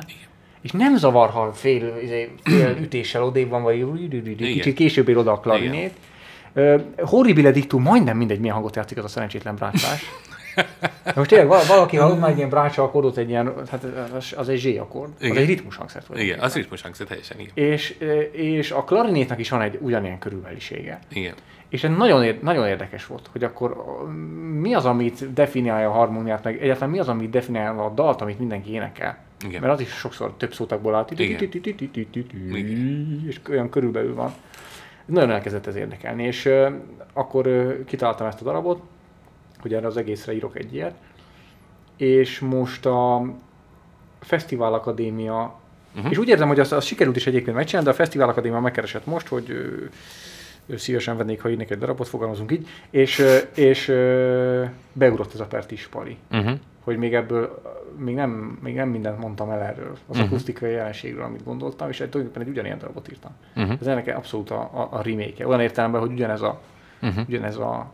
[0.60, 3.86] és nem zavar, ha fél, izé, fél ütéssel odébb van, vagy
[4.36, 5.94] kicsit később ér oda a klarinét.
[6.54, 10.02] Uh, horribile dictum, majdnem mindegy, milyen hangot játszik az a szerencsétlen brácsás.
[11.14, 13.84] Most tényleg val- valaki hallott már egy ilyen brácsa akkordot, egy ilyen, hát
[14.16, 15.36] az, az egy Z akkord, az Igen.
[15.36, 16.02] egy ritmus hangszer.
[16.14, 17.52] Igen, az ritmus hangszer teljesen, igen.
[17.54, 17.90] És,
[18.32, 20.98] és a klarinétnak is van egy ugyanilyen körülbelisége.
[21.08, 21.34] Igen.
[21.68, 24.10] És ez nagyon, nagyon érdekes volt, hogy akkor ö,
[24.60, 28.38] mi az, amit definiálja a harmóniát, meg egyáltalán mi az, amit definiálja a dalt, amit
[28.38, 29.18] mindenki énekel.
[29.46, 29.60] Igen.
[29.60, 31.06] Mert az is sokszor több szótakból áll,
[33.26, 34.32] és olyan körülbelül van.
[35.04, 36.50] Nagyon elkezdett ez érdekelni, és
[37.12, 37.48] akkor
[37.86, 38.82] kitaláltam ezt a darabot,
[39.60, 40.94] hogy erre az egészre írok egy ilyet,
[41.96, 43.22] és most a
[44.20, 45.58] Fesztivál Akadémia,
[45.96, 46.10] uh-huh.
[46.10, 49.06] és úgy érzem, hogy az, az sikerült is egyébként megcsinálni, de a Fesztivál Akadémia megkeresett
[49.06, 49.84] most, hogy ö,
[50.66, 53.24] ö, szívesen vennék, ha írnék egy darabot, fogalmazunk így, és,
[53.54, 53.86] és
[54.92, 56.58] beugrott ez a Pertis Pali Uh-huh.
[56.84, 57.62] hogy még ebből
[57.96, 60.24] még nem, még nem mindent mondtam el erről, az uh-huh.
[60.24, 63.30] akusztikai jelenségről, amit gondoltam, és egy, tulajdonképpen egy ugyanilyen darabot írtam.
[63.56, 63.76] Uh-huh.
[63.80, 66.60] Ez ennek abszolút a, a, a remake Olyan értelemben, hogy ugyanez a,
[67.02, 67.28] uh-huh.
[67.28, 67.92] ugyanez a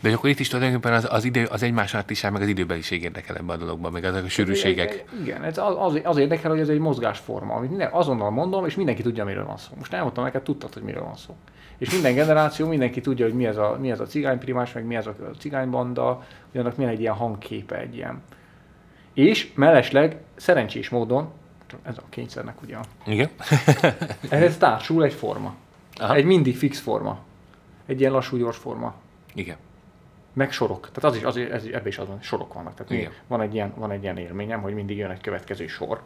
[0.00, 3.36] De akkor itt is tulajdonképpen az, az, idő, az egymás artiság, meg az időbeliség érdekel
[3.36, 5.04] ebben a dologban, meg azok a sűrűségek.
[5.22, 8.74] Igen, ez az, az, az érdekel, hogy ez egy mozgásforma, amit minden, azonnal mondom, és
[8.74, 9.72] mindenki tudja, miről van szó.
[9.78, 11.36] Most elmondtam neked, tudtad, hogy miről van szó.
[11.78, 14.96] És minden generáció, mindenki tudja, hogy mi ez a, mi ez a cigányprimás, meg mi
[14.96, 18.22] ez a cigánybanda, hogy annak milyen egy ilyen hangképe, egy ilyen.
[19.14, 21.28] És mellesleg szerencsés módon,
[21.82, 22.76] ez a kényszernek ugye,
[23.06, 23.28] Igen?
[24.28, 25.54] ehhez társul egy forma.
[25.94, 26.14] Aha.
[26.14, 27.18] Egy mindig fix forma.
[27.86, 28.94] Egy ilyen lassú, gyors forma.
[29.36, 29.56] Igen.
[30.32, 30.90] Meg sorok.
[30.92, 32.74] Tehát az is, az, ez, ebben is az van, sorok vannak.
[32.74, 32.92] Tehát.
[32.92, 33.12] Igen.
[33.26, 36.02] van, egy ilyen, van egy ilyen élményem, hogy mindig jön egy következő sor.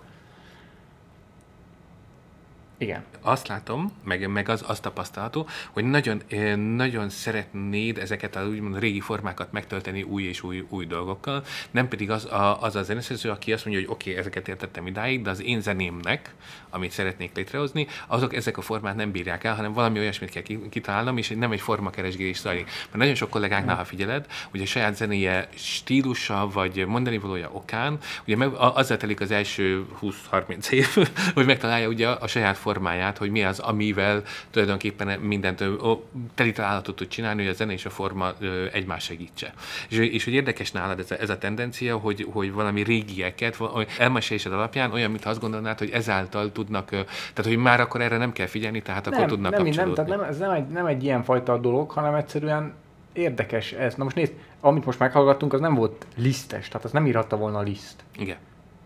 [2.80, 3.04] Igen.
[3.20, 8.78] Azt látom, meg, meg az, azt tapasztalható, hogy nagyon, eh, nagyon szeretnéd ezeket a úgymond
[8.78, 13.30] régi formákat megtölteni új és új, új dolgokkal, nem pedig az a, az a zeneszerző,
[13.30, 16.34] aki azt mondja, hogy oké, okay, ezeket értettem idáig, de az én zenémnek,
[16.70, 20.68] amit szeretnék létrehozni, azok ezek a formát nem bírják el, hanem valami olyasmit kell ki-
[20.70, 22.64] kitalálnom, és nem egy formakeresgélés zajlik.
[22.64, 27.98] Mert nagyon sok kollégánknál, ha figyeled, hogy a saját zenéje stílusa, vagy mondani valója okán,
[28.24, 29.84] ugye meg, azzal telik az első
[30.30, 30.88] 20-30 év,
[31.34, 35.92] hogy megtalálja ugye a saját formáját, hogy mi az, amivel tulajdonképpen mindent ö, ö,
[36.34, 38.32] teli találatot tud csinálni, hogy a zene és a forma
[38.72, 39.52] egymás segítse.
[39.88, 43.58] És, és hogy érdekes nálad ez a, ez a tendencia, hogy, hogy valami régieket,
[43.98, 48.32] elmesélésed alapján olyan, mintha azt gondolnád, hogy ezáltal tudnak, tehát hogy már akkor erre nem
[48.32, 50.04] kell figyelni, tehát akkor nem, tudnak nem, nem, kapcsolódni.
[50.04, 52.74] tehát nem, ez nem egy, nem egy ilyen fajta dolog, hanem egyszerűen
[53.12, 53.94] érdekes ez.
[53.94, 57.58] Na most nézd, amit most meghallgattunk, az nem volt lisztes, tehát az nem írhatta volna
[57.58, 58.04] a liszt.
[58.18, 58.36] Igen.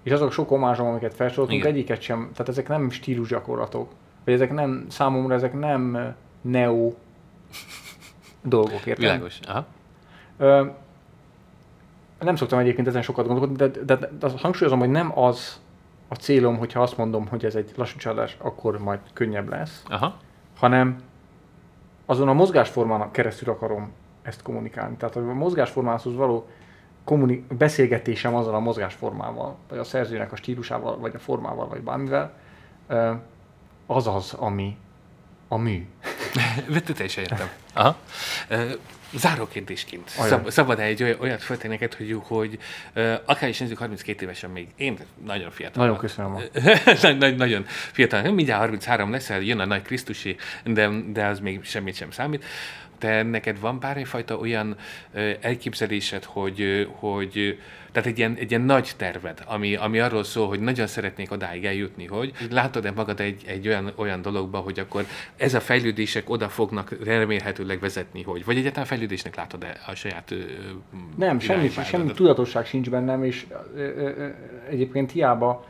[0.04, 3.90] És azok sok omázsom, amiket felsoroltunk, egyiket sem, tehát ezek nem stílusgyakorlatok.
[4.24, 6.92] Vagy ezek nem, számomra ezek nem neo
[8.42, 8.98] dolgok, érted?
[8.98, 9.38] Világos.
[9.46, 9.66] Aha.
[10.36, 10.66] Ö,
[12.20, 15.60] nem szoktam egyébként ezen sokat gondolkodni, de, de, de, de hangsúlyozom, hogy nem az
[16.08, 20.16] a célom, hogyha azt mondom, hogy ez egy lassú csalás, akkor majd könnyebb lesz, Aha.
[20.56, 20.96] hanem
[22.06, 24.96] azon a mozgásformán keresztül akarom ezt kommunikálni.
[24.96, 26.46] Tehát a mozgásformához való
[27.04, 32.32] kommuni- beszélgetésem azzal a mozgásformával, vagy a szerzőnek a stílusával, vagy a formával, vagy bármivel,
[33.86, 34.76] az az, ami
[35.48, 35.86] a mű.
[36.94, 37.48] Teljesen értem.
[37.72, 37.96] Aha.
[38.48, 38.70] Ö,
[39.16, 40.10] Záró kérdésként.
[40.18, 40.28] Olyan.
[40.28, 42.58] Szab, szabad egy oly- olyat föltenni neked, hogy, hogy
[43.24, 45.82] akár is nézzük 32 évesen még, én nagyon fiatal.
[45.84, 46.32] Nagyon köszönöm.
[47.02, 48.32] Nagy- nagy- nagyon fiatal.
[48.32, 52.44] Mindjárt 33 leszel, jön a nagy Krisztusi, de, de az még semmit sem számít.
[53.04, 54.76] Te neked van bármifajta olyan
[55.40, 57.58] elképzelésed, hogy, hogy
[57.92, 61.64] tehát egy ilyen, egy ilyen nagy terved, ami, ami arról szól, hogy nagyon szeretnék odáig
[61.64, 65.06] eljutni, hogy látod-e magad egy, egy olyan, olyan dologba, hogy akkor
[65.36, 70.36] ez a fejlődések oda fognak remélhetőleg vezetni, hogy vagy egyáltalán fejlődésnek látod-e a saját ö,
[71.16, 74.28] Nem, semmi, semmi tudatosság sincs bennem, és ö, ö,
[74.70, 75.66] egyébként hiába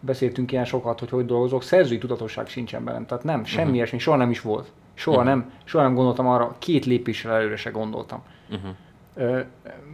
[0.00, 3.06] beszéltünk ilyen sokat, hogy hogy dolgozok, szerzői tudatosság sincsen bennem.
[3.06, 3.76] Tehát nem, semmi uh-huh.
[3.76, 4.72] ilyesmi, soha nem is volt.
[5.02, 5.32] Soha, uh-huh.
[5.32, 8.22] nem, soha nem gondoltam arra, két lépéssel előre se gondoltam.
[8.50, 8.70] Uh-huh.
[9.14, 9.40] Ö,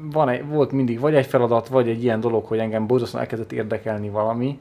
[0.01, 3.53] van egy, volt mindig vagy egy feladat, vagy egy ilyen dolog, hogy engem borzasztóan elkezdett
[3.53, 4.59] érdekelni valami,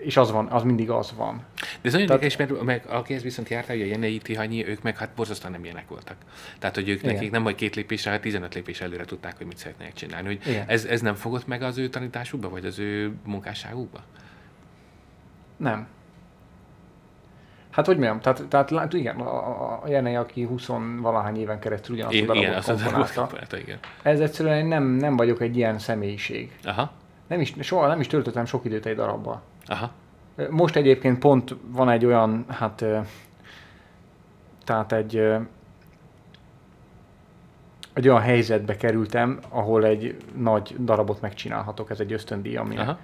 [0.00, 1.36] és az van, az mindig az van.
[1.36, 4.96] De ez nagyon Tehát- érdekes, mert meg, akihez viszont jártál, ugye Jenei Tihanyi, ők meg
[4.96, 6.16] hát borzasztóan nem ilyenek voltak.
[6.58, 7.14] Tehát, hogy ők Igen.
[7.14, 10.26] nekik nem vagy két lépésre, hát 15 lépés előre tudták, hogy mit szeretnének csinálni.
[10.26, 10.64] Hogy Igen.
[10.68, 14.00] ez, ez nem fogott meg az ő tanításukba, vagy az ő munkásságukba?
[15.56, 15.86] Nem.
[17.70, 20.66] Hát hogy mondjam, tehát, tehát lát, igen, a, a- Jenei, aki 20
[21.00, 23.78] valahány éven keresztül ugyanazt a darabot komponálta, komponálta, igen.
[24.02, 26.56] ez egyszerűen én nem, nem vagyok egy ilyen személyiség.
[26.64, 26.90] Aha,
[27.26, 29.42] Nem is, soha nem is töltöttem sok időt egy darabbal.
[29.66, 29.90] aha,
[30.50, 32.84] Most egyébként pont van egy olyan, hát,
[34.64, 35.16] tehát egy,
[37.92, 42.98] egy olyan helyzetbe kerültem, ahol egy nagy darabot megcsinálhatok, ez egy ösztöndíj, aminek, aha.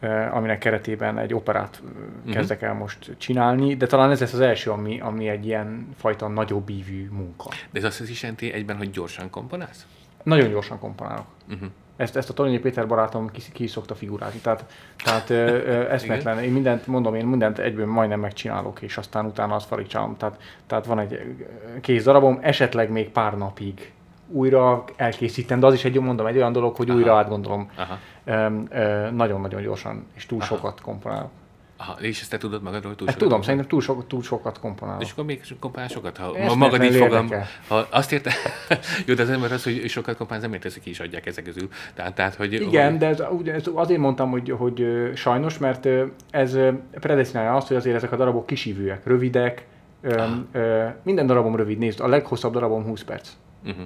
[0.00, 1.82] Ö, aminek keretében egy operát
[2.26, 5.88] ö, kezdek el most csinálni, de talán ez lesz az első, ami, ami egy ilyen
[5.96, 7.48] fajta nagyobb ívű munka.
[7.70, 9.86] De ez azt is jelenti egyben, hogy gyorsan komponálsz?
[10.22, 11.26] Nagyon gyorsan komponálok.
[11.48, 11.68] Uh-huh.
[11.96, 14.38] Ezt, ezt a Tolonyi Péter barátom ki, ki szokta figurázni.
[14.38, 14.64] Tehát,
[15.04, 16.38] tehát ö, ö, eszmetlen.
[16.38, 20.16] Én mindent, mondom, én mindent egyből majdnem megcsinálok, és aztán utána azt farigcsálom.
[20.16, 23.92] Tehát, tehát van egy ö, kész darabom, esetleg még pár napig
[24.28, 26.98] újra elkészítem, de az is egy, mondom, egy olyan dolog, hogy Aha.
[26.98, 27.70] újra átgondolom.
[27.76, 27.98] Aha.
[29.12, 30.54] Nagyon-nagyon gyorsan, és túl Aha.
[30.54, 31.30] sokat komponálok.
[31.78, 33.28] Aha, és ezt te tudod magadról túl Hát sokat?
[33.28, 35.02] tudom, szerintem túl, so, túl sokat komponálok.
[35.02, 37.46] És akkor még komponál sokat, ha Eszmetlenül magad így érdekel.
[37.68, 38.32] ha azt érte,
[39.06, 41.68] jó, de az ember az, hogy sokat kompánz, nem értesz, ki is adják ezek közül.
[41.94, 45.88] Tehát, tehát hogy, Igen, hogy, de ez, ugye, ez azért mondtam, hogy, hogy sajnos, mert
[46.30, 46.58] ez
[46.92, 49.66] predestinálja azt, hogy azért ezek a darabok kisívűek, rövidek.
[50.00, 50.36] Ö, Aha.
[50.52, 53.28] ö, minden darabom rövid, nézd, a leghosszabb darabom 20 perc.
[53.64, 53.84] uh-huh.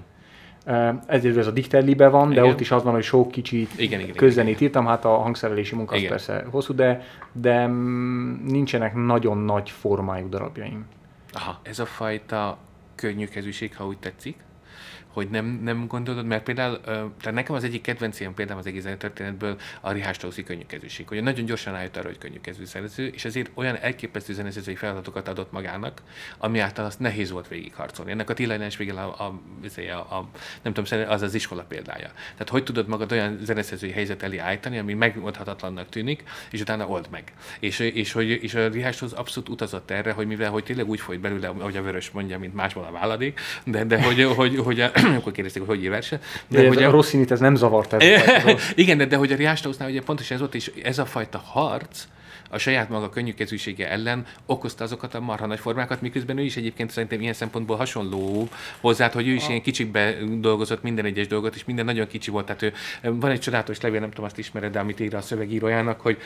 [1.06, 2.52] Ezért ez a Dikterlibe van, de Igen.
[2.52, 5.92] ott is az van, hogy sok kicsi Igen, igen, közzenét írtam, hát a hangszerelési munka
[5.92, 6.10] az Igen.
[6.10, 10.86] persze hosszú, de, de mm, nincsenek nagyon nagy formájú darabjaim.
[11.32, 12.58] Aha, ez a fajta
[12.94, 14.36] könnyű kezűség, ha úgy tetszik,
[15.12, 18.86] hogy nem, nem gondolod, mert például, tehát nekem az egyik kedvenc ilyen példám az egész
[18.98, 19.92] történetből a
[20.44, 24.32] könnyű kezűség, hogy nagyon gyorsan rájött arra, hogy könnyű kezű szerző, és ezért olyan elképesztő
[24.32, 26.02] zeneszerzői feladatokat adott magának,
[26.38, 28.10] ami által azt nehéz volt végigharcolni.
[28.10, 29.40] Ennek a Tilla Spiegel a, a,
[29.76, 30.28] a, a, a,
[30.62, 32.10] nem tudom, az az iskola példája.
[32.32, 37.06] Tehát hogy tudod magad olyan zeneszerzői helyzet elé állítani, ami megoldhatatlannak tűnik, és utána old
[37.10, 37.32] meg.
[37.60, 41.20] És, és, hogy, és a Strauss abszolút utazott erre, hogy mivel hogy tényleg úgy folyt
[41.20, 44.90] belőle, ahogy a vörös mondja, mint másból a váladék, de, de hogy, hogy, hogy, a,
[45.18, 46.20] akkor kérdezték, hogy hogy ír verse.
[46.48, 48.02] De, de hogy a Rosszinit ez nem zavart ez.
[48.74, 51.38] igen, de, de hogy a Riás Straussnál ugye pontosan ez volt, és ez a fajta
[51.38, 52.04] harc,
[52.50, 56.56] a saját maga könnyű kezűsége ellen okozta azokat a marha nagy formákat, miközben ő is
[56.56, 58.48] egyébként szerintem ilyen szempontból hasonló
[58.80, 62.46] hozzá, hogy ő is ilyen kicsikbe dolgozott minden egyes dolgot, és minden nagyon kicsi volt.
[62.46, 62.72] Tehát ő,
[63.02, 66.18] van egy csodálatos levél, nem tudom, azt ismered, de amit ír a szövegírójának, hogy,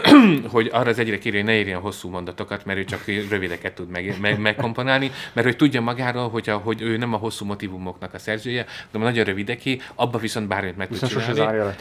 [0.54, 3.88] hogy arra az egyre kérő, hogy ne írjon hosszú mondatokat, mert ő csak rövideket tud
[3.88, 8.14] meg, meg, megkomponálni, mert hogy tudja magáról, hogy, a, hogy ő nem a hosszú motivumoknak
[8.14, 11.74] a szerzője, de a nagyon rövideké, abba viszont bármit meg tud csinálni.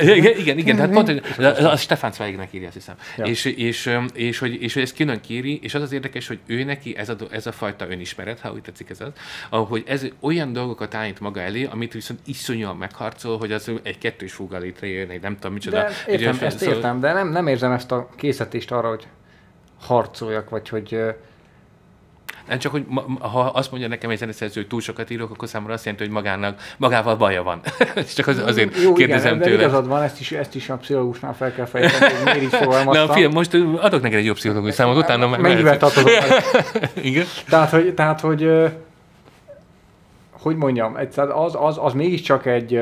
[0.00, 1.22] Igen, igen, igen, tehát pont,
[1.64, 2.94] a Stefan Zweignek írja, azt hiszem.
[3.16, 3.24] Ja.
[3.34, 6.64] És, és, és, hogy, és hogy ezt külön kéri, és az az érdekes, hogy ő
[6.64, 9.12] neki ez a, ez a fajta önismeret, ha úgy tetszik ez az,
[9.50, 14.32] ahogy ez olyan dolgokat állít maga elé, amit viszont iszonyúan megharcol, hogy az egy kettős
[14.32, 15.76] fúga létrejön, egy nem tudom micsoda.
[15.76, 19.06] De értem, ezt szóval- értem, de nem, nem érzem ezt a készítést arra, hogy
[19.80, 20.98] harcoljak, vagy hogy
[22.48, 25.48] Nem csak, hogy ma, ha azt mondja nekem egy zeneszerző, hogy túl sokat írok, akkor
[25.48, 27.60] számomra azt jelenti, hogy magának, magával baja van.
[28.16, 29.62] Csak az, azért Jó, kérdezem igen, tőle.
[29.62, 33.06] igazad van, ezt is, ezt is a pszichológusnál fel kell fejteni, hogy miért így fogalmaztam.
[33.06, 36.10] Na, fiam, most adok neked egy jobb pszichológus számot, utána meg Mennyivel tartozom?
[37.02, 37.24] Igen?
[37.48, 38.50] Tehát, hogy, tehát, hogy,
[40.30, 42.80] hogy mondjam, az, az, az mégiscsak egy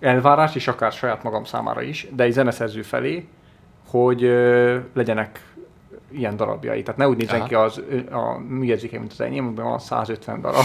[0.00, 3.26] elvárás, és akár saját magam számára is, de egy zeneszerző felé,
[3.90, 4.20] hogy
[4.94, 5.40] legyenek
[6.14, 6.82] ilyen darabjai.
[6.82, 7.48] Tehát ne úgy nézzen Aha.
[7.48, 10.64] ki az, a műjegyzéke, mint az enyém, amiben van 150 darab.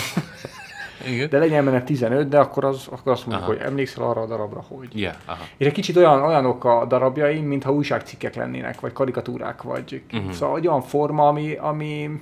[1.08, 1.30] Igen.
[1.32, 3.58] De legyen benne 15, de akkor, az, akkor azt mondjuk, Aha.
[3.58, 5.00] hogy emlékszel arra a darabra, hogy.
[5.00, 5.44] Ja, aha.
[5.58, 10.32] És egy kicsit olyan, olyanok a darabjaim, mintha újságcikkek lennének, vagy karikatúrák, vagy uh-huh.
[10.32, 12.22] szóval olyan forma, ami, ami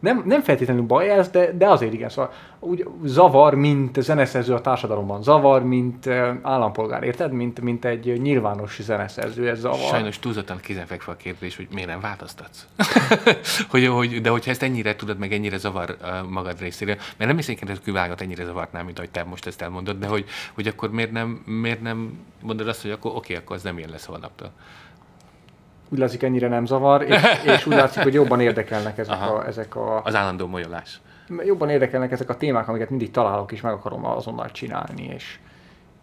[0.00, 4.60] nem, nem feltétlenül baj ez, de, de azért igen, szóval úgy zavar, mint zeneszerző a
[4.60, 6.06] társadalomban, zavar, mint
[6.42, 7.32] állampolgár, érted?
[7.32, 9.78] Mint, mint egy nyilvános zeneszerző, ez zavar.
[9.78, 12.66] Sajnos túlzottan kézenfekvő a kérdés, hogy miért nem változtatsz.
[13.70, 15.96] hogy, hogy, de hogyha ezt ennyire tudod, meg ennyire zavar
[16.28, 19.62] magad részéről, mert nem hiszem, hogy ez külvágat ennyire zavarná, mint ahogy te most ezt
[19.62, 20.24] elmondod, de hogy,
[20.54, 23.90] hogy akkor miért nem, miért nem mondod azt, hogy akkor oké, akkor az nem ilyen
[23.90, 24.50] lesz holnaptól.
[25.88, 27.22] Úgy látszik, ennyire nem zavar, és,
[27.54, 29.34] és úgy látszik, hogy jobban érdekelnek ezek Aha.
[29.34, 31.00] a, ezek a Az állandó molyolás.
[31.44, 35.38] jobban érdekelnek ezek a témák, amiket mindig találok, és meg akarom azonnal csinálni, és,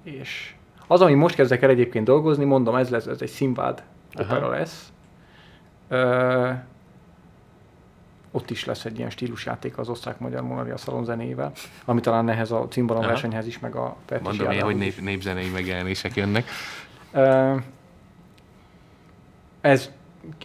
[0.03, 0.53] és
[0.88, 3.84] az, ami most kezdek el egyébként dolgozni, mondom, ez lesz, ez egy színvád
[4.19, 4.91] opera lesz.
[5.88, 6.49] Ö,
[8.31, 11.51] ott is lesz egy ilyen stílusjáték az osztrák-magyar Monaria Szalon zenével,
[11.85, 16.15] ami talán nehez a cimbalom versenyhez is, meg a Mondom én, hogy nép, népzenei megjelenések
[16.15, 16.45] jönnek.
[17.11, 17.55] Ö,
[19.64, 19.91] ez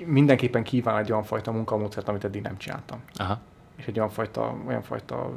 [0.05, 3.01] mindenképpen kíván egy olyan fajta munkamódszert, amit eddig nem csináltam.
[3.15, 3.41] Aha,
[3.77, 5.31] És egy olyan fajta, olyan fajta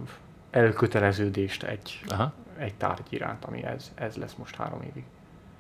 [0.52, 2.34] elköteleződést egy, aha.
[2.58, 5.04] egy tárgy iránt, ami ez, ez lesz most három évig.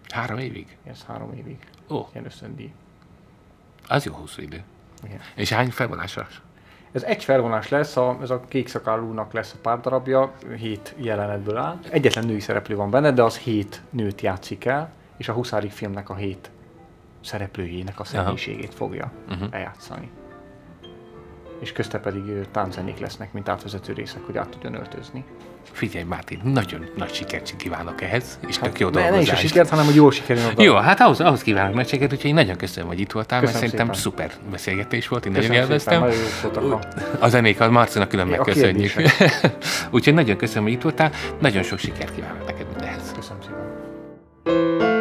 [0.09, 0.77] Három évig?
[0.83, 1.57] Ez három évig.
[1.89, 2.73] Ó, Ilyen ösztöndíj.
[3.87, 4.63] az jó hosszú idő.
[5.03, 5.19] Igen.
[5.35, 6.27] És hány felvonásra?
[6.91, 11.57] Ez egy felvonás lesz, a, ez a kék szakálúnak lesz a pár darabja, hét jelenetből
[11.57, 11.79] áll.
[11.89, 16.09] Egyetlen női szereplő van benne, de az hét nőt játszik el, és a huszárik filmnek
[16.09, 16.51] a hét
[17.23, 19.43] szereplőjének a személyiségét fogja Mhm.
[19.51, 20.09] eljátszani.
[21.59, 25.23] És közte pedig ö, tánczenék lesznek, mint átvezető részek, hogy át tudjon öltözni.
[25.71, 29.41] Figyelj, Mártin, nagyon nagy sikert kívánok ehhez, és tök jó ne, ne is a dolgozást.
[29.41, 32.35] sikert, hanem hogy jól sikerüljön a Jó, hát ahhoz, ahhoz kívánok nagy sikert, úgyhogy én
[32.35, 34.27] nagyon köszönöm, hogy itt voltál, mert Köszönöm szerintem szépen.
[34.29, 36.59] szuper beszélgetés volt, én Köszönöm nagyon szépen, élveztem.
[36.59, 36.79] nagyon
[37.19, 38.91] a zenék, a Marcinak külön megköszönjük.
[39.91, 43.11] úgyhogy nagyon köszönöm, hogy itt voltál, nagyon sok sikert kívánok neked mindehhez.
[43.15, 45.00] Köszönöm szépen.